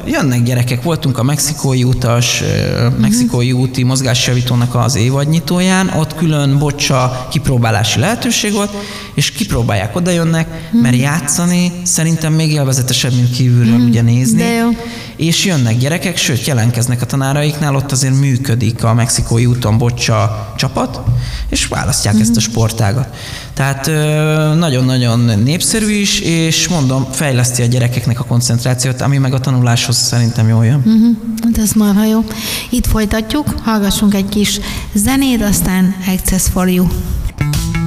jönnek 0.06 0.42
gyerekek. 0.42 0.82
Voltunk 0.82 1.18
a 1.18 1.22
mexikói 1.22 1.84
utas, 1.84 2.42
mexikói 2.98 3.52
úti 3.52 3.82
mozgásjavítónak 3.82 4.74
az 4.74 4.96
évadnyitóján, 4.96 5.88
ott 5.96 6.14
külön 6.14 6.58
bocsa 6.58 7.26
kipróbálási 7.30 8.00
lehetőség 8.00 8.52
volt, 8.52 8.70
és 9.14 9.30
kipróbálják, 9.30 9.96
oda 9.96 10.10
jönnek, 10.10 10.70
mert 10.82 10.96
játszani 10.96 11.72
szerintem 11.82 12.32
még 12.32 12.52
élvezetesebb, 12.52 13.12
mint 13.12 13.30
kívülről 13.30 13.78
mm, 13.78 13.88
ugye 13.88 14.02
nézni. 14.02 14.42
De 14.42 14.52
jó. 14.52 14.68
És 15.16 15.44
jönnek 15.44 15.76
gyerekek, 15.76 16.16
sőt 16.16 16.46
jelentkeznek 16.46 17.02
a 17.02 17.06
tanáraiknál, 17.06 17.74
ott 17.74 17.92
azért 17.92 18.20
működik 18.20 18.84
a 18.84 18.94
mexikói 18.94 19.46
úton 19.46 19.78
bocsa 19.78 20.52
csapat, 20.56 21.00
és 21.48 21.66
választják 21.66 22.14
ezt 22.20 22.36
a 22.36 22.40
sportágat. 22.50 23.16
Tehát 23.54 23.86
nagyon-nagyon 24.58 25.38
népszerű 25.38 25.90
is, 25.90 26.20
és 26.20 26.68
mondom, 26.68 27.06
fejleszti 27.10 27.62
a 27.62 27.66
gyerekeknek 27.66 28.20
a 28.20 28.24
koncentrációt, 28.24 29.00
ami 29.00 29.18
meg 29.18 29.34
a 29.34 29.40
tanuláshoz 29.40 29.96
szerintem 29.96 30.48
jól 30.48 30.64
jön. 30.64 30.82
Uh-huh. 30.84 31.62
Ez 31.62 31.72
marha 31.72 32.04
jó. 32.04 32.24
Itt 32.70 32.86
folytatjuk, 32.86 33.54
hallgassunk 33.62 34.14
egy 34.14 34.28
kis 34.28 34.60
zenét, 34.94 35.42
aztán 35.42 35.94
Access 36.06 36.48
for 36.52 36.68
You. 36.68 36.86
de 37.38 37.79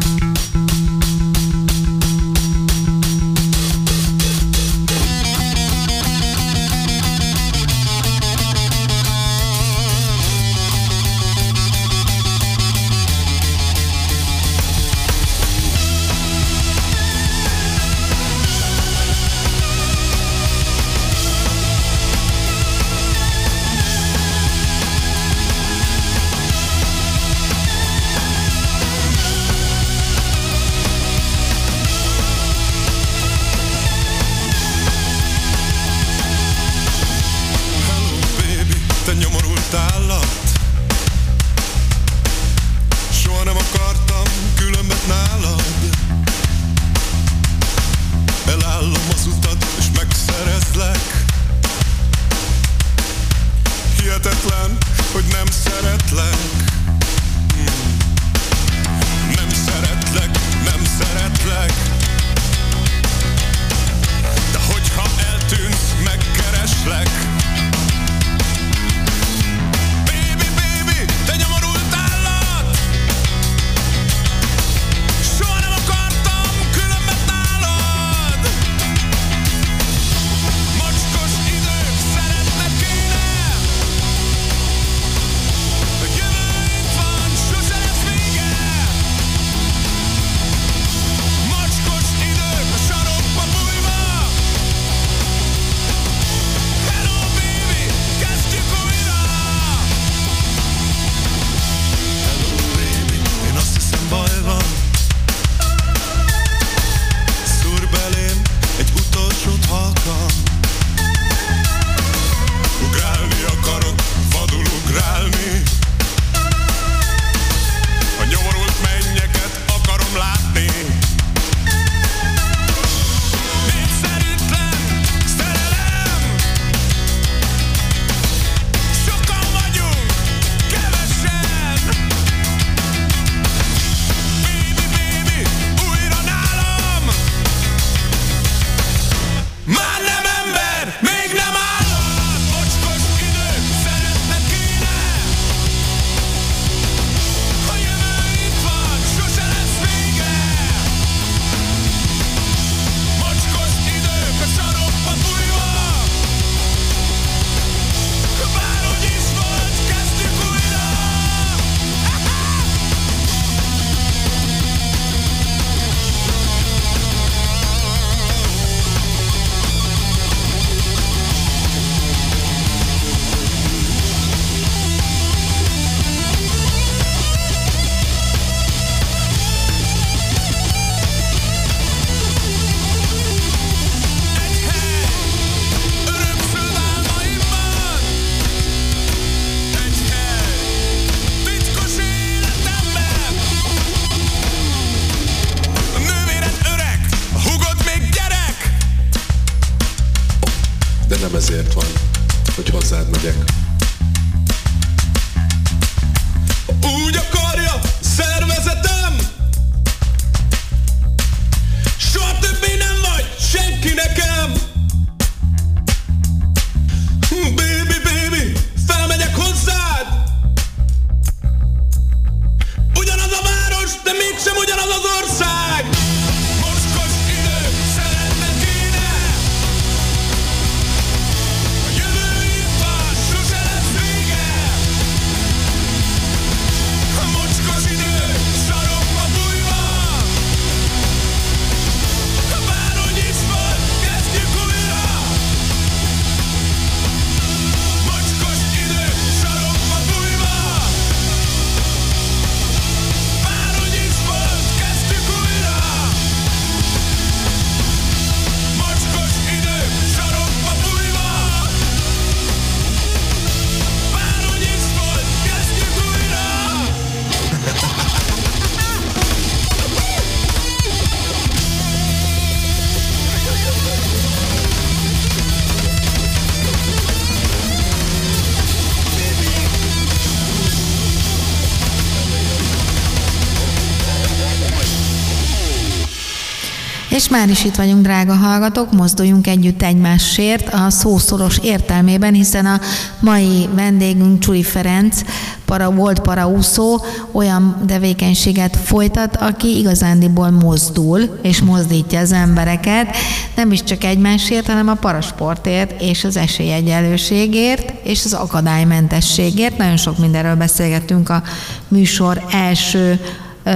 És 287.13 287.29
már 287.29 287.49
is 287.49 287.63
itt 287.63 287.75
vagyunk, 287.75 288.01
drága 288.01 288.33
hallgatók, 288.33 288.91
mozduljunk 288.91 289.47
együtt 289.47 289.81
egymásért 289.81 290.73
a 290.73 290.89
szószoros 290.89 291.57
értelmében, 291.61 292.33
hiszen 292.33 292.65
a 292.65 292.79
mai 293.19 293.69
vendégünk 293.75 294.39
Csuli 294.39 294.63
Ferenc, 294.63 295.21
para, 295.65 295.91
volt 295.91 296.19
paraúszó, 296.19 297.01
olyan 297.31 297.83
tevékenységet 297.87 298.77
folytat, 298.77 299.35
aki 299.35 299.77
igazándiból 299.77 300.49
mozdul, 300.49 301.39
és 301.41 301.61
mozdítja 301.61 302.19
az 302.19 302.31
embereket, 302.31 303.15
nem 303.55 303.71
is 303.71 303.83
csak 303.83 304.03
egymásért, 304.03 304.67
hanem 304.67 304.87
a 304.87 304.93
parasportért, 304.93 306.01
és 306.01 306.23
az 306.23 306.37
esélyegyenlőségért, 306.37 307.93
és 308.03 308.25
az 308.25 308.33
akadálymentességért. 308.33 309.77
Nagyon 309.77 309.97
sok 309.97 310.17
mindenről 310.17 310.55
beszélgettünk 310.55 311.29
a 311.29 311.43
műsor 311.87 312.45
első 312.51 313.19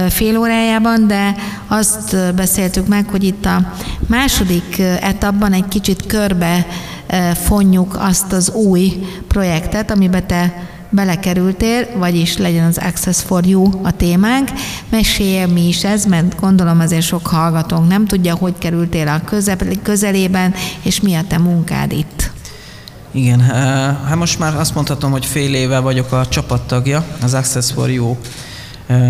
fél 0.08 0.38
órájában, 0.38 1.06
de 1.06 1.34
azt 1.66 2.34
beszéltük 2.34 2.86
meg, 2.86 3.08
hogy 3.08 3.24
itt 3.24 3.44
a 3.44 3.72
második 4.06 4.78
etapban 5.00 5.52
egy 5.52 5.68
kicsit 5.68 6.06
körbe 6.06 6.66
fonjuk 7.34 7.96
azt 8.00 8.32
az 8.32 8.50
új 8.50 9.06
projektet, 9.28 9.90
amiben 9.90 10.26
te 10.26 10.68
belekerültél, 10.90 11.86
vagyis 11.96 12.36
legyen 12.36 12.66
az 12.66 12.78
Access 12.78 13.22
for 13.22 13.46
You 13.46 13.70
a 13.82 13.90
témánk. 13.90 14.50
Mesélje 14.88 15.46
mi 15.46 15.68
is 15.68 15.84
ez, 15.84 16.04
mert 16.04 16.40
gondolom 16.40 16.80
azért 16.80 17.02
sok 17.02 17.26
hallgatónk 17.26 17.88
nem 17.88 18.06
tudja, 18.06 18.34
hogy 18.34 18.54
kerültél 18.58 19.08
a 19.08 19.20
közelében, 19.82 20.54
és 20.82 21.00
mi 21.00 21.14
a 21.14 21.22
te 21.28 21.38
munkád 21.38 21.92
itt. 21.92 22.30
Igen, 23.10 23.40
hát 23.40 24.16
most 24.16 24.38
már 24.38 24.56
azt 24.56 24.74
mondhatom, 24.74 25.10
hogy 25.10 25.26
fél 25.26 25.54
éve 25.54 25.78
vagyok 25.78 26.12
a 26.12 26.26
csapattagja, 26.28 27.04
az 27.22 27.34
Access 27.34 27.72
for 27.72 27.90
You 27.90 28.16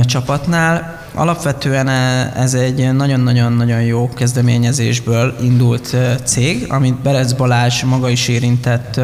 csapatnál. 0.04 1.06
Alapvetően 1.14 1.88
ez 2.36 2.54
egy 2.54 2.92
nagyon-nagyon-nagyon 2.92 3.82
jó 3.82 4.08
kezdeményezésből 4.08 5.36
indult 5.40 5.96
cég, 6.24 6.66
amit 6.68 6.94
Berec 6.94 7.32
Balázs 7.32 7.82
maga 7.82 8.08
is 8.08 8.28
érintett 8.28 9.00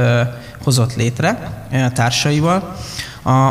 hozott 0.62 0.94
létre 0.94 1.62
társaival. 1.94 2.76
A 3.24 3.50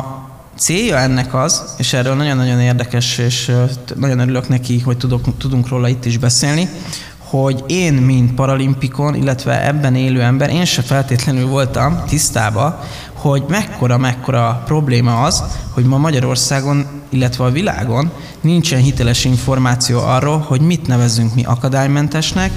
célja 0.57 0.97
ennek 0.97 1.33
az, 1.33 1.73
és 1.77 1.93
erről 1.93 2.15
nagyon-nagyon 2.15 2.59
érdekes, 2.59 3.17
és 3.17 3.51
nagyon 3.95 4.19
örülök 4.19 4.47
neki, 4.47 4.79
hogy 4.79 4.97
tudok, 4.97 5.37
tudunk 5.37 5.67
róla 5.67 5.87
itt 5.87 6.05
is 6.05 6.17
beszélni, 6.17 6.69
hogy 7.17 7.63
én, 7.67 7.93
mint 7.93 8.33
paralimpikon, 8.33 9.15
illetve 9.15 9.67
ebben 9.67 9.95
élő 9.95 10.21
ember, 10.21 10.49
én 10.49 10.65
se 10.65 10.81
feltétlenül 10.81 11.47
voltam 11.47 12.03
tisztában, 12.07 12.79
hogy 13.13 13.43
mekkora, 13.47 13.97
mekkora 13.97 14.61
probléma 14.65 15.21
az, 15.21 15.43
hogy 15.69 15.83
ma 15.83 15.97
Magyarországon, 15.97 16.85
illetve 17.13 17.43
a 17.43 17.51
világon 17.51 18.11
nincsen 18.41 18.79
hiteles 18.79 19.25
információ 19.25 19.99
arról, 19.99 20.37
hogy 20.37 20.61
mit 20.61 20.87
nevezünk 20.87 21.35
mi 21.35 21.43
akadálymentesnek, 21.43 22.51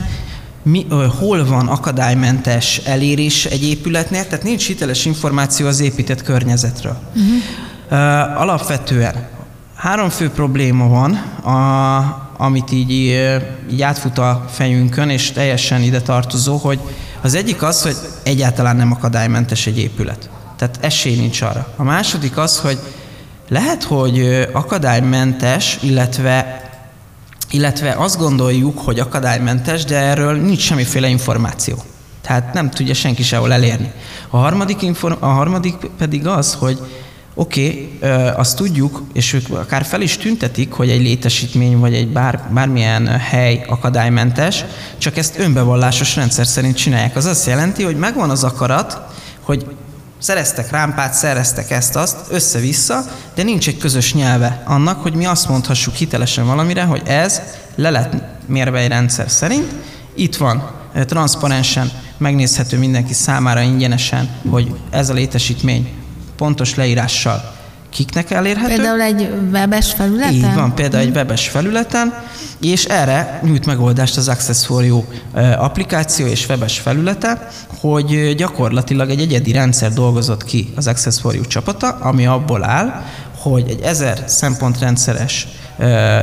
mi, 0.63 0.87
hol 1.19 1.45
van 1.45 1.69
akadálymentes 1.69 2.79
elérés 2.85 3.45
egy 3.45 3.65
épületnél, 3.65 4.27
tehát 4.27 4.45
nincs 4.45 4.67
hiteles 4.67 5.05
információ 5.05 5.67
az 5.67 5.81
épített 5.81 6.23
környezetről. 6.23 6.97
Uh-huh. 7.15 7.35
Uh, 7.91 8.41
alapvetően 8.41 9.15
három 9.77 10.09
fő 10.09 10.31
probléma 10.31 10.89
van, 10.89 11.13
a, 11.55 12.31
amit 12.37 12.73
így, 12.73 12.91
így 13.71 13.83
átfut 13.83 14.19
a 14.19 14.45
fejünkön, 14.51 15.11
és 15.11 15.31
teljesen 15.31 15.83
ide 15.83 16.01
tartozó, 16.01 16.57
hogy 16.57 16.81
az 17.21 17.35
egyik 17.35 17.63
az, 17.63 17.83
hogy 17.83 17.97
egyáltalán 18.23 18.77
nem 18.77 18.93
akadálymentes 18.93 19.67
egy 19.67 19.79
épület. 19.79 20.31
Tehát 20.57 20.79
esély 20.81 21.17
nincs 21.17 21.41
arra. 21.41 21.73
A 21.77 21.83
második 21.83 22.37
az, 22.37 22.59
hogy 22.59 22.79
lehet, 23.49 23.83
hogy 23.83 24.47
akadálymentes, 24.53 25.79
illetve 25.83 26.61
illetve 27.51 27.95
azt 27.99 28.19
gondoljuk, 28.19 28.79
hogy 28.79 28.99
akadálymentes, 28.99 29.85
de 29.85 29.97
erről 29.97 30.37
nincs 30.37 30.61
semmiféle 30.61 31.09
információ. 31.09 31.83
Tehát 32.21 32.53
nem 32.53 32.71
tudja 32.71 32.95
senki 32.95 33.23
sehol 33.23 33.53
elérni. 33.53 33.93
A 34.31 34.37
harmadik, 34.37 34.83
inform- 34.83 35.23
a 35.23 35.27
harmadik 35.27 35.75
pedig 35.99 36.27
az, 36.27 36.55
hogy 36.55 36.79
oké, 37.35 37.91
okay, 38.01 38.11
azt 38.37 38.57
tudjuk, 38.57 39.03
és 39.13 39.33
ők 39.33 39.49
akár 39.51 39.85
fel 39.85 40.01
is 40.01 40.17
tüntetik, 40.17 40.73
hogy 40.73 40.91
egy 40.91 41.01
létesítmény 41.01 41.79
vagy 41.79 41.95
egy 41.95 42.09
bár, 42.09 42.43
bármilyen 42.51 43.07
hely 43.07 43.65
akadálymentes, 43.69 44.65
csak 44.99 45.17
ezt 45.17 45.39
önbevallásos 45.39 46.17
rendszer 46.17 46.47
szerint 46.47 46.77
csinálják. 46.77 47.17
Az 47.17 47.25
azt 47.25 47.47
jelenti, 47.47 47.83
hogy 47.83 47.97
megvan 47.97 48.31
az 48.31 48.45
akarat, 48.45 49.01
hogy 49.41 49.67
szereztek 50.19 50.71
rámpát, 50.71 51.15
szereztek 51.15 51.71
ezt-azt, 51.71 52.17
össze-vissza, 52.31 53.05
de 53.35 53.43
nincs 53.43 53.69
egy 53.69 53.79
közös 53.79 54.15
nyelve 54.15 54.63
annak, 54.65 55.03
hogy 55.03 55.15
mi 55.15 55.25
azt 55.27 55.49
mondhassuk 55.49 55.95
hitelesen 55.95 56.47
valamire, 56.47 56.83
hogy 56.83 57.03
ez 57.07 57.41
le 57.75 57.91
lett 57.91 58.13
mérve 58.47 58.79
egy 58.79 58.89
rendszer 58.89 59.31
szerint, 59.31 59.75
itt 60.15 60.37
van, 60.37 60.71
transzparensen 61.05 61.91
megnézhető 62.19 62.79
mindenki 62.79 63.13
számára 63.13 63.61
ingyenesen, 63.61 64.31
hogy 64.51 64.75
ez 64.91 65.09
a 65.09 65.15
létesítmény 65.15 65.93
pontos 66.37 66.75
leírással 66.75 67.56
kiknek 67.97 68.31
elérhető. 68.31 68.75
Például 68.75 69.01
egy 69.01 69.31
webes 69.53 69.93
felületen? 69.93 70.33
Így 70.33 70.55
van, 70.55 70.75
például 70.75 71.03
egy 71.03 71.15
webes 71.15 71.49
felületen, 71.49 72.15
és 72.61 72.85
erre 72.85 73.41
nyújt 73.43 73.67
megoldást 73.67 74.17
az 74.17 74.29
Access 74.29 74.65
for 74.65 74.85
You 74.85 75.05
applikáció 75.59 76.27
és 76.27 76.49
webes 76.49 76.79
felülete, 76.79 77.49
hogy 77.81 78.35
gyakorlatilag 78.35 79.11
egy 79.11 79.21
egyedi 79.21 79.53
rendszer 79.53 79.93
dolgozott 79.93 80.45
ki 80.45 80.73
az 80.75 80.87
Access 80.87 81.21
for 81.21 81.35
You 81.35 81.47
csapata, 81.47 81.89
ami 81.89 82.27
abból 82.27 82.65
áll, 82.65 83.03
hogy 83.39 83.65
egy 83.69 83.81
ezer 83.81 84.23
szempontrendszeres 84.27 85.49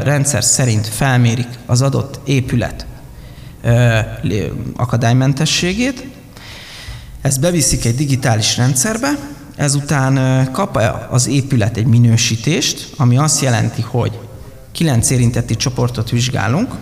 rendszer 0.04 0.44
szerint 0.44 0.88
felmérik 0.88 1.50
az 1.66 1.82
adott 1.82 2.20
épület 2.24 2.86
akadálymentességét, 4.76 6.06
ezt 7.22 7.40
beviszik 7.40 7.86
egy 7.86 7.96
digitális 7.96 8.58
rendszerbe, 8.58 9.12
ezután 9.56 10.52
kap 10.52 10.80
az 11.10 11.28
épület 11.28 11.78
egy 11.78 11.86
minősítést, 11.86 12.94
ami 12.98 13.18
azt 13.18 13.42
jelenti, 13.42 13.82
hogy 13.82 14.20
kilenc 14.72 15.10
érintetti 15.10 15.56
csoportot 15.56 16.10
vizsgálunk. 16.10 16.74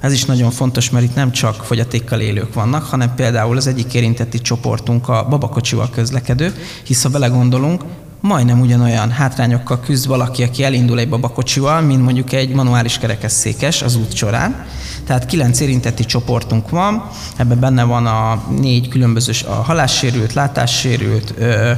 Ez 0.00 0.12
is 0.12 0.24
nagyon 0.24 0.50
fontos, 0.50 0.90
mert 0.90 1.04
itt 1.04 1.14
nem 1.14 1.32
csak 1.32 1.64
fogyatékkal 1.64 2.20
élők 2.20 2.54
vannak, 2.54 2.84
hanem 2.84 3.14
például 3.14 3.56
az 3.56 3.66
egyik 3.66 3.94
érintetti 3.94 4.38
csoportunk 4.38 5.08
a 5.08 5.26
babakocsival 5.28 5.90
közlekedő, 5.90 6.54
hisz 6.84 7.02
ha 7.02 7.08
belegondolunk, 7.08 7.82
majdnem 8.20 8.60
ugyanolyan 8.60 9.10
hátrányokkal 9.10 9.80
küzd 9.80 10.06
valaki, 10.06 10.42
aki 10.42 10.64
elindul 10.64 10.98
egy 10.98 11.08
babakocsival, 11.08 11.80
mint 11.80 12.02
mondjuk 12.02 12.32
egy 12.32 12.54
manuális 12.54 12.98
kerekesszékes 12.98 13.82
az 13.82 13.96
út 13.96 14.14
során. 14.14 14.66
Tehát 15.06 15.26
kilenc 15.26 15.60
érintetti 15.60 16.04
csoportunk 16.04 16.70
van, 16.70 17.08
ebben 17.36 17.60
benne 17.60 17.82
van 17.82 18.06
a 18.06 18.42
négy 18.60 18.88
különböző, 18.88 19.32
a 19.46 19.52
halássérült, 19.52 20.32
látássérült, 20.32 21.34
ö, 21.38 21.72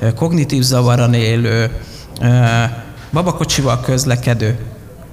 ö, 0.00 0.14
kognitív 0.14 0.62
zavaran 0.62 1.14
élő, 1.14 1.70
ö, 2.20 2.44
babakocsival 3.12 3.80
közlekedő 3.80 4.58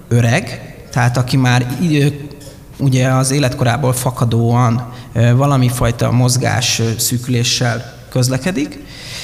öreg, 0.08 0.76
tehát 0.92 1.18
aki 1.18 1.38
már 1.38 1.78
ugye 2.78 3.08
az 3.08 3.32
életkorából 3.32 3.94
fakadóan 3.94 4.92
valami 5.36 5.70
fajta 5.70 6.12
mozgás 6.12 6.82
szűküléssel 6.98 7.94
közlekedik, 8.10 8.80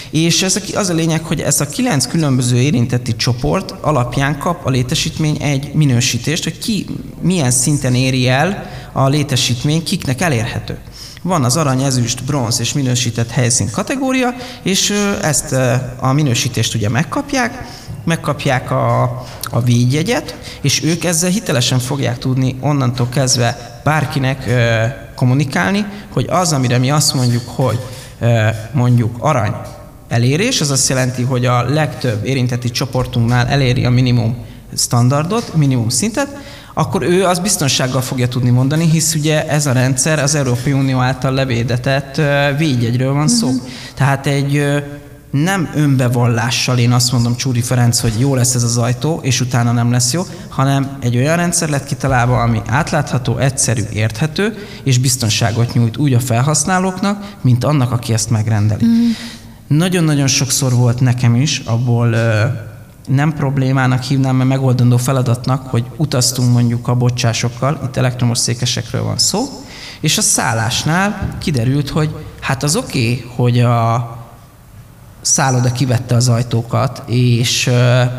és 0.09 0.41
ez 0.41 0.55
a, 0.55 0.77
az 0.77 0.89
a 0.89 0.93
lényeg, 0.93 1.23
hogy 1.23 1.41
ez 1.41 1.61
a 1.61 1.67
kilenc 1.67 2.07
különböző 2.07 2.57
érintetti 2.57 3.15
csoport 3.15 3.71
alapján 3.81 4.37
kap 4.37 4.65
a 4.65 4.69
létesítmény 4.69 5.37
egy 5.41 5.73
minősítést, 5.73 6.43
hogy 6.43 6.57
ki 6.57 6.85
milyen 7.21 7.51
szinten 7.51 7.95
éri 7.95 8.27
el 8.27 8.69
a 8.91 9.07
létesítmény, 9.07 9.83
kiknek 9.83 10.21
elérhető. 10.21 10.77
Van 11.21 11.43
az 11.43 11.57
arany, 11.57 11.83
ezüst, 11.83 12.23
bronz 12.23 12.59
és 12.59 12.73
minősített 12.73 13.29
helyszín 13.29 13.69
kategória, 13.71 14.35
és 14.63 14.93
ezt 15.21 15.51
a 15.99 16.13
minősítést 16.13 16.75
ugye 16.75 16.89
megkapják, 16.89 17.67
megkapják 18.05 18.71
a, 18.71 19.01
a 19.49 19.61
védjegyet, 19.61 20.37
és 20.61 20.83
ők 20.83 21.03
ezzel 21.03 21.29
hitelesen 21.29 21.79
fogják 21.79 22.17
tudni 22.17 22.55
onnantól 22.59 23.09
kezdve 23.09 23.81
bárkinek 23.83 24.45
ö, 24.47 24.85
kommunikálni, 25.15 25.85
hogy 26.13 26.25
az, 26.29 26.53
amire 26.53 26.77
mi 26.77 26.91
azt 26.91 27.13
mondjuk, 27.13 27.43
hogy 27.47 27.79
ö, 28.19 28.47
mondjuk 28.73 29.15
arany 29.19 29.53
elérés, 30.09 30.61
az 30.61 30.69
azt 30.69 30.89
jelenti, 30.89 31.23
hogy 31.23 31.45
a 31.45 31.69
legtöbb 31.69 32.25
érintetti 32.25 32.71
csoportunknál 32.71 33.47
eléri 33.47 33.85
a 33.85 33.89
minimum 33.89 34.35
standardot, 34.77 35.55
minimum 35.55 35.89
szintet, 35.89 36.37
akkor 36.73 37.03
ő 37.03 37.25
az 37.25 37.39
biztonsággal 37.39 38.01
fogja 38.01 38.27
tudni 38.27 38.49
mondani, 38.49 38.89
hisz 38.89 39.15
ugye 39.15 39.47
ez 39.47 39.65
a 39.65 39.71
rendszer 39.71 40.19
az 40.19 40.35
Európai 40.35 40.73
Unió 40.73 40.99
által 40.99 41.33
levédetett 41.33 42.21
védjegyről 42.57 43.13
van 43.13 43.27
szó. 43.27 43.47
Uh-huh. 43.47 43.61
Tehát 43.95 44.27
egy 44.27 44.63
nem 45.31 45.69
önbevallással 45.75 46.77
én 46.77 46.91
azt 46.91 47.11
mondom 47.11 47.35
Csúri 47.35 47.61
Ferenc, 47.61 47.99
hogy 47.99 48.13
jó 48.19 48.35
lesz 48.35 48.55
ez 48.55 48.63
az 48.63 48.77
ajtó, 48.77 49.19
és 49.21 49.41
utána 49.41 49.71
nem 49.71 49.91
lesz 49.91 50.13
jó, 50.13 50.25
hanem 50.47 50.97
egy 50.99 51.17
olyan 51.17 51.35
rendszer 51.35 51.69
lett 51.69 51.85
kitalálva, 51.85 52.41
ami 52.41 52.61
átlátható, 52.67 53.37
egyszerű, 53.37 53.83
érthető, 53.93 54.67
és 54.83 54.97
biztonságot 54.97 55.73
nyújt 55.73 55.97
úgy 55.97 56.13
a 56.13 56.19
felhasználóknak, 56.19 57.35
mint 57.41 57.63
annak, 57.63 57.91
aki 57.91 58.13
ezt 58.13 58.29
megrendeli. 58.29 58.85
Mm. 58.85 59.09
Nagyon-nagyon 59.69 60.27
sokszor 60.27 60.73
volt 60.73 60.99
nekem 60.99 61.35
is, 61.35 61.61
abból 61.65 62.15
nem 63.07 63.33
problémának 63.33 64.01
hívnám, 64.03 64.35
mert 64.35 64.49
megoldandó 64.49 64.97
feladatnak, 64.97 65.67
hogy 65.67 65.85
utaztunk 65.97 66.51
mondjuk 66.53 66.87
a 66.87 66.95
bocsásokkal, 66.95 67.81
itt 67.83 67.95
elektromos 67.95 68.37
székesekről 68.37 69.03
van 69.03 69.17
szó, 69.17 69.49
és 69.99 70.17
a 70.17 70.21
szállásnál 70.21 71.35
kiderült, 71.39 71.89
hogy 71.89 72.15
hát 72.39 72.63
az 72.63 72.75
oké, 72.75 73.11
okay, 73.11 73.31
hogy 73.35 73.59
a 73.59 74.17
szálloda 75.21 75.71
kivette 75.71 76.15
az 76.15 76.29
ajtókat, 76.29 77.03
és 77.05 77.69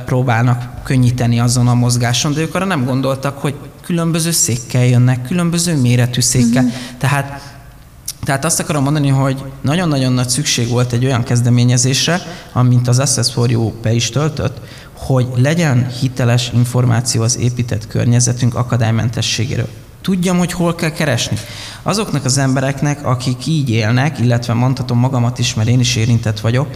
próbálnak 0.05 0.83
könnyíteni 0.83 1.41
azon 1.41 1.69
a 1.69 1.75
mozgáson, 1.75 2.33
de 2.33 2.41
ők 2.41 2.55
arra 2.55 2.65
nem 2.65 2.85
gondoltak, 2.85 3.39
hogy 3.39 3.55
különböző 3.83 4.31
székkel 4.31 4.85
jönnek, 4.85 5.23
különböző 5.23 5.81
méretű 5.81 6.21
székkel. 6.21 6.65
Uh-huh. 6.65 6.81
Tehát 6.99 7.50
tehát 8.31 8.45
azt 8.45 8.61
akarom 8.61 8.83
mondani, 8.83 9.09
hogy 9.09 9.43
nagyon-nagyon 9.61 10.12
nagy 10.12 10.28
szükség 10.28 10.68
volt 10.68 10.93
egy 10.93 11.05
olyan 11.05 11.22
kezdeményezésre, 11.22 12.20
amint 12.53 12.89
az 12.89 12.99
Access 12.99 13.33
for 13.33 13.51
You 13.51 13.72
be 13.83 13.93
is 13.93 14.11
töltött, 14.11 14.61
hogy 14.95 15.26
legyen 15.37 15.89
hiteles 16.01 16.51
információ 16.55 17.22
az 17.22 17.39
épített 17.39 17.87
környezetünk 17.87 18.55
akadálymentességéről. 18.55 19.68
Tudjam, 20.01 20.39
hogy 20.39 20.53
hol 20.53 20.74
kell 20.74 20.91
keresni. 20.91 21.37
Azoknak 21.83 22.24
az 22.24 22.39
embereknek, 22.39 23.07
akik 23.07 23.47
így 23.47 23.70
élnek, 23.70 24.18
illetve 24.18 24.53
mondhatom 24.53 24.99
magamat 24.99 25.39
is, 25.39 25.55
mert 25.55 25.68
én 25.68 25.81
is 25.81 25.97
érintett 25.97 26.41
vagyok, 26.41 26.68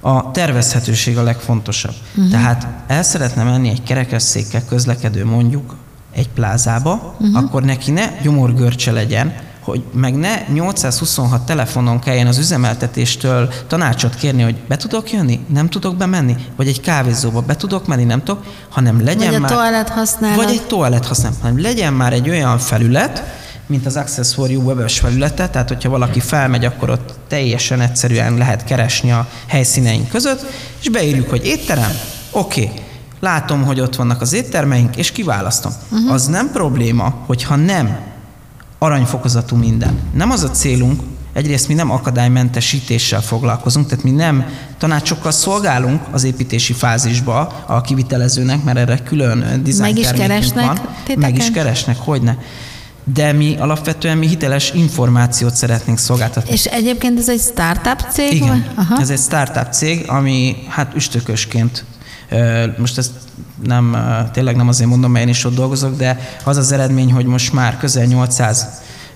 a 0.00 0.30
tervezhetőség 0.30 1.18
a 1.18 1.22
legfontosabb. 1.22 1.94
Uh-huh. 2.14 2.30
Tehát 2.30 2.66
el 2.86 3.02
szeretne 3.02 3.42
menni 3.42 3.68
egy 3.68 3.82
kerekesszékkel 3.82 4.64
közlekedő 4.64 5.24
mondjuk 5.24 5.74
egy 6.12 6.28
plázába, 6.28 7.14
uh-huh. 7.18 7.36
akkor 7.36 7.62
neki 7.62 7.90
ne 7.90 8.10
gyomorgörcse 8.22 8.92
legyen, 8.92 9.46
hogy 9.68 9.82
meg 9.92 10.14
ne 10.14 10.48
826 10.52 11.42
telefonon 11.42 11.98
kelljen 11.98 12.26
az 12.26 12.38
üzemeltetéstől 12.38 13.52
tanácsot 13.66 14.14
kérni, 14.14 14.42
hogy 14.42 14.56
be 14.68 14.76
tudok 14.76 15.12
jönni, 15.12 15.40
nem 15.48 15.68
tudok 15.68 15.96
bemenni, 15.96 16.36
vagy 16.56 16.68
egy 16.68 16.80
kávézóba 16.80 17.40
be 17.40 17.56
tudok 17.56 17.86
menni, 17.86 18.04
nem 18.04 18.22
tudok, 18.22 18.44
hanem 18.68 19.04
legyen 19.04 19.30
vagy 19.30 19.40
már... 19.40 19.50
toalett 19.50 19.88
használat. 19.88 20.36
Vagy 20.36 20.50
egy 20.50 20.62
toalett 20.62 21.06
használat, 21.06 21.38
hanem 21.40 21.60
legyen 21.60 21.92
már 21.92 22.12
egy 22.12 22.28
olyan 22.28 22.58
felület, 22.58 23.22
mint 23.66 23.86
az 23.86 23.96
Access 23.96 24.34
for 24.34 24.50
You 24.50 24.62
webes 24.62 24.98
felülete, 24.98 25.48
tehát 25.48 25.68
hogyha 25.68 25.88
valaki 25.88 26.20
felmegy, 26.20 26.64
akkor 26.64 26.90
ott 26.90 27.14
teljesen 27.28 27.80
egyszerűen 27.80 28.36
lehet 28.36 28.64
keresni 28.64 29.12
a 29.12 29.28
helyszíneink 29.46 30.08
között, 30.08 30.44
és 30.80 30.88
beírjuk, 30.88 31.30
hogy 31.30 31.46
étterem, 31.46 31.92
oké, 32.30 32.64
okay. 32.64 32.80
látom, 33.20 33.64
hogy 33.64 33.80
ott 33.80 33.96
vannak 33.96 34.20
az 34.20 34.32
éttermeink, 34.32 34.96
és 34.96 35.12
kiválasztom. 35.12 35.72
Uh-huh. 35.90 36.12
Az 36.12 36.26
nem 36.26 36.50
probléma, 36.52 37.14
hogyha 37.26 37.56
nem 37.56 37.98
aranyfokozatú 38.78 39.56
minden. 39.56 39.98
Nem 40.14 40.30
az 40.30 40.42
a 40.42 40.50
célunk, 40.50 41.00
egyrészt 41.32 41.68
mi 41.68 41.74
nem 41.74 41.90
akadálymentesítéssel 41.90 43.20
foglalkozunk, 43.20 43.88
tehát 43.88 44.04
mi 44.04 44.10
nem 44.10 44.46
tanácsokkal 44.78 45.30
szolgálunk 45.30 46.02
az 46.10 46.24
építési 46.24 46.72
fázisba 46.72 47.64
a 47.66 47.80
kivitelezőnek, 47.80 48.64
mert 48.64 48.78
erre 48.78 48.98
külön 48.98 49.60
dizájn 49.62 49.94
Meg 49.94 50.02
is 50.02 50.10
keresnek 50.20 50.66
van. 50.66 50.76
Téteken? 50.76 51.30
Meg 51.30 51.36
is 51.36 51.50
keresnek, 51.50 51.96
hogyne 51.96 52.38
de 53.14 53.32
mi 53.32 53.56
alapvetően 53.58 54.18
mi 54.18 54.26
hiteles 54.26 54.72
információt 54.74 55.54
szeretnénk 55.54 55.98
szolgáltatni. 55.98 56.52
És 56.52 56.64
egyébként 56.64 57.18
ez 57.18 57.28
egy 57.28 57.40
startup 57.40 58.00
cég? 58.10 58.32
Igen, 58.32 58.66
Aha. 58.74 59.00
ez 59.00 59.10
egy 59.10 59.18
startup 59.18 59.72
cég, 59.72 60.04
ami 60.08 60.56
hát 60.68 60.94
üstökösként 60.94 61.84
most 62.78 62.98
ezt 62.98 63.12
nem, 63.64 63.96
tényleg 64.32 64.56
nem 64.56 64.68
azért 64.68 64.88
mondom, 64.88 65.10
mert 65.10 65.24
én 65.24 65.30
is 65.30 65.44
ott 65.44 65.54
dolgozok, 65.54 65.96
de 65.96 66.18
az 66.44 66.56
az 66.56 66.72
eredmény, 66.72 67.12
hogy 67.12 67.26
most 67.26 67.52
már 67.52 67.76
közel 67.76 68.04
800 68.04 68.66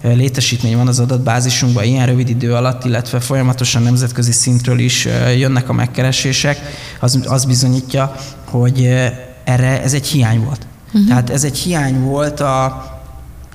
létesítmény 0.02 0.76
van 0.76 0.88
az 0.88 1.00
adatbázisunkban 1.00 1.84
ilyen 1.84 2.06
rövid 2.06 2.28
idő 2.28 2.54
alatt, 2.54 2.84
illetve 2.84 3.20
folyamatosan 3.20 3.82
nemzetközi 3.82 4.32
szintről 4.32 4.78
is 4.78 5.08
jönnek 5.36 5.68
a 5.68 5.72
megkeresések, 5.72 6.58
az, 7.00 7.20
az 7.24 7.44
bizonyítja, 7.44 8.14
hogy 8.44 8.84
erre 9.44 9.82
ez 9.82 9.92
egy 9.92 10.06
hiány 10.06 10.44
volt. 10.44 10.66
Uh-huh. 10.86 11.08
Tehát 11.08 11.30
ez 11.30 11.44
egy 11.44 11.56
hiány 11.56 12.00
volt 12.00 12.40
a, 12.40 12.84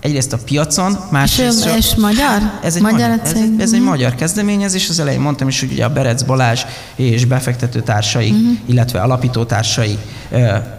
egyrészt 0.02 0.34
a 0.34 0.38
piacon, 0.38 0.98
másrészt... 1.12 1.66
És, 1.66 1.76
és 1.76 1.96
magyar? 1.96 2.42
Ez 2.64 2.76
egy 2.76 2.82
magyar, 2.82 3.00
magyar 3.00 3.20
ez, 3.24 3.34
egy, 3.34 3.54
ez 3.62 3.74
egy 3.74 3.82
magyar 3.82 4.16
kezdeményezés, 4.16 4.90
az 4.90 5.00
elején 5.00 5.20
mondtam 5.20 5.48
is, 5.48 5.60
hogy 5.60 5.72
ugye 5.72 5.86
a 5.86 5.90
Berec 5.90 6.22
Balázs 6.22 6.62
és 6.96 7.26
befektető 7.26 7.82
társai, 7.82 8.30
uh-huh. 8.30 8.58
illetve 8.66 9.02
alapító 9.02 9.44
társai 9.44 9.98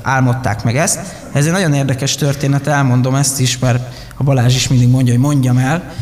álmodták 0.02 0.64
meg 0.64 0.76
ezt. 0.76 0.98
Ez 1.32 1.46
egy 1.46 1.52
nagyon 1.52 1.74
érdekes 1.74 2.14
történet, 2.14 2.66
elmondom 2.66 3.14
ezt 3.14 3.40
is, 3.40 3.58
mert 3.58 3.94
a 4.16 4.22
Balázs 4.22 4.54
is 4.54 4.68
mindig 4.68 4.88
mondja, 4.88 5.12
hogy 5.12 5.22
mondjam 5.22 5.58
el. 5.58 5.92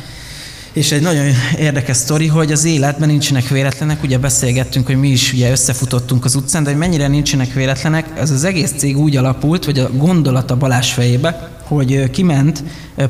És 0.72 0.92
egy 0.92 1.02
nagyon 1.02 1.26
érdekes 1.58 1.96
sztori, 1.96 2.26
hogy 2.26 2.52
az 2.52 2.64
életben 2.64 3.08
nincsenek 3.08 3.48
véletlenek, 3.48 4.02
ugye 4.02 4.18
beszélgettünk, 4.18 4.86
hogy 4.86 4.96
mi 4.96 5.08
is 5.08 5.32
ugye 5.32 5.50
összefutottunk 5.50 6.24
az 6.24 6.34
utcán, 6.34 6.62
de 6.62 6.70
hogy 6.70 6.78
mennyire 6.78 7.08
nincsenek 7.08 7.52
véletlenek, 7.52 8.06
ez 8.18 8.30
az 8.30 8.44
egész 8.44 8.72
cég 8.76 8.98
úgy 8.98 9.16
alapult, 9.16 9.64
vagy 9.64 9.78
a 9.78 9.90
gondolat 9.92 10.50
a 10.50 10.56
Balázs 10.56 10.92
fejébe, 10.92 11.55
hogy 11.66 12.10
kiment 12.10 12.62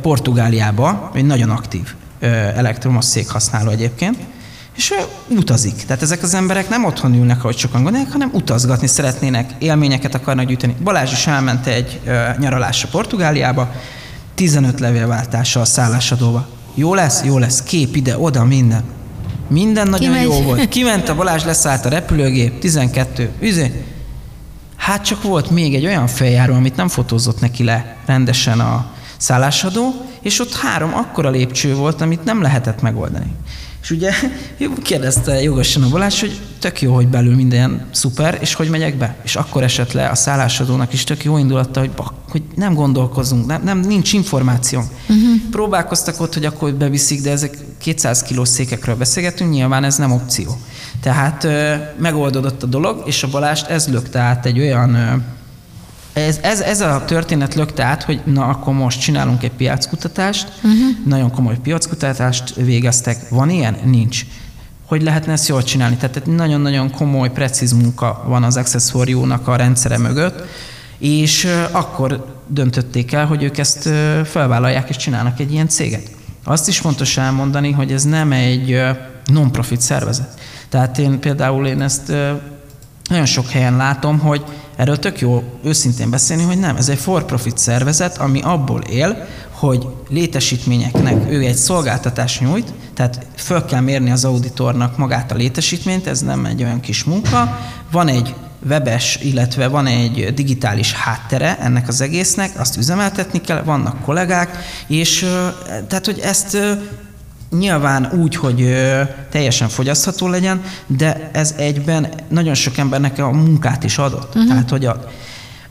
Portugáliába, 0.03 1.11
egy 1.15 1.25
nagyon 1.27 1.51
aktív 1.51 1.95
elektromos 2.57 3.05
székhasználó 3.05 3.71
egyébként, 3.71 4.17
és 4.77 4.95
utazik. 5.29 5.85
Tehát 5.87 6.03
ezek 6.03 6.23
az 6.23 6.35
emberek 6.35 6.69
nem 6.69 6.85
otthon 6.85 7.15
ülnek, 7.15 7.45
ahogy 7.45 7.57
sokan 7.57 7.83
gondolják, 7.83 8.13
hanem 8.13 8.31
utazgatni 8.33 8.87
szeretnének, 8.87 9.51
élményeket 9.59 10.15
akarnak 10.15 10.47
gyűjteni. 10.47 10.77
Balázs 10.83 11.13
is 11.13 11.27
elment 11.27 11.67
egy 11.67 12.01
nyaralásra 12.39 12.89
Portugáliába, 12.91 13.73
15 14.35 14.81
levélváltással 14.81 15.65
szállásadóba. 15.65 16.49
Jó 16.75 16.95
lesz? 16.95 17.23
Jó 17.25 17.39
lesz. 17.39 17.63
Kép 17.63 17.97
ide, 17.97 18.19
oda, 18.19 18.45
minden. 18.45 18.83
Minden 19.49 19.89
nagyon 19.89 20.13
Kimegy. 20.13 20.25
jó 20.25 20.43
volt. 20.43 20.69
Kiment 20.69 21.09
a 21.09 21.15
Balázs, 21.15 21.45
leszállt 21.45 21.85
a 21.85 21.89
repülőgép, 21.89 22.59
12, 22.59 23.31
üzé. 23.41 23.85
Hát 24.87 25.05
csak 25.05 25.23
volt 25.23 25.51
még 25.51 25.75
egy 25.75 25.87
olyan 25.87 26.07
feljáró, 26.07 26.55
amit 26.55 26.77
nem 26.77 26.89
fotózott 26.89 27.41
neki 27.41 27.65
le 27.65 27.97
rendesen 28.05 28.61
a 28.61 28.87
szállásadó, 29.17 29.95
és 30.21 30.41
ott 30.41 30.55
három 30.55 30.95
akkora 30.95 31.31
lépcső 31.31 31.75
volt, 31.75 32.01
amit 32.01 32.25
nem 32.25 32.43
lehetett 32.43 32.83
megoldani. 32.83 33.33
És 33.83 33.91
ugye 33.91 34.13
kérdezte 34.83 35.43
jogosan 35.43 35.83
a 35.83 35.89
Balázs, 35.89 36.21
hogy 36.21 36.41
tök 36.59 36.81
jó, 36.81 36.95
hogy 36.95 37.09
belül 37.09 37.35
minden 37.35 37.87
szuper, 37.93 38.39
és 38.41 38.55
hogy 38.55 38.69
megyek 38.69 38.97
be. 38.97 39.17
És 39.23 39.37
akkor 39.37 39.63
esett 39.63 39.93
le 39.93 40.09
a 40.09 40.15
szállásadónak 40.15 40.93
is 40.93 41.05
tök 41.05 41.25
jó 41.25 41.39
indulatta, 41.39 41.81
hogy, 41.81 41.91
bak, 41.91 42.13
hogy 42.29 42.43
nem 42.55 42.75
gondolkozunk, 42.75 43.47
nem, 43.47 43.63
nem 43.63 43.79
nincs 43.79 44.13
információ. 44.13 44.81
Uh-huh. 44.81 45.51
Próbálkoztak 45.51 46.21
ott, 46.21 46.35
hogy 46.35 46.45
akkor 46.45 46.75
beviszik, 46.75 47.23
de 47.23 47.31
ezek 47.31 47.59
200 47.79 48.23
kilós 48.23 48.49
székekről 48.49 48.97
beszélgetünk, 48.97 49.51
nyilván 49.51 49.85
ez 49.85 49.97
nem 49.97 50.13
opció. 50.13 50.57
Tehát 51.03 51.45
ö, 51.45 51.75
megoldódott 51.99 52.63
a 52.63 52.67
dolog, 52.67 53.03
és 53.07 53.23
a 53.23 53.29
Balást 53.29 53.67
ez 53.67 53.89
lökte 53.89 54.19
át 54.19 54.47
egy 54.47 54.59
olyan 54.59 54.95
ö, 54.95 55.17
ez, 56.17 56.39
ez, 56.43 56.61
ez 56.61 56.81
a 56.81 57.05
történet 57.07 57.55
lökte 57.55 57.85
át, 57.85 58.03
hogy 58.03 58.21
na 58.25 58.47
akkor 58.47 58.75
most 58.75 59.01
csinálunk 59.01 59.43
egy 59.43 59.51
piackutatást, 59.51 60.53
uh-huh. 60.57 60.81
nagyon 61.07 61.31
komoly 61.31 61.59
piackutatást 61.63 62.55
végeztek. 62.55 63.29
Van 63.29 63.51
ilyen? 63.51 63.77
Nincs. 63.85 64.27
Hogy 64.87 65.03
lehetne 65.03 65.33
ezt 65.33 65.49
jól 65.49 65.63
csinálni? 65.63 65.97
Tehát 65.97 66.17
egy 66.17 66.27
nagyon-nagyon 66.27 66.91
komoly, 66.91 67.31
precíz 67.31 67.73
munka 67.73 68.25
van 68.27 68.43
az 68.43 68.57
accessoriónak 68.57 69.49
a 69.49 69.57
rendszere 69.57 69.99
mögött, 69.99 70.45
és 70.99 71.49
akkor 71.71 72.37
döntötték 72.47 73.13
el, 73.13 73.27
hogy 73.27 73.43
ők 73.43 73.59
ezt 73.59 73.89
felvállalják 74.25 74.89
és 74.89 74.97
csinálnak 74.97 75.41
egy 75.41 75.53
ilyen 75.53 75.69
céget. 75.69 76.11
Azt 76.45 76.69
is 76.69 76.79
fontos 76.79 77.17
elmondani, 77.17 77.71
hogy 77.73 77.93
ez 77.93 78.05
nem 78.05 78.33
egy 78.33 78.81
non-profit 79.25 79.81
szervezet. 79.81 80.41
Tehát 80.69 80.99
én 80.99 81.21
például 81.21 81.67
én 81.67 81.81
ezt 81.81 82.13
nagyon 83.09 83.27
sok 83.27 83.49
helyen 83.49 83.77
látom, 83.77 84.19
hogy 84.19 84.45
erről 84.77 84.99
tök 84.99 85.21
jó 85.21 85.43
őszintén 85.65 86.11
beszélni, 86.11 86.43
hogy 86.43 86.59
nem, 86.59 86.77
ez 86.77 86.89
egy 86.89 86.99
for-profit 86.99 87.59
szervezet, 87.59 88.19
ami 88.19 88.41
abból 88.43 88.81
él, 88.81 89.27
hogy 89.51 89.87
létesítményeknek 90.09 91.31
ő 91.31 91.41
egy 91.41 91.55
szolgáltatás 91.55 92.41
nyújt, 92.41 92.73
tehát 92.95 93.27
föl 93.37 93.65
kell 93.65 93.81
mérni 93.81 94.11
az 94.11 94.25
auditornak 94.25 94.97
magát 94.97 95.33
a 95.33 95.35
létesítményt, 95.35 96.07
ez 96.07 96.21
nem 96.21 96.45
egy 96.45 96.63
olyan 96.63 96.81
kis 96.81 97.05
munka. 97.05 97.59
Van 97.91 98.09
egy 98.09 98.35
webes, 98.69 99.19
illetve 99.23 99.69
van 99.69 99.87
egy 99.87 100.35
digitális 100.35 100.93
háttere 100.93 101.59
ennek 101.59 101.89
az 101.89 102.01
egésznek, 102.01 102.61
azt 102.61 102.77
üzemeltetni 102.77 103.41
kell, 103.41 103.63
vannak 103.63 104.03
kollégák, 104.05 104.59
és 104.87 105.27
tehát, 105.89 106.05
hogy 106.05 106.19
ezt 106.19 106.59
nyilván 107.59 108.11
úgy, 108.13 108.37
hogy 108.37 108.75
teljesen 109.31 109.69
fogyasztható 109.69 110.29
legyen, 110.29 110.63
de 110.87 111.31
ez 111.33 111.55
egyben 111.57 112.09
nagyon 112.29 112.55
sok 112.55 112.77
embernek 112.77 113.19
a 113.19 113.31
munkát 113.31 113.85
is 113.85 113.99
adott. 113.99 114.35
Uh-huh. 114.35 114.49
Tehát, 114.49 114.71
hogy 114.71 114.85
a 114.85 115.11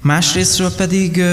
másrésztről 0.02 0.76
pedig 0.76 1.24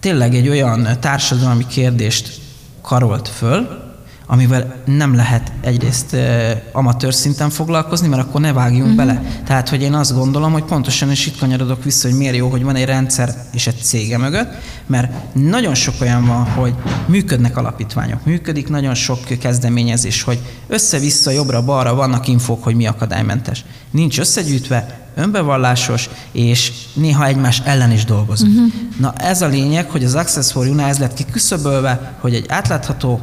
tényleg 0.00 0.34
egy 0.34 0.48
olyan 0.48 0.88
társadalmi 1.00 1.66
kérdést 1.66 2.40
karolt 2.82 3.28
föl, 3.28 3.83
amivel 4.26 4.74
nem 4.84 5.14
lehet 5.14 5.52
egyrészt 5.60 6.16
amatőr 6.72 7.14
szinten 7.14 7.50
foglalkozni, 7.50 8.08
mert 8.08 8.22
akkor 8.22 8.40
ne 8.40 8.52
vágjunk 8.52 8.82
uh-huh. 8.82 8.96
bele. 8.96 9.22
Tehát, 9.44 9.68
hogy 9.68 9.82
én 9.82 9.94
azt 9.94 10.14
gondolom, 10.14 10.52
hogy 10.52 10.64
pontosan 10.64 11.10
is 11.10 11.26
itt 11.26 11.38
kanyarodok 11.38 11.84
vissza, 11.84 12.08
hogy 12.08 12.16
miért 12.16 12.36
jó, 12.36 12.48
hogy 12.48 12.62
van 12.62 12.76
egy 12.76 12.84
rendszer 12.84 13.34
és 13.52 13.66
egy 13.66 13.82
cége 13.82 14.18
mögött, 14.18 14.48
mert 14.86 15.34
nagyon 15.34 15.74
sok 15.74 15.94
olyan 16.00 16.26
van, 16.26 16.44
hogy 16.44 16.74
működnek 17.06 17.56
alapítványok, 17.56 18.24
működik 18.24 18.68
nagyon 18.68 18.94
sok 18.94 19.18
kezdeményezés, 19.40 20.22
hogy 20.22 20.38
össze-vissza, 20.66 21.30
jobbra-balra 21.30 21.94
vannak 21.94 22.28
infók, 22.28 22.64
hogy 22.64 22.74
mi 22.74 22.86
akadálymentes. 22.86 23.64
Nincs 23.90 24.18
összegyűjtve, 24.18 24.98
önbevallásos, 25.14 26.10
és 26.32 26.72
néha 26.94 27.26
egymás 27.26 27.62
ellen 27.64 27.90
is 27.90 28.04
dolgozunk. 28.04 28.52
Uh-huh. 28.52 28.72
Na 29.00 29.12
ez 29.12 29.42
a 29.42 29.46
lényeg, 29.46 29.90
hogy 29.90 30.04
az 30.04 30.14
Access 30.14 30.52
for 30.52 30.66
You 30.66 30.78
ez 30.78 30.98
lett 30.98 31.14
kiküszöbölve, 31.14 32.12
hogy 32.20 32.34
egy 32.34 32.46
átlátható, 32.48 33.20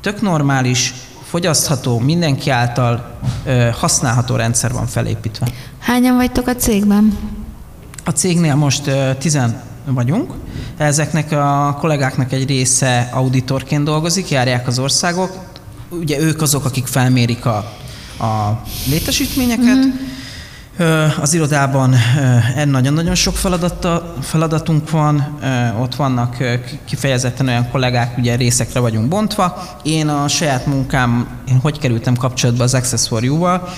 tök 0.00 0.20
normális, 0.20 0.94
fogyasztható, 1.22 1.98
mindenki 1.98 2.50
által 2.50 3.18
ö, 3.44 3.68
használható 3.72 4.36
rendszer 4.36 4.72
van 4.72 4.86
felépítve. 4.86 5.48
Hányan 5.78 6.16
vagytok 6.16 6.46
a 6.46 6.56
cégben? 6.56 7.18
A 8.04 8.10
cégnél 8.10 8.54
most 8.54 8.86
ö, 8.86 9.10
tizen 9.18 9.62
vagyunk. 9.86 10.32
Ezeknek 10.76 11.32
a 11.32 11.76
kollégáknak 11.80 12.32
egy 12.32 12.46
része 12.46 13.08
auditorként 13.12 13.84
dolgozik, 13.84 14.30
járják 14.30 14.66
az 14.66 14.78
országok. 14.78 15.32
Ugye 15.88 16.18
ők 16.20 16.42
azok, 16.42 16.64
akik 16.64 16.86
felmérik 16.86 17.46
a, 17.46 17.56
a 18.18 18.62
létesítményeket. 18.88 19.76
Mm-hmm. 19.76 20.14
Az 21.20 21.34
irodában 21.34 21.94
nagyon-nagyon 22.64 23.14
sok 23.14 23.36
feladata, 23.36 24.14
feladatunk 24.20 24.90
van, 24.90 25.38
ott 25.80 25.94
vannak 25.94 26.36
kifejezetten 26.84 27.48
olyan 27.48 27.70
kollégák, 27.70 28.18
ugye 28.18 28.36
részekre 28.36 28.80
vagyunk 28.80 29.08
bontva. 29.08 29.62
Én 29.82 30.08
a 30.08 30.28
saját 30.28 30.66
munkám, 30.66 31.26
én 31.48 31.58
hogy 31.62 31.78
kerültem 31.78 32.14
kapcsolatba 32.14 32.62
az 32.62 32.74
Access 32.74 33.06
for 33.08 33.24
You-val, 33.24 33.68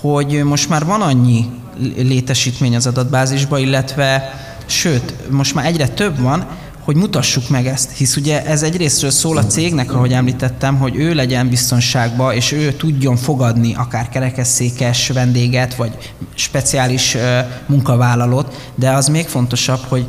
hogy 0.00 0.42
most 0.44 0.68
már 0.68 0.84
van 0.84 1.00
annyi 1.00 1.50
létesítmény 1.96 2.76
az 2.76 2.86
adatbázisba, 2.86 3.58
illetve 3.58 4.34
sőt, 4.66 5.30
most 5.30 5.54
már 5.54 5.66
egyre 5.66 5.88
több 5.88 6.20
van, 6.20 6.46
hogy 6.84 6.96
mutassuk 6.96 7.48
meg 7.48 7.66
ezt, 7.66 7.90
hisz 7.90 8.16
ugye 8.16 8.46
ez 8.46 8.62
egyrésztről 8.62 9.10
szól 9.10 9.36
a 9.36 9.46
cégnek, 9.46 9.92
ahogy 9.92 10.12
említettem, 10.12 10.78
hogy 10.78 10.96
ő 10.96 11.14
legyen 11.14 11.48
biztonságban, 11.48 12.34
és 12.34 12.52
ő 12.52 12.72
tudjon 12.72 13.16
fogadni 13.16 13.74
akár 13.74 14.08
kerekesszékes 14.08 15.08
vendéget, 15.08 15.74
vagy 15.74 16.12
speciális 16.34 17.16
munkavállalót, 17.66 18.72
de 18.74 18.90
az 18.90 19.08
még 19.08 19.26
fontosabb, 19.26 19.80
hogy 19.88 20.06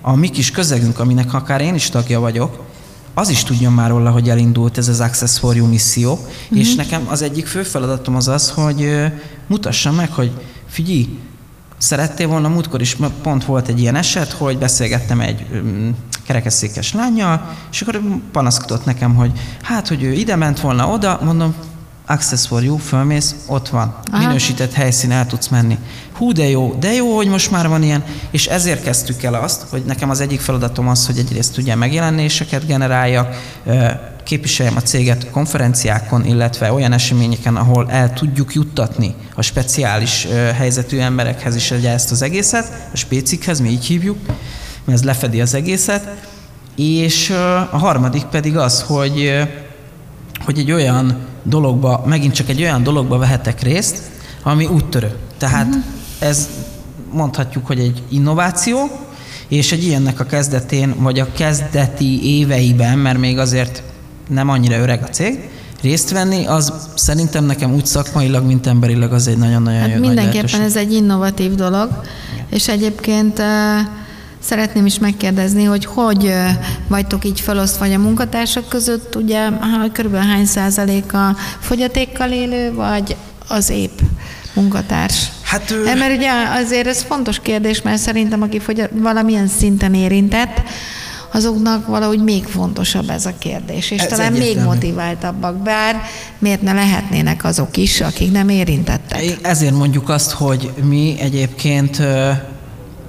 a 0.00 0.16
mi 0.16 0.28
kis 0.28 0.50
közegünk, 0.50 0.98
aminek 0.98 1.34
akár 1.34 1.60
én 1.60 1.74
is 1.74 1.88
tagja 1.88 2.20
vagyok, 2.20 2.66
az 3.14 3.28
is 3.28 3.42
tudjon 3.42 3.72
már 3.72 3.88
róla, 3.88 4.10
hogy 4.10 4.28
elindult 4.28 4.78
ez 4.78 4.88
az 4.88 5.00
Access 5.00 5.38
for 5.38 5.56
You 5.56 5.66
misszió, 5.66 6.14
mm-hmm. 6.14 6.60
és 6.60 6.74
nekem 6.74 7.06
az 7.08 7.22
egyik 7.22 7.46
fő 7.46 7.62
feladatom 7.62 8.16
az 8.16 8.28
az, 8.28 8.50
hogy 8.50 8.88
mutassam 9.46 9.94
meg, 9.94 10.12
hogy 10.12 10.30
figyelj, 10.68 11.18
szerettél 11.78 12.28
volna, 12.28 12.48
múltkor 12.48 12.80
is 12.80 12.96
pont 13.22 13.44
volt 13.44 13.68
egy 13.68 13.80
ilyen 13.80 13.94
eset, 13.94 14.32
hogy 14.32 14.58
beszélgettem 14.58 15.20
egy 15.20 15.46
um, 15.52 15.94
kerekesszékes 16.26 16.92
lányjal, 16.92 17.56
és 17.70 17.80
akkor 17.80 18.00
panaszkodott 18.32 18.84
nekem, 18.84 19.14
hogy 19.14 19.32
hát, 19.62 19.88
hogy 19.88 20.02
ő 20.02 20.12
ide 20.12 20.36
ment 20.36 20.60
volna 20.60 20.88
oda, 20.88 21.20
mondom, 21.22 21.54
Access 22.10 22.46
for 22.46 22.62
You, 22.64 22.76
fölmész, 22.76 23.34
ott 23.46 23.68
van. 23.68 23.98
Aha. 24.12 24.26
Minősített 24.26 24.72
helyszín, 24.72 25.10
el 25.10 25.26
tudsz 25.26 25.48
menni. 25.48 25.78
Hú, 26.12 26.32
de 26.32 26.48
jó, 26.48 26.74
de 26.80 26.92
jó, 26.92 27.16
hogy 27.16 27.28
most 27.28 27.50
már 27.50 27.68
van 27.68 27.82
ilyen, 27.82 28.04
és 28.30 28.46
ezért 28.46 28.82
kezdtük 28.82 29.22
el 29.22 29.34
azt, 29.34 29.62
hogy 29.70 29.82
nekem 29.84 30.10
az 30.10 30.20
egyik 30.20 30.40
feladatom 30.40 30.88
az, 30.88 31.06
hogy 31.06 31.18
egyrészt 31.18 31.58
ugye 31.58 31.74
megjelenéseket 31.74 32.66
generáljak, 32.66 33.34
képviseljem 34.28 34.76
a 34.76 34.80
céget 34.80 35.30
konferenciákon, 35.30 36.24
illetve 36.24 36.72
olyan 36.72 36.92
eseményeken, 36.92 37.56
ahol 37.56 37.90
el 37.90 38.12
tudjuk 38.12 38.54
juttatni 38.54 39.14
a 39.34 39.42
speciális 39.42 40.26
helyzetű 40.54 40.98
emberekhez 40.98 41.56
is 41.56 41.70
ugye 41.70 41.90
ezt 41.90 42.10
az 42.10 42.22
egészet, 42.22 42.88
a 42.92 42.96
spécikhez, 42.96 43.60
mi 43.60 43.68
így 43.68 43.84
hívjuk, 43.84 44.18
mert 44.84 44.98
ez 44.98 45.04
lefedi 45.04 45.40
az 45.40 45.54
egészet, 45.54 46.26
és 46.76 47.30
a 47.70 47.78
harmadik 47.78 48.24
pedig 48.24 48.56
az, 48.56 48.82
hogy, 48.82 49.32
hogy 50.44 50.58
egy 50.58 50.72
olyan 50.72 51.16
dologba, 51.42 52.02
megint 52.06 52.34
csak 52.34 52.48
egy 52.48 52.62
olyan 52.62 52.82
dologba 52.82 53.18
vehetek 53.18 53.62
részt, 53.62 54.02
ami 54.42 54.66
úttörő. 54.66 55.16
Tehát 55.38 55.66
uh-huh. 55.66 55.82
ez 56.18 56.48
mondhatjuk, 57.12 57.66
hogy 57.66 57.78
egy 57.78 58.02
innováció, 58.08 58.90
és 59.48 59.72
egy 59.72 59.84
ilyennek 59.84 60.20
a 60.20 60.24
kezdetén, 60.24 60.94
vagy 60.98 61.18
a 61.18 61.32
kezdeti 61.32 62.38
éveiben, 62.38 62.98
mert 62.98 63.18
még 63.18 63.38
azért 63.38 63.82
nem 64.28 64.48
annyira 64.48 64.78
öreg 64.78 65.02
a 65.02 65.08
cég, 65.08 65.48
részt 65.82 66.10
venni, 66.10 66.46
az 66.46 66.72
szerintem 66.94 67.44
nekem 67.44 67.74
úgy 67.74 67.86
szakmailag, 67.86 68.46
mint 68.46 68.66
emberileg 68.66 69.12
az 69.12 69.26
egy 69.26 69.38
nagyon-nagyon 69.38 69.80
hát 69.80 69.90
jó 69.90 70.00
Mindenképpen 70.00 70.60
ez 70.60 70.76
egy 70.76 70.92
innovatív 70.92 71.54
dolog, 71.54 71.88
Igen. 72.32 72.46
és 72.50 72.68
egyébként 72.68 73.42
Szeretném 74.40 74.86
is 74.86 74.98
megkérdezni, 74.98 75.64
hogy 75.64 75.84
hogy 75.84 76.34
vagytok 76.88 77.24
így 77.24 77.40
felosztva 77.40 77.84
a 77.84 77.98
munkatársak 77.98 78.68
között, 78.68 79.16
ugye 79.16 79.48
körülbelül 79.92 80.26
hány 80.26 80.44
százalék 80.44 81.12
a 81.12 81.36
fogyatékkal 81.60 82.30
élő, 82.30 82.74
vagy 82.74 83.16
az 83.48 83.70
épp 83.70 83.98
munkatárs? 84.54 85.28
Hát 85.42 85.70
ő... 85.70 85.84
Mert 85.84 86.16
ugye 86.16 86.30
azért 86.64 86.86
ez 86.86 87.02
fontos 87.02 87.40
kérdés, 87.40 87.82
mert 87.82 87.98
szerintem 87.98 88.42
aki 88.42 88.58
fogy, 88.58 88.88
valamilyen 88.92 89.48
szinten 89.48 89.94
érintett, 89.94 90.62
azoknak 91.32 91.86
valahogy 91.86 92.22
még 92.22 92.44
fontosabb 92.44 93.10
ez 93.10 93.26
a 93.26 93.32
kérdés, 93.38 93.90
és 93.90 94.00
ez 94.00 94.06
talán 94.06 94.32
egyértelmű. 94.32 94.58
még 94.58 94.64
motiváltabbak, 94.64 95.56
bár 95.56 96.02
miért 96.38 96.62
ne 96.62 96.72
lehetnének 96.72 97.44
azok 97.44 97.76
is, 97.76 98.00
akik 98.00 98.32
nem 98.32 98.48
érintettek. 98.48 99.38
Ezért 99.42 99.74
mondjuk 99.74 100.08
azt, 100.08 100.30
hogy 100.30 100.72
mi 100.82 101.16
egyébként, 101.20 101.96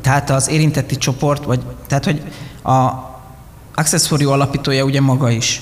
tehát 0.02 0.30
az 0.30 0.50
érintetti 0.50 0.98
csoport, 0.98 1.44
vagy 1.44 1.60
tehát, 1.88 2.06
hogy 2.06 2.22
a 2.64 3.08
Accessorió 3.76 4.32
alapítója 4.32 4.84
ugye 4.84 5.02
maga 5.02 5.30
is 5.30 5.62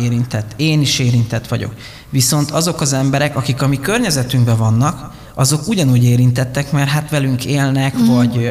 érintett, 0.00 0.52
én 0.56 0.80
is 0.80 0.98
érintett 0.98 1.48
vagyok. 1.48 1.74
Viszont 2.10 2.50
azok 2.50 2.80
az 2.80 2.92
emberek, 2.92 3.36
akik 3.36 3.62
a 3.62 3.66
mi 3.66 3.80
környezetünkben 3.80 4.56
vannak, 4.56 5.14
azok 5.34 5.68
ugyanúgy 5.68 6.04
érintettek, 6.04 6.72
mert 6.72 6.88
hát 6.88 7.10
velünk 7.10 7.44
élnek, 7.44 7.98
mm. 7.98 8.06
vagy 8.06 8.50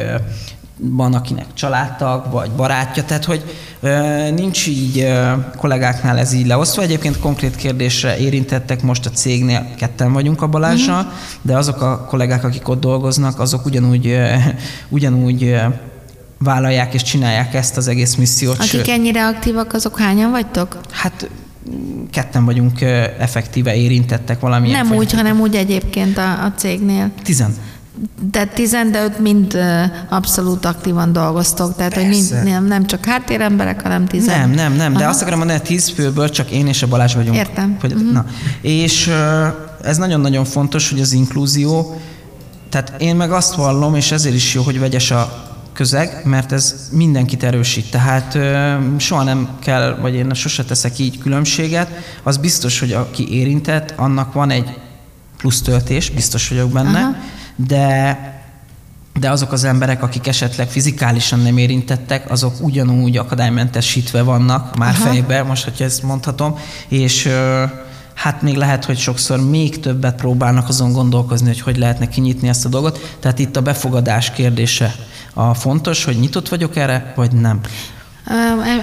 van, 0.78 1.14
akinek 1.14 1.46
családtag, 1.54 2.30
vagy 2.30 2.50
barátja, 2.50 3.04
tehát 3.04 3.24
hogy 3.24 3.54
ö, 3.80 4.30
nincs 4.30 4.66
így 4.66 4.98
ö, 4.98 5.32
kollégáknál 5.56 6.18
ez 6.18 6.32
így 6.32 6.46
leosztva. 6.46 6.82
Egyébként 6.82 7.18
konkrét 7.18 7.56
kérdésre 7.56 8.18
érintettek 8.18 8.82
most 8.82 9.06
a 9.06 9.10
cégnél, 9.10 9.66
ketten 9.76 10.12
vagyunk 10.12 10.42
a 10.42 10.46
Balázsral, 10.46 10.98
uh-huh. 10.98 11.12
de 11.42 11.56
azok 11.56 11.80
a 11.80 12.04
kollégák, 12.04 12.44
akik 12.44 12.68
ott 12.68 12.80
dolgoznak, 12.80 13.40
azok 13.40 13.66
ugyanúgy, 13.66 14.06
ö, 14.06 14.34
ugyanúgy 14.88 15.42
ö, 15.42 15.58
vállalják 16.38 16.94
és 16.94 17.02
csinálják 17.02 17.54
ezt 17.54 17.76
az 17.76 17.88
egész 17.88 18.14
missziót. 18.14 18.58
Akik 18.58 18.88
ennyire 18.88 19.26
aktívak, 19.26 19.72
azok 19.72 19.98
hányan 19.98 20.30
vagytok? 20.30 20.80
Hát 20.90 21.30
ketten 22.10 22.44
vagyunk 22.44 22.80
effektíve 23.18 23.74
érintettek 23.76 24.40
valamilyen. 24.40 24.86
Nem 24.86 24.96
úgy, 24.96 25.12
hanem 25.12 25.40
úgy 25.40 25.54
egyébként 25.54 26.18
a, 26.18 26.44
a 26.44 26.52
cégnél. 26.56 27.10
Tizen. 27.22 27.54
Tehát 28.30 28.54
tizen, 28.54 28.92
de 28.92 29.04
ott 29.04 29.18
mind 29.18 29.58
abszolút 30.08 30.64
aktívan 30.64 31.12
dolgoztok, 31.12 31.76
tehát 31.76 31.94
hogy 31.94 32.08
mind, 32.08 32.42
nem, 32.44 32.66
nem 32.66 32.86
csak 32.86 33.04
háttéremberek, 33.04 33.82
hanem 33.82 34.06
tizen. 34.06 34.38
Nem, 34.38 34.50
nem, 34.50 34.72
nem, 34.72 34.90
Aha. 34.90 35.00
de 35.00 35.08
azt 35.08 35.20
akarom 35.20 35.38
mondani, 35.38 35.58
hogy 35.58 35.68
tíz 35.68 35.88
főből 35.88 36.28
csak 36.28 36.50
én 36.50 36.66
és 36.66 36.82
a 36.82 36.86
Balázs 36.86 37.14
vagyunk. 37.14 37.36
Értem. 37.36 37.76
Hogy, 37.80 37.92
uh-huh. 37.92 38.12
na. 38.12 38.26
És 38.60 39.10
ez 39.82 39.96
nagyon-nagyon 39.96 40.44
fontos, 40.44 40.90
hogy 40.90 41.00
az 41.00 41.12
inklúzió, 41.12 42.00
tehát 42.70 42.94
én 42.98 43.16
meg 43.16 43.32
azt 43.32 43.54
vallom, 43.54 43.94
és 43.94 44.12
ezért 44.12 44.34
is 44.34 44.54
jó, 44.54 44.62
hogy 44.62 44.78
vegyes 44.78 45.10
a 45.10 45.44
közeg, 45.72 46.20
mert 46.24 46.52
ez 46.52 46.88
mindenkit 46.90 47.42
erősít. 47.42 47.90
Tehát 47.90 48.34
ö, 48.34 48.74
soha 48.98 49.22
nem 49.22 49.48
kell, 49.60 49.98
vagy 50.00 50.14
én 50.14 50.34
sose 50.34 50.64
teszek 50.64 50.98
így 50.98 51.18
különbséget. 51.18 51.90
Az 52.22 52.36
biztos, 52.36 52.78
hogy 52.78 52.92
aki 52.92 53.38
érintett, 53.38 53.92
annak 53.96 54.32
van 54.32 54.50
egy 54.50 54.78
plusz 55.36 55.62
töltés, 55.62 56.10
biztos 56.10 56.48
vagyok 56.48 56.70
benne, 56.70 56.98
Aha. 56.98 57.16
De 57.56 58.34
de 59.20 59.30
azok 59.30 59.52
az 59.52 59.64
emberek, 59.64 60.02
akik 60.02 60.26
esetleg 60.26 60.68
fizikálisan 60.68 61.40
nem 61.40 61.56
érintettek, 61.56 62.30
azok 62.30 62.54
ugyanúgy 62.60 63.16
akadálymentesítve 63.16 64.22
vannak 64.22 64.76
már 64.76 64.94
Aha. 64.94 65.08
fejbe, 65.08 65.42
most, 65.42 65.64
hogyha 65.64 65.84
ezt 65.84 66.02
mondhatom, 66.02 66.58
és 66.88 67.28
hát 68.14 68.42
még 68.42 68.56
lehet, 68.56 68.84
hogy 68.84 68.98
sokszor 68.98 69.48
még 69.48 69.80
többet 69.80 70.14
próbálnak 70.14 70.68
azon 70.68 70.92
gondolkozni, 70.92 71.46
hogy 71.46 71.60
hogy 71.60 71.76
lehetne 71.76 72.08
kinyitni 72.08 72.48
ezt 72.48 72.64
a 72.64 72.68
dolgot. 72.68 73.16
Tehát 73.20 73.38
itt 73.38 73.56
a 73.56 73.62
befogadás 73.62 74.30
kérdése 74.30 74.94
a 75.34 75.54
fontos, 75.54 76.04
hogy 76.04 76.18
nyitott 76.18 76.48
vagyok 76.48 76.76
erre, 76.76 77.12
vagy 77.16 77.32
nem. 77.32 77.60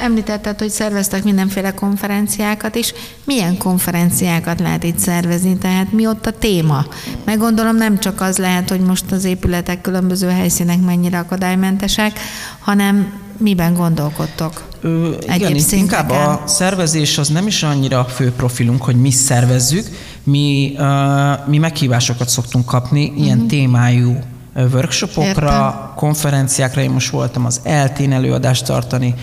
Említetted, 0.01 0.59
hogy 0.59 0.69
szerveztek 0.69 1.23
mindenféle 1.23 1.73
konferenciákat 1.73 2.75
is. 2.75 2.93
Milyen 3.23 3.57
konferenciákat 3.57 4.59
lehet 4.59 4.83
itt 4.83 4.97
szervezni? 4.97 5.57
Tehát 5.57 5.91
mi 5.91 6.07
ott 6.07 6.25
a 6.25 6.31
téma? 6.31 6.85
Meg 7.25 7.37
gondolom 7.37 7.75
nem 7.75 7.99
csak 7.99 8.21
az 8.21 8.37
lehet, 8.37 8.69
hogy 8.69 8.79
most 8.79 9.11
az 9.11 9.23
épületek 9.23 9.81
különböző 9.81 10.27
helyszínek 10.27 10.81
mennyire 10.81 11.19
akadálymentesek, 11.19 12.19
hanem 12.59 13.21
miben 13.37 13.73
gondolkodtok? 13.73 14.63
Ö, 14.81 15.15
igen, 15.35 15.55
itt 15.55 15.71
inkább 15.71 16.09
a 16.09 16.43
szervezés 16.45 17.17
az 17.17 17.27
nem 17.27 17.47
is 17.47 17.63
annyira 17.63 17.99
a 17.99 18.05
fő 18.05 18.31
profilunk, 18.31 18.83
hogy 18.83 18.95
mi 18.95 19.11
szervezzük, 19.11 19.87
mi, 20.23 20.73
uh, 20.77 21.47
mi 21.47 21.57
meghívásokat 21.57 22.29
szoktunk 22.29 22.65
kapni, 22.65 23.13
ilyen 23.17 23.35
uh-huh. 23.35 23.49
témájú 23.49 24.19
workshopokra, 24.55 25.27
Értem. 25.27 25.91
konferenciákra, 25.95 26.81
én 26.81 26.89
most 26.91 27.09
voltam 27.09 27.45
az 27.45 27.59
eltén 27.63 28.11
előadást 28.11 28.65
tartani. 28.65 29.15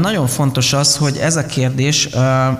Nagyon 0.00 0.26
fontos 0.26 0.72
az, 0.72 0.96
hogy 0.96 1.16
ez 1.16 1.36
a 1.36 1.46
kérdés 1.46 2.08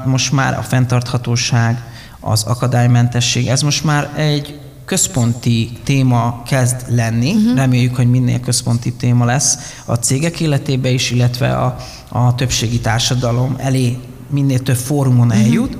most 0.05 0.33
már 0.33 0.59
a 0.59 0.63
fenntarthatóság, 0.63 1.83
az 2.21 2.43
akadálymentesség, 2.43 3.47
ez 3.47 3.63
most 3.63 3.85
már 3.85 4.11
egy 4.17 4.61
központi 4.85 5.71
téma 5.85 6.43
kezd 6.47 6.77
lenni. 6.89 7.33
Uh-huh. 7.33 7.57
Reméljük, 7.57 7.97
hogy 7.97 8.11
minél 8.11 8.41
központi 8.41 8.93
téma 8.93 9.25
lesz 9.25 9.59
a 9.85 9.95
cégek 9.95 10.41
életébe 10.41 10.89
is, 10.89 11.11
illetve 11.11 11.57
a, 11.57 11.77
a 12.09 12.35
többségi 12.35 12.81
társadalom 12.81 13.55
elé 13.59 13.99
minél 14.31 14.63
több 14.63 14.77
fórumon 14.77 15.27
uh-huh. 15.27 15.43
eljut. 15.43 15.77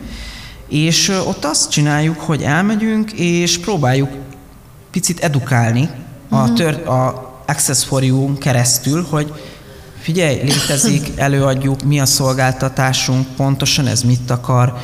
És 0.69 1.09
ott 1.09 1.45
azt 1.45 1.71
csináljuk, 1.71 2.21
hogy 2.21 2.43
elmegyünk, 2.43 3.13
és 3.13 3.59
próbáljuk 3.59 4.11
picit 4.91 5.21
edukálni 5.21 5.91
a, 6.29 6.53
tör, 6.53 6.89
a 6.89 7.25
Access 7.47 7.85
for 7.85 8.05
you 8.05 8.39
keresztül, 8.39 9.07
hogy 9.11 9.33
figyelj, 10.01 10.35
létezik, 10.43 11.13
előadjuk, 11.17 11.83
mi 11.83 12.01
a 12.01 12.07
szolgáltatásunk, 12.07 13.27
pontosan 13.37 13.87
ez 13.87 14.03
mit 14.03 14.31
akar, 14.31 14.77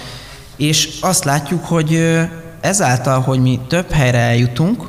és 0.57 0.99
azt 1.01 1.25
látjuk, 1.25 1.65
hogy 1.65 2.21
ezáltal, 2.61 3.21
hogy 3.21 3.39
mi 3.39 3.61
több 3.69 3.91
helyre 3.91 4.19
eljutunk, 4.19 4.85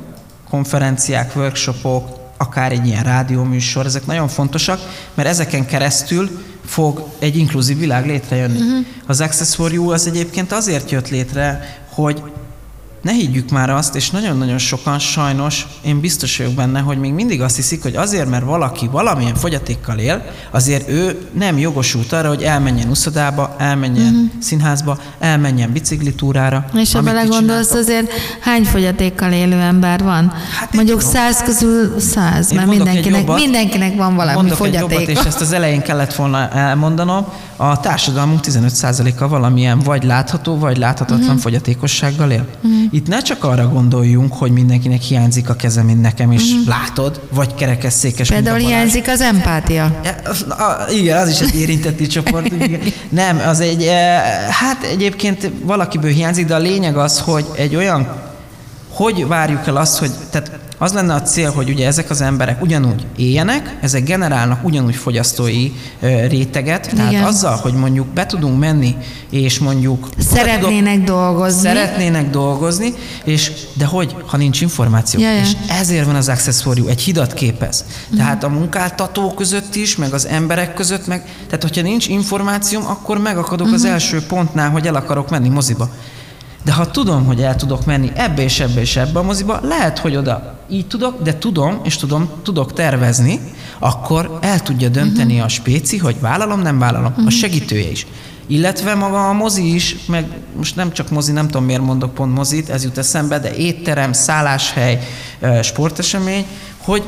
konferenciák, 0.50 1.36
workshopok, 1.36 2.22
akár 2.38 2.72
egy 2.72 2.86
ilyen 2.86 3.04
rádióműsor, 3.04 3.86
ezek 3.86 4.06
nagyon 4.06 4.28
fontosak, 4.28 4.80
mert 5.14 5.30
ezeken 5.30 5.66
keresztül 5.66 6.30
fog 6.66 7.08
egy 7.20 7.38
inkluzív 7.38 7.78
világ 7.78 8.06
létrejönni. 8.06 8.60
Uh-huh. 8.60 8.86
Az 9.08 9.22
Access 9.22 9.56
for 9.56 9.74
You 9.74 9.92
az 9.92 10.08
egyébként 10.08 10.52
azért 10.52 10.92
jött 10.92 11.10
létre, 11.10 11.78
hogy 11.90 12.24
ne 13.04 13.12
higgyük 13.12 13.50
már 13.50 13.70
azt, 13.70 13.96
és 13.96 14.10
nagyon-nagyon 14.10 14.58
sokan 14.58 15.00
sajnos, 15.00 15.68
én 15.82 16.00
biztos 16.00 16.38
vagyok 16.38 16.54
benne, 16.54 16.80
hogy 16.80 16.98
még 16.98 17.14
mindig 17.14 17.42
azt 17.42 17.56
hiszik, 17.56 17.82
hogy 17.82 17.96
azért, 17.96 18.30
mert 18.30 18.46
valaki 18.46 18.88
valamilyen 18.92 19.36
fogyatékkal 19.36 19.98
él, 19.98 20.26
azért 20.52 20.90
ő 20.90 21.28
nem 21.34 21.58
jogosult 21.58 22.12
arra, 22.12 22.28
hogy 22.28 22.44
elmenjen 22.44 22.90
uszodába, 22.90 23.56
elmenjen 23.58 24.14
uh-huh. 24.14 24.30
színházba, 24.40 24.98
elmenjen 25.20 25.72
biciklitúrára. 25.72 26.66
És 26.74 26.94
ha 26.94 27.02
belegondolsz, 27.02 27.72
azért 27.72 28.12
hány 28.40 28.64
fogyatékkal 28.64 29.32
élő 29.32 29.60
ember 29.60 30.04
van? 30.04 30.34
Hát 30.60 30.74
Mondjuk 30.74 31.02
száz 31.02 31.42
közül 31.44 32.00
száz, 32.00 32.52
mert 32.52 32.68
mindenkinek, 32.68 33.20
jobbat, 33.20 33.40
mindenkinek 33.40 33.96
van 33.96 34.16
valami 34.16 34.50
fogyaték. 34.50 35.08
és 35.08 35.20
ezt 35.20 35.42
az 35.42 35.52
elején 35.52 35.82
kellett 35.82 36.14
volna 36.14 36.50
elmondanom, 36.50 37.26
a 37.56 37.80
társadalmunk 37.80 38.40
15%-a 38.44 39.28
valamilyen 39.28 39.80
vagy 39.80 40.04
látható, 40.04 40.58
vagy 40.58 40.78
láthatatlan 40.78 41.28
uh-huh. 41.28 41.42
fogyatékossággal 41.42 42.32
él. 42.32 42.46
Uh-huh. 42.64 42.93
Itt 42.94 43.08
ne 43.08 43.22
csak 43.22 43.44
arra 43.44 43.68
gondoljunk, 43.68 44.34
hogy 44.34 44.52
mindenkinek 44.52 45.02
hiányzik 45.02 45.50
a 45.50 45.56
keze, 45.56 45.84
mint 45.84 46.02
nekem 46.02 46.32
is 46.32 46.52
uh-huh. 46.52 46.68
látod, 46.68 47.22
vagy 47.32 47.56
kerekesszékes, 47.56 48.30
Például 48.30 48.58
hiányzik 48.58 49.08
az 49.08 49.22
empátia. 49.22 50.02
Ja, 50.04 50.86
igen, 50.90 51.18
az 51.18 51.30
is 51.30 51.40
egy 51.40 51.56
érintetti 51.56 52.08
csoport. 52.08 52.46
Igen. 52.62 52.80
Nem, 53.10 53.42
az 53.48 53.60
egy, 53.60 53.84
eh, 53.84 54.22
hát 54.50 54.84
egyébként 54.84 55.52
valakiből 55.64 56.12
hiányzik, 56.12 56.46
de 56.46 56.56
a 56.56 56.60
lényeg 56.60 56.98
az, 56.98 57.20
hogy 57.20 57.46
egy 57.56 57.76
olyan, 57.76 58.08
hogy 58.90 59.28
várjuk 59.28 59.68
el 59.68 59.76
azt, 59.76 59.98
hogy, 59.98 60.12
tehát 60.30 60.60
az 60.84 60.94
lenne 60.94 61.14
a 61.14 61.22
cél, 61.22 61.52
hogy 61.52 61.70
ugye 61.70 61.88
ezek 61.88 62.10
az 62.10 62.22
emberek 62.22 62.62
ugyanúgy 62.62 63.06
éljenek, 63.16 63.78
ezek 63.82 64.04
generálnak 64.04 64.66
ugyanúgy 64.66 64.96
fogyasztói 64.96 65.72
réteget, 66.28 66.92
Igen. 66.92 67.10
tehát 67.10 67.28
azzal, 67.28 67.56
hogy 67.56 67.74
mondjuk 67.74 68.08
be 68.08 68.26
tudunk 68.26 68.60
menni, 68.60 68.96
és 69.30 69.60
mondjuk... 69.60 70.10
Szeretnének 70.18 70.94
tudok, 70.94 71.16
dolgozni. 71.16 71.62
Szeretnének 71.62 72.30
dolgozni, 72.30 72.94
és 73.24 73.52
de 73.74 73.86
hogy, 73.86 74.16
ha 74.26 74.38
nincs 74.38 74.62
információ? 74.62 75.20
Jaja. 75.20 75.42
És 75.42 75.52
ezért 75.68 76.06
van 76.06 76.16
az 76.16 76.30
Access 76.30 76.62
for 76.62 76.78
You, 76.78 76.88
egy 76.88 77.02
hidat 77.02 77.34
képez. 77.34 77.86
Mhm. 78.08 78.18
Tehát 78.18 78.44
a 78.44 78.50
munkáltató 78.50 79.34
között 79.34 79.76
is, 79.76 79.96
meg 79.96 80.14
az 80.14 80.28
emberek 80.28 80.74
között, 80.74 81.08
meg, 81.08 81.24
tehát 81.46 81.62
hogyha 81.62 81.82
nincs 81.82 82.08
információm, 82.08 82.84
akkor 82.88 83.18
megakadok 83.18 83.68
uh-huh. 83.68 83.74
az 83.74 83.84
mhm. 83.84 83.92
első 83.92 84.22
pontnál, 84.22 84.70
hogy 84.70 84.88
el 84.88 84.96
akarok 84.96 85.30
menni 85.30 85.50
moziba. 85.50 85.90
De 86.64 86.72
ha 86.72 86.92
tudom, 86.92 87.26
hogy 87.26 87.42
el 87.42 87.56
tudok 87.56 87.86
menni 87.86 88.12
ebbe 88.14 88.42
és 88.42 88.60
ebbe 88.60 88.82
és 88.82 88.96
ebbe 88.96 89.20
a 89.20 89.24
moziba, 89.24 89.60
lehet, 89.64 90.00
hogy 90.00 90.16
oda 90.16 90.60
így 90.74 90.88
tudok, 90.88 91.22
de 91.22 91.38
tudom, 91.38 91.80
és 91.84 91.96
tudom, 91.96 92.30
tudok 92.44 92.74
tervezni, 92.74 93.40
akkor 93.80 94.38
el 94.42 94.62
tudja 94.62 94.90
dönteni 94.90 95.32
uh-huh. 95.32 95.46
a 95.46 95.50
spéci, 95.50 95.98
hogy 95.98 96.20
vállalom, 96.20 96.60
nem 96.62 96.80
vállalom, 96.80 97.06
uh-huh. 97.06 97.20
a 97.20 97.28
mhm. 97.28 97.34
segítője 97.34 97.90
is. 97.90 98.08
Illetve 98.48 98.96
maga 98.96 99.30
a 99.30 99.34
mozi 99.34 99.74
is, 99.74 99.96
meg 100.08 100.26
most 100.56 100.76
nem 100.76 100.92
csak 100.92 101.10
mozi, 101.10 101.32
nem 101.32 101.46
tudom 101.46 101.64
miért 101.64 101.82
mondok 101.82 102.14
pont 102.14 102.34
mozit, 102.34 102.70
ez 102.70 102.84
jut 102.84 102.98
eszembe, 102.98 103.40
de 103.40 103.56
étterem, 103.56 104.14
szálláshely, 104.14 105.00
sportesemény, 105.62 106.46
hogy 106.78 107.04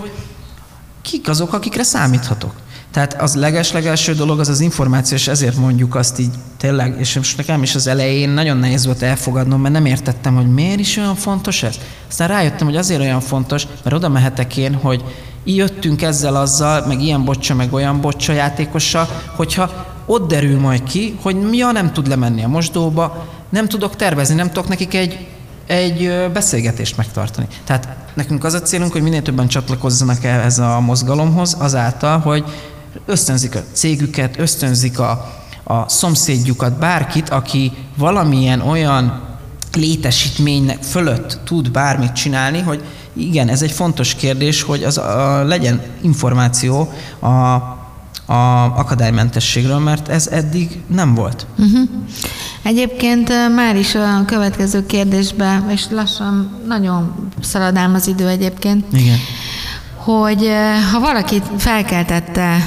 kik 1.01 1.29
azok, 1.29 1.53
akikre 1.53 1.83
számíthatok. 1.83 2.53
Tehát 2.95 3.21
az 3.21 3.35
leges-legelső 3.35 4.13
dolog 4.13 4.39
az 4.39 4.49
az 4.49 4.59
információ, 4.59 5.17
és 5.17 5.27
ezért 5.27 5.55
mondjuk 5.55 5.95
azt 5.95 6.19
így 6.19 6.33
tényleg, 6.57 6.95
és 6.99 7.15
most 7.15 7.37
nekem 7.37 7.63
is 7.63 7.75
az 7.75 7.87
elején 7.87 8.29
nagyon 8.29 8.57
nehéz 8.57 8.85
volt 8.85 9.01
elfogadnom, 9.01 9.61
mert 9.61 9.73
nem 9.73 9.85
értettem, 9.85 10.35
hogy 10.35 10.53
miért 10.53 10.79
is 10.79 10.97
olyan 10.97 11.15
fontos 11.15 11.63
ez. 11.63 11.75
Aztán 12.09 12.27
rájöttem, 12.27 12.67
hogy 12.67 12.75
azért 12.75 12.99
olyan 12.99 13.19
fontos, 13.19 13.67
mert 13.83 13.95
oda 13.95 14.09
mehetek 14.09 14.57
én, 14.57 14.73
hogy 14.73 15.03
jöttünk 15.43 16.01
ezzel 16.01 16.35
azzal, 16.35 16.85
meg 16.87 17.01
ilyen 17.01 17.25
bocsa, 17.25 17.55
meg 17.55 17.73
olyan 17.73 18.01
bocsa 18.01 18.33
játékossal, 18.33 19.07
hogyha 19.35 19.85
ott 20.05 20.27
derül 20.27 20.59
majd 20.59 20.83
ki, 20.83 21.17
hogy 21.21 21.35
mi 21.35 21.61
a 21.61 21.71
nem 21.71 21.93
tud 21.93 22.07
lemenni 22.07 22.43
a 22.43 22.47
mosdóba, 22.47 23.27
nem 23.49 23.67
tudok 23.67 23.95
tervezni, 23.95 24.35
nem 24.35 24.47
tudok 24.47 24.67
nekik 24.67 24.93
egy 24.93 25.27
egy 25.65 26.29
beszélgetést 26.33 26.97
megtartani. 26.97 27.47
Tehát 27.63 27.95
nekünk 28.13 28.43
az 28.43 28.53
a 28.53 28.61
célunk, 28.61 28.91
hogy 28.91 29.01
minél 29.01 29.21
többen 29.21 29.47
csatlakozzanak 29.47 30.23
ehhez 30.23 30.59
a 30.59 30.79
mozgalomhoz, 30.79 31.55
azáltal, 31.59 32.19
hogy 32.19 32.43
ösztönzik 33.05 33.55
a 33.55 33.63
cégüket, 33.71 34.39
ösztönzik 34.39 34.99
a, 34.99 35.09
a 35.63 35.89
szomszédjukat, 35.89 36.79
bárkit, 36.79 37.29
aki 37.29 37.71
valamilyen 37.97 38.61
olyan 38.61 39.23
létesítménynek 39.73 40.83
fölött 40.83 41.39
tud 41.43 41.71
bármit 41.71 42.13
csinálni, 42.13 42.59
hogy 42.59 42.83
igen, 43.13 43.49
ez 43.49 43.61
egy 43.61 43.71
fontos 43.71 44.15
kérdés, 44.15 44.61
hogy 44.61 44.83
az 44.83 44.97
a, 44.97 45.43
legyen 45.43 45.81
információ 46.01 46.93
a, 47.19 47.27
a 48.33 48.73
akadálymentességről, 48.75 49.79
mert 49.79 50.07
ez 50.07 50.27
eddig 50.27 50.81
nem 50.87 51.13
volt. 51.13 51.45
Uh-huh. 51.57 51.89
Egyébként 52.63 53.31
már 53.55 53.75
is 53.75 53.95
a 53.95 54.23
következő 54.25 54.85
kérdésbe, 54.85 55.63
és 55.69 55.85
lassan 55.89 56.61
nagyon 56.67 57.29
szaladám 57.41 57.93
az 57.93 58.07
idő 58.07 58.27
egyébként. 58.27 58.85
Igen 58.93 59.17
hogy 60.05 60.51
ha 60.91 60.99
valaki 60.99 61.41
felkeltette 61.57 62.57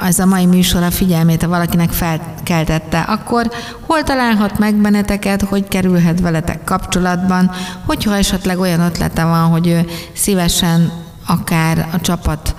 az 0.00 0.18
a 0.18 0.26
mai 0.26 0.46
műsor 0.46 0.82
a 0.82 0.90
figyelmét, 0.90 1.42
ha 1.42 1.48
valakinek 1.48 1.90
felkeltette, 1.90 3.00
akkor 3.00 3.50
hol 3.86 4.02
találhat 4.02 4.58
meg 4.58 4.74
benneteket, 4.74 5.42
hogy 5.42 5.68
kerülhet 5.68 6.20
veletek 6.20 6.64
kapcsolatban, 6.64 7.50
hogyha 7.86 8.16
esetleg 8.16 8.58
olyan 8.58 8.80
ötlete 8.80 9.24
van, 9.24 9.48
hogy 9.48 9.66
ő 9.66 9.86
szívesen 10.12 10.92
akár 11.26 11.88
a 11.92 12.00
csapat 12.00 12.54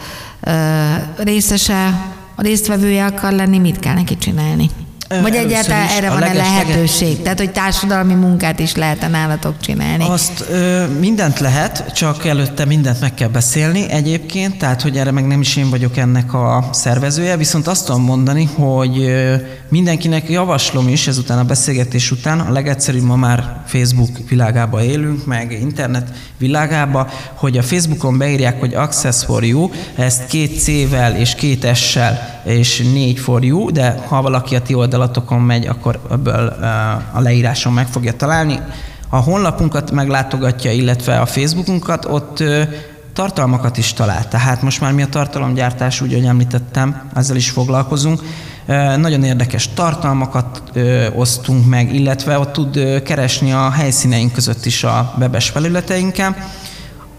részese, 1.18 2.02
résztvevője 2.36 3.06
akar 3.06 3.32
lenni, 3.32 3.58
mit 3.58 3.80
kell 3.80 3.94
neki 3.94 4.18
csinálni? 4.18 4.70
Vagy 5.22 5.36
egyáltalán 5.36 5.88
erre 5.88 6.10
van-e 6.10 6.34
lehetőség? 6.34 7.22
Tehát, 7.22 7.38
hogy 7.38 7.52
társadalmi 7.52 8.14
munkát 8.14 8.60
is 8.60 8.76
lehet 8.76 9.10
nálatok 9.10 9.56
csinálni? 9.60 10.06
Azt 10.08 10.46
ö, 10.50 10.86
mindent 11.00 11.40
lehet, 11.40 11.92
csak 11.94 12.26
előtte 12.26 12.66
mindent 12.66 13.00
meg 13.00 13.14
kell 13.14 13.28
beszélni 13.28 13.90
egyébként, 13.90 14.58
tehát, 14.58 14.82
hogy 14.82 14.98
erre 14.98 15.12
meg 15.12 15.28
nem 15.28 15.42
is 15.42 15.56
én 15.56 15.70
vagyok 15.70 15.98
ennek 15.98 16.34
a 16.34 16.70
szervezője, 16.72 17.38
viszont 17.38 17.68
azt 17.68 17.86
tudom 17.86 18.02
mondani, 18.02 18.50
hogy 18.56 19.14
mindenkinek 19.70 20.30
javaslom 20.30 20.88
is, 20.88 21.08
ezután 21.08 21.40
a 21.40 21.44
beszélgetés 21.44 22.12
után, 22.12 22.40
a 22.40 22.52
legegyszerűbb 22.52 23.04
ma 23.04 23.16
már 23.16 23.62
Facebook 23.66 24.30
világába 24.30 24.84
élünk, 24.84 25.26
meg 25.26 25.52
internet 25.62 26.10
világába, 26.38 27.10
hogy 27.34 27.58
a 27.58 27.64
Facebookon 27.64 28.18
beírják, 28.18 28.60
hogy 28.60 28.74
Access 28.74 29.24
for 29.24 29.44
You, 29.44 29.70
ezt 29.96 30.26
két 30.26 30.60
C-vel 30.60 31.16
és 31.16 31.36
két 31.36 31.76
S-sel 31.76 32.42
és 32.46 32.82
négy 32.94 33.20
for 33.20 33.44
you, 33.44 33.72
de 33.72 34.04
ha 34.08 34.22
valaki 34.22 34.56
a 34.56 34.62
ti 34.62 34.74
oldalatokon 35.04 35.42
megy, 35.42 35.68
akkor 35.68 36.00
ebből 36.12 36.48
a 37.12 37.20
leíráson 37.20 37.74
meg 37.74 37.88
fogja 37.88 38.14
találni. 38.14 38.60
A 39.10 39.18
honlapunkat 39.18 39.92
meglátogatja, 39.92 40.72
illetve 40.72 41.20
a 41.20 41.26
Facebookunkat, 41.26 42.06
ott 42.06 42.44
tartalmakat 43.14 43.78
is 43.78 43.94
talál. 43.94 44.28
Tehát 44.28 44.62
most 44.62 44.82
már 44.82 44.92
mi 44.92 45.02
a 45.02 45.08
tartalomgyártás, 45.08 46.02
úgy, 46.02 46.14
ahogy 46.14 46.26
említettem, 46.26 47.10
ezzel 47.16 47.36
is 47.36 47.50
foglalkozunk. 47.50 48.22
Nagyon 48.98 49.24
érdekes 49.24 49.70
tartalmakat 49.74 50.62
osztunk 51.16 51.68
meg, 51.68 51.94
illetve 51.94 52.40
ott 52.40 52.54
tud 52.54 53.02
keresni 53.04 53.52
a 53.52 53.70
helyszíneink 53.70 54.32
között 54.32 54.66
is 54.66 54.84
a 54.84 55.14
webes 55.18 55.50
felületeinken 55.50 56.36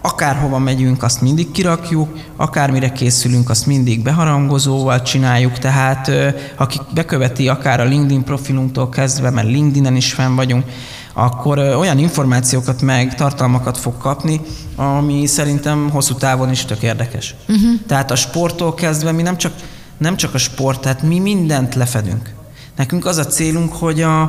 akárhova 0.05 0.59
megyünk, 0.59 1.03
azt 1.03 1.21
mindig 1.21 1.51
kirakjuk, 1.51 2.17
akármire 2.35 2.91
készülünk, 2.91 3.49
azt 3.49 3.65
mindig 3.65 4.01
beharangozóval 4.01 5.01
csináljuk, 5.01 5.57
tehát 5.57 6.11
akik 6.55 6.81
beköveti 6.93 7.47
akár 7.47 7.79
a 7.79 7.83
LinkedIn 7.83 8.23
profilunktól 8.23 8.89
kezdve, 8.89 9.29
mert 9.29 9.47
LinkedIn-en 9.47 9.95
is 9.95 10.13
fenn 10.13 10.35
vagyunk, 10.35 10.65
akkor 11.13 11.57
olyan 11.57 11.97
információkat 11.97 12.81
meg 12.81 13.15
tartalmakat 13.15 13.77
fog 13.77 13.97
kapni, 13.97 14.41
ami 14.75 15.25
szerintem 15.25 15.89
hosszú 15.89 16.13
távon 16.13 16.51
is 16.51 16.65
tök 16.65 16.81
érdekes. 16.81 17.35
Uh-huh. 17.47 17.79
Tehát 17.87 18.11
a 18.11 18.15
sporttól 18.15 18.73
kezdve 18.73 19.11
mi 19.11 19.21
nem 19.21 19.37
csak, 19.37 19.53
nem 19.97 20.15
csak 20.15 20.33
a 20.33 20.37
sport, 20.37 20.81
tehát 20.81 21.01
mi 21.01 21.19
mindent 21.19 21.75
lefedünk. 21.75 22.33
Nekünk 22.75 23.05
az 23.05 23.17
a 23.17 23.25
célunk, 23.25 23.73
hogy 23.73 24.01
a, 24.01 24.21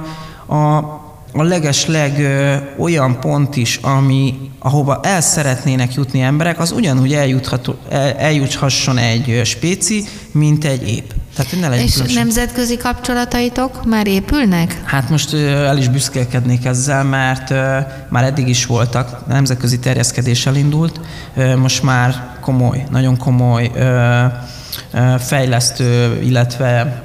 a 0.54 1.04
a 1.36 1.42
legesleg 1.42 2.18
ö, 2.18 2.54
olyan 2.78 3.20
pont 3.20 3.56
is, 3.56 3.78
ami, 3.82 4.34
ahova 4.58 5.00
el 5.02 5.20
szeretnének 5.20 5.94
jutni 5.94 6.20
emberek, 6.20 6.58
az 6.60 6.70
ugyanúgy 6.72 7.12
eljutható, 7.14 7.74
el, 7.90 8.12
eljuthasson 8.12 8.98
egy 8.98 9.40
spéci, 9.44 10.04
mint 10.32 10.64
egy 10.64 10.88
ép. 10.88 11.14
Tehát, 11.36 11.60
ne 11.60 11.68
legyen 11.68 11.84
És 11.84 11.92
különbség. 11.92 12.18
nemzetközi 12.18 12.76
kapcsolataitok 12.76 13.84
már 13.84 14.06
épülnek? 14.06 14.80
Hát 14.84 15.10
most 15.10 15.32
ö, 15.32 15.64
el 15.64 15.78
is 15.78 15.88
büszkélkednék 15.88 16.64
ezzel, 16.64 17.04
mert 17.04 17.50
ö, 17.50 17.78
már 18.08 18.24
eddig 18.24 18.48
is 18.48 18.66
voltak, 18.66 19.26
nemzetközi 19.26 19.78
terjeszkedés 19.78 20.46
elindult, 20.46 21.00
ö, 21.36 21.56
most 21.56 21.82
már 21.82 22.36
komoly, 22.40 22.86
nagyon 22.90 23.16
komoly 23.16 23.70
ö, 23.74 24.24
ö, 24.92 25.14
fejlesztő, 25.18 26.20
illetve 26.22 27.02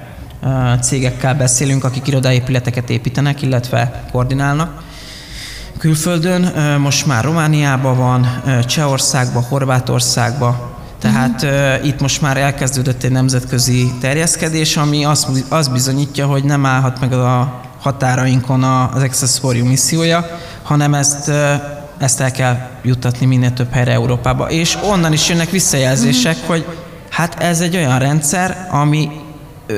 cégekkel 0.82 1.36
beszélünk, 1.36 1.84
akik 1.84 2.08
irodaépületeket 2.08 2.90
építenek, 2.90 3.42
illetve 3.42 4.04
koordinálnak. 4.12 4.84
Külföldön 5.78 6.54
most 6.80 7.06
már 7.06 7.24
Romániában 7.24 7.98
van, 7.98 8.42
Csehországban, 8.66 9.44
Horvátországban, 9.44 10.70
tehát 11.00 11.44
uh-huh. 11.44 11.88
itt 11.88 12.02
most 12.02 12.22
már 12.22 12.38
elkezdődött 12.38 13.04
egy 13.04 13.12
nemzetközi 13.12 13.92
terjeszkedés, 14.00 14.78
ami 14.78 15.06
azt, 15.06 15.28
azt 15.48 15.72
bizonyítja, 15.72 16.26
hogy 16.26 16.44
nem 16.44 16.66
állhat 16.66 17.00
meg 17.00 17.14
a 17.14 17.62
határainkon 17.80 18.64
az 18.64 19.04
Access 19.04 19.40
for 19.40 19.56
You 19.56 19.68
missziója, 19.68 20.40
hanem 20.64 20.94
ezt, 20.94 21.32
ezt 21.98 22.20
el 22.20 22.32
kell 22.32 22.58
juttatni 22.84 23.26
minél 23.26 23.54
több 23.54 23.72
helyre 23.72 23.92
Európába. 23.92 24.50
És 24.50 24.78
onnan 24.84 25.14
is 25.14 25.30
jönnek 25.30 25.50
visszajelzések, 25.50 26.36
uh-huh. 26.36 26.50
hogy 26.50 26.66
hát 27.10 27.40
ez 27.40 27.62
egy 27.62 27.76
olyan 27.76 28.00
rendszer, 28.00 28.68
ami 28.72 29.10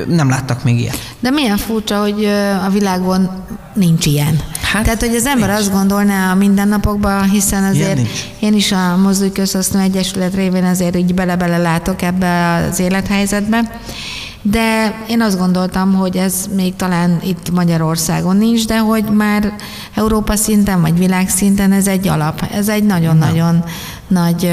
nem 0.08 0.28
láttak 0.28 0.64
még 0.64 0.78
ilyet. 0.80 0.98
De 1.20 1.30
milyen 1.30 1.56
furcsa, 1.56 2.00
hogy 2.00 2.24
a 2.66 2.68
világon 2.68 3.30
nincs 3.74 4.06
ilyen. 4.06 4.40
Hát, 4.72 4.82
Tehát, 4.84 5.00
hogy 5.00 5.14
az 5.14 5.26
ember 5.26 5.48
nincs. 5.48 5.60
azt 5.60 5.72
gondolná 5.72 6.30
a 6.30 6.34
mindennapokban, 6.34 7.30
hiszen 7.30 7.64
azért 7.64 8.00
én 8.40 8.54
is 8.54 8.72
a 8.72 8.96
Mozdulj 8.96 9.32
Közhasznú 9.32 9.80
Egyesület 9.80 10.34
révén 10.34 10.64
azért 10.64 10.96
így 10.96 11.14
bele-bele 11.14 11.58
látok 11.58 12.02
ebbe 12.02 12.54
az 12.70 12.78
élethelyzetbe. 12.78 13.80
De 14.42 14.94
én 15.08 15.20
azt 15.20 15.38
gondoltam, 15.38 15.94
hogy 15.94 16.16
ez 16.16 16.34
még 16.54 16.76
talán 16.76 17.20
itt 17.22 17.50
Magyarországon 17.50 18.36
nincs, 18.36 18.66
de 18.66 18.78
hogy 18.78 19.04
már 19.04 19.52
Európa 19.94 20.36
szinten 20.36 20.80
vagy 20.80 20.98
világszinten 20.98 21.72
ez 21.72 21.86
egy 21.86 22.08
alap. 22.08 22.46
Ez 22.52 22.68
egy 22.68 22.84
nagyon-nagyon 22.84 23.64
nagy 24.08 24.50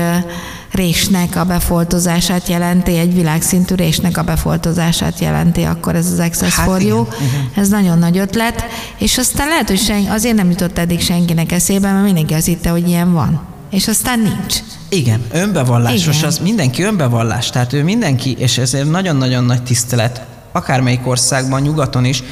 résnek 0.71 1.35
a 1.35 1.43
befoltozását 1.43 2.47
jelenti, 2.47 2.97
egy 2.97 3.13
világszintű 3.13 3.75
résnek 3.75 4.17
a 4.17 4.23
befoltozását 4.23 5.19
jelenti, 5.19 5.63
akkor 5.63 5.95
ez 5.95 6.11
az 6.11 6.19
Access 6.19 6.55
hát 6.55 6.65
for 6.65 6.81
You. 6.81 6.99
Uh-huh. 6.99 7.17
Ez 7.55 7.69
nagyon 7.69 7.97
nagy 7.97 8.17
ötlet, 8.17 8.63
és 8.97 9.17
aztán 9.17 9.47
lehet, 9.47 9.67
hogy 9.67 9.79
sen, 9.79 10.05
azért 10.09 10.35
nem 10.35 10.49
jutott 10.49 10.77
eddig 10.77 11.01
senkinek 11.01 11.51
eszébe, 11.51 11.91
mert 11.91 12.05
mindenki 12.05 12.33
azt 12.33 12.45
hitte, 12.45 12.69
hogy 12.69 12.87
ilyen 12.87 13.13
van. 13.13 13.41
És 13.69 13.87
aztán 13.87 14.19
nincs. 14.19 14.55
Igen, 14.89 15.21
önbevallásos, 15.31 16.15
Igen. 16.17 16.27
az 16.27 16.39
mindenki 16.39 16.83
önbevallás, 16.83 17.49
tehát 17.49 17.73
ő 17.73 17.83
mindenki, 17.83 18.35
és 18.37 18.57
ezért 18.57 18.89
nagyon-nagyon 18.89 19.43
nagy 19.43 19.63
tisztelet, 19.63 20.25
akármelyik 20.51 21.07
országban, 21.07 21.61
nyugaton 21.61 22.05
is, 22.05 22.23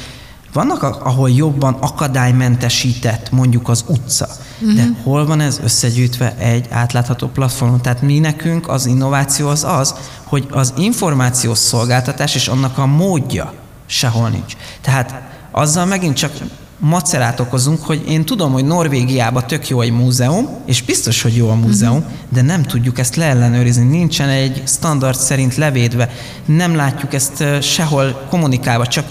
vannak, 0.52 0.82
ahol 0.82 1.30
jobban 1.30 1.76
akadálymentesített 1.80 3.30
mondjuk 3.30 3.68
az 3.68 3.84
utca, 3.86 4.28
uh-huh. 4.60 4.76
de 4.76 4.88
hol 5.02 5.26
van 5.26 5.40
ez 5.40 5.60
összegyűjtve 5.64 6.34
egy 6.38 6.66
átlátható 6.70 7.26
platformon? 7.26 7.82
Tehát 7.82 8.02
mi 8.02 8.18
nekünk 8.18 8.68
az 8.68 8.86
innováció 8.86 9.48
az 9.48 9.64
az, 9.64 9.94
hogy 10.24 10.46
az 10.50 10.72
információs 10.76 11.58
szolgáltatás 11.58 12.34
és 12.34 12.48
annak 12.48 12.78
a 12.78 12.86
módja 12.86 13.52
sehol 13.86 14.28
nincs. 14.28 14.56
Tehát 14.80 15.22
azzal 15.50 15.84
megint 15.84 16.16
csak 16.16 16.32
macerát 16.78 17.40
okozunk, 17.40 17.82
hogy 17.82 18.04
én 18.08 18.24
tudom, 18.24 18.52
hogy 18.52 18.64
Norvégiában 18.64 19.46
tök 19.46 19.68
jó 19.68 19.80
egy 19.80 19.92
múzeum, 19.92 20.48
és 20.66 20.82
biztos, 20.82 21.22
hogy 21.22 21.36
jó 21.36 21.48
a 21.48 21.54
múzeum, 21.54 21.96
uh-huh. 21.96 22.12
de 22.28 22.42
nem 22.42 22.62
tudjuk 22.62 22.98
ezt 22.98 23.16
leellenőrizni, 23.16 23.84
nincsen 23.84 24.28
egy 24.28 24.62
standard 24.66 25.18
szerint 25.18 25.56
levédve, 25.56 26.10
nem 26.44 26.74
látjuk 26.74 27.14
ezt 27.14 27.44
sehol 27.62 28.26
kommunikálva, 28.30 28.86
csak 28.86 29.04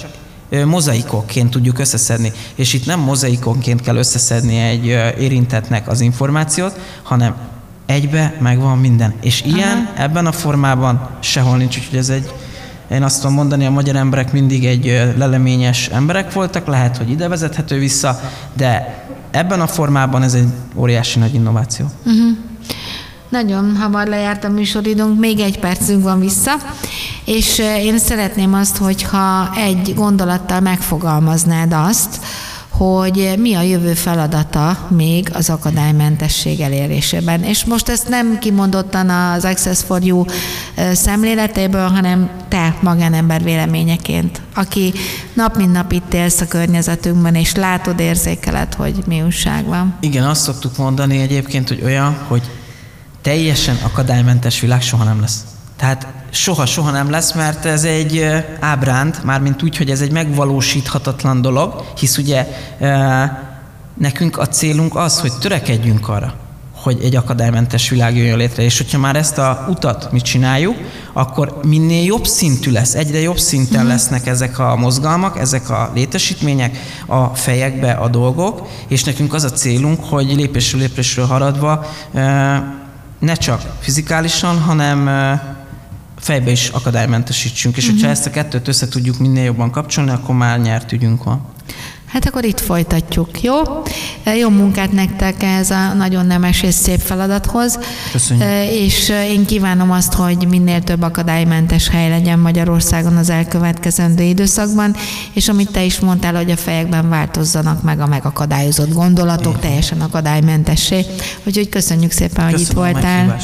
mozaikokként 0.66 1.50
tudjuk 1.50 1.80
összeszedni. 1.80 2.32
És 2.56 2.74
itt 2.74 2.86
nem 2.86 3.00
mozaikonként 3.00 3.82
kell 3.82 3.96
összeszedni 3.96 4.58
egy 4.58 4.86
érintetnek 5.20 5.88
az 5.88 6.02
információt, 6.02 6.80
hanem 7.04 7.36
egybe 7.86 8.36
megvan 8.40 8.78
minden. 8.78 9.14
És 9.22 9.44
ilyen 9.46 9.78
Aha. 9.78 10.04
ebben 10.04 10.26
a 10.26 10.32
formában 10.32 11.10
sehol 11.20 11.58
nincs, 11.58 11.78
úgyhogy 11.78 11.98
ez 11.98 12.10
egy 12.10 12.34
én 12.92 13.04
azt 13.04 13.22
tudom 13.22 13.36
mondani, 13.36 13.66
a 13.66 13.70
magyar 13.70 13.96
emberek 13.96 14.32
mindig 14.32 14.66
egy 14.66 15.14
leleményes 15.18 15.88
emberek 15.88 16.34
voltak, 16.34 16.68
lehet, 16.68 16.98
hogy 16.98 17.10
ide 17.10 17.28
vezethető 17.28 17.80
vissza, 17.80 18.20
de 18.54 19.04
ebben 19.32 19.62
a 19.62 19.68
formában 19.68 20.24
ez 20.24 20.34
egy 20.34 20.48
óriási 20.76 21.20
nagy 21.20 21.34
innováció. 21.34 21.86
Uh-huh. 22.06 22.38
Nagyon 23.30 23.76
hamar 23.76 24.08
lejárt 24.08 24.44
a 24.44 24.50
műsoridőnk, 24.50 25.20
még 25.20 25.40
egy 25.40 25.60
percünk 25.60 26.04
van 26.04 26.20
vissza, 26.20 26.52
és 27.26 27.60
én 27.60 28.00
szeretném 28.00 28.54
azt, 28.54 28.78
hogyha 28.78 29.56
egy 29.56 29.94
gondolattal 29.96 30.60
megfogalmaznád 30.60 31.74
azt, 31.74 32.20
hogy 32.70 33.34
mi 33.38 33.54
a 33.54 33.62
jövő 33.62 33.94
feladata 33.94 34.88
még 34.88 35.30
az 35.34 35.50
akadálymentesség 35.50 36.60
elérésében. 36.60 37.44
És 37.44 37.66
most 37.66 37.90
ezt 37.90 38.10
nem 38.10 38.40
kimondottan 38.40 39.10
az 39.10 39.46
Access 39.46 39.84
for 39.84 40.04
You 40.04 40.24
szemléletéből, 40.94 41.88
hanem 41.88 42.30
te 42.48 42.76
magánember 42.82 43.44
véleményeként, 43.44 44.42
aki 44.56 44.94
nap 45.34 45.58
mint 45.58 45.72
nap 45.72 45.92
itt 45.92 46.14
élsz 46.14 46.42
a 46.42 46.48
környezetünkben, 46.48 47.36
és 47.36 47.56
látod, 47.56 48.00
érzékeled, 48.00 48.74
hogy 48.74 48.96
mi 49.08 49.22
újság 49.22 49.66
van. 49.66 49.98
Igen, 50.00 50.24
azt 50.24 50.42
szoktuk 50.42 50.78
mondani 50.78 51.18
egyébként, 51.18 51.68
hogy 51.68 51.82
olyan, 51.84 52.18
hogy 52.28 52.42
teljesen 53.22 53.78
akadálymentes 53.84 54.60
világ 54.60 54.82
soha 54.82 55.04
nem 55.04 55.22
lesz. 55.22 55.44
Tehát 55.78 56.08
soha-soha 56.30 56.92
nem 56.92 57.10
lesz, 57.10 57.34
mert 57.34 57.66
ez 57.66 57.84
egy 57.84 58.26
ábránd, 58.60 59.20
mármint 59.24 59.64
úgy, 59.64 59.78
hogy 59.78 59.90
ez 59.90 60.02
egy 60.02 60.12
megvalósíthatatlan 60.12 61.42
dolog, 61.42 61.84
hisz 61.98 62.18
ugye 62.18 62.48
nekünk 63.94 64.38
a 64.38 64.48
célunk 64.48 64.96
az, 64.96 65.20
hogy 65.20 65.32
törekedjünk 65.40 66.10
arra, 66.10 66.34
hogy 66.76 67.00
egy 67.04 67.16
akadálymentes 67.16 67.90
világ 67.90 68.18
jöjjön 68.18 68.38
létre. 68.38 68.64
És 68.64 68.78
hogyha 68.78 68.98
már 68.98 69.16
ezt 69.16 69.38
a 69.38 69.66
utat 69.70 70.12
mi 70.12 70.22
csináljuk, 70.22 70.76
akkor 71.14 71.60
minél 71.66 72.04
jobb 72.04 72.26
szintű 72.26 72.72
lesz, 72.72 72.94
egyre 72.94 73.20
jobb 73.20 73.40
szinten 73.40 73.80
mhm. 73.80 73.90
lesznek 73.90 74.28
ezek 74.28 74.60
a 74.60 74.76
mozgalmak, 74.76 75.40
ezek 75.40 75.70
a 75.70 75.92
létesítmények, 75.94 76.78
a 77.06 77.26
fejekbe 77.26 77.92
a 77.92 78.08
dolgok, 78.08 78.68
és 78.88 79.04
nekünk 79.04 79.34
az 79.34 79.44
a 79.44 79.52
célunk, 79.52 80.04
hogy 80.04 80.36
lépésről 80.36 80.82
lépésről 80.82 81.26
haradva 81.26 81.86
ne 83.20 83.34
csak 83.34 83.62
fizikálisan, 83.80 84.60
hanem 84.60 85.10
fejbe 86.20 86.52
is 86.52 86.70
akadálymentesítsünk. 86.70 87.78
És 87.78 87.86
hogyha 87.86 88.02
mhm. 88.02 88.12
ezt 88.12 88.26
a 88.26 88.30
kettőt 88.30 88.68
össze 88.68 88.88
tudjuk 88.88 89.18
minél 89.18 89.44
jobban 89.44 89.72
kapcsolni, 89.72 90.12
akkor 90.12 90.36
már 90.36 90.60
nyert 90.60 90.92
ügyünk 90.92 91.24
van. 91.24 91.42
Hát 92.12 92.26
akkor 92.26 92.46
itt 92.46 92.60
folytatjuk, 92.60 93.42
jó? 93.42 93.56
Jó 94.40 94.50
munkát 94.50 94.92
nektek 94.92 95.44
ez 95.44 95.72
a 95.72 95.94
nagyon 95.94 96.26
nemes 96.26 96.62
és 96.62 96.74
szép 96.74 97.00
feladathoz. 97.00 97.80
Köszönjük. 98.12 98.48
És 98.72 99.10
én 99.10 99.46
kívánom 99.46 99.92
azt, 99.92 100.14
hogy 100.14 100.48
minél 100.48 100.82
több 100.82 101.02
akadálymentes 101.02 101.90
hely 101.90 102.10
legyen 102.10 102.40
Magyarországon 102.40 103.18
az 103.18 103.30
elkövetkezendő 103.30 104.24
időszakban, 104.24 104.96
és 105.34 105.50
amit 105.50 105.72
te 105.72 105.84
is 105.84 106.00
mondtál, 106.00 106.36
hogy 106.36 106.52
a 106.52 106.58
fejekben 106.58 107.10
változzanak 107.10 107.84
meg 107.84 108.00
a 108.00 108.08
megakadályozott 108.08 108.94
gondolatok, 108.94 109.60
teljesen 109.60 110.02
akadálymentessé. 110.02 111.06
Úgyhogy 111.44 111.70
köszönjük 111.70 112.12
szépen, 112.12 112.30
Köszönöm 112.30 112.52
hogy 112.52 112.62
itt 112.62 112.72
voltál 112.72 113.38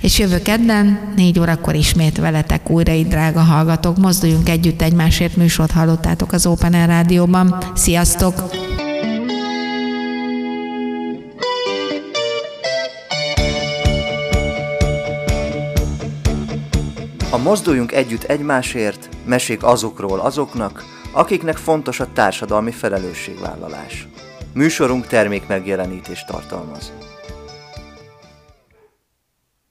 és 0.00 0.18
jövő 0.18 0.42
kedden, 0.42 1.12
négy 1.16 1.38
órakor 1.38 1.74
ismét 1.74 2.18
veletek 2.18 2.70
újra 2.70 2.92
itt, 2.92 3.08
drága 3.08 3.40
hallgatók. 3.40 3.96
Mozduljunk 3.96 4.48
együtt 4.48 4.82
egymásért 4.82 5.36
műsort 5.36 5.70
hallottátok 5.70 6.32
az 6.32 6.46
Open 6.46 6.74
Air 6.74 6.86
Rádióban. 6.86 7.56
Sziasztok! 7.74 8.34
A 17.30 17.38
Mozduljunk 17.38 17.92
együtt 17.92 18.22
egymásért, 18.22 19.08
mesék 19.24 19.62
azokról 19.62 20.20
azoknak, 20.20 20.84
akiknek 21.12 21.56
fontos 21.56 22.00
a 22.00 22.12
társadalmi 22.12 22.70
felelősségvállalás. 22.70 24.08
Műsorunk 24.54 25.06
termék 25.06 25.46
megjelenítést 25.46 26.26
tartalmaz. 26.26 26.92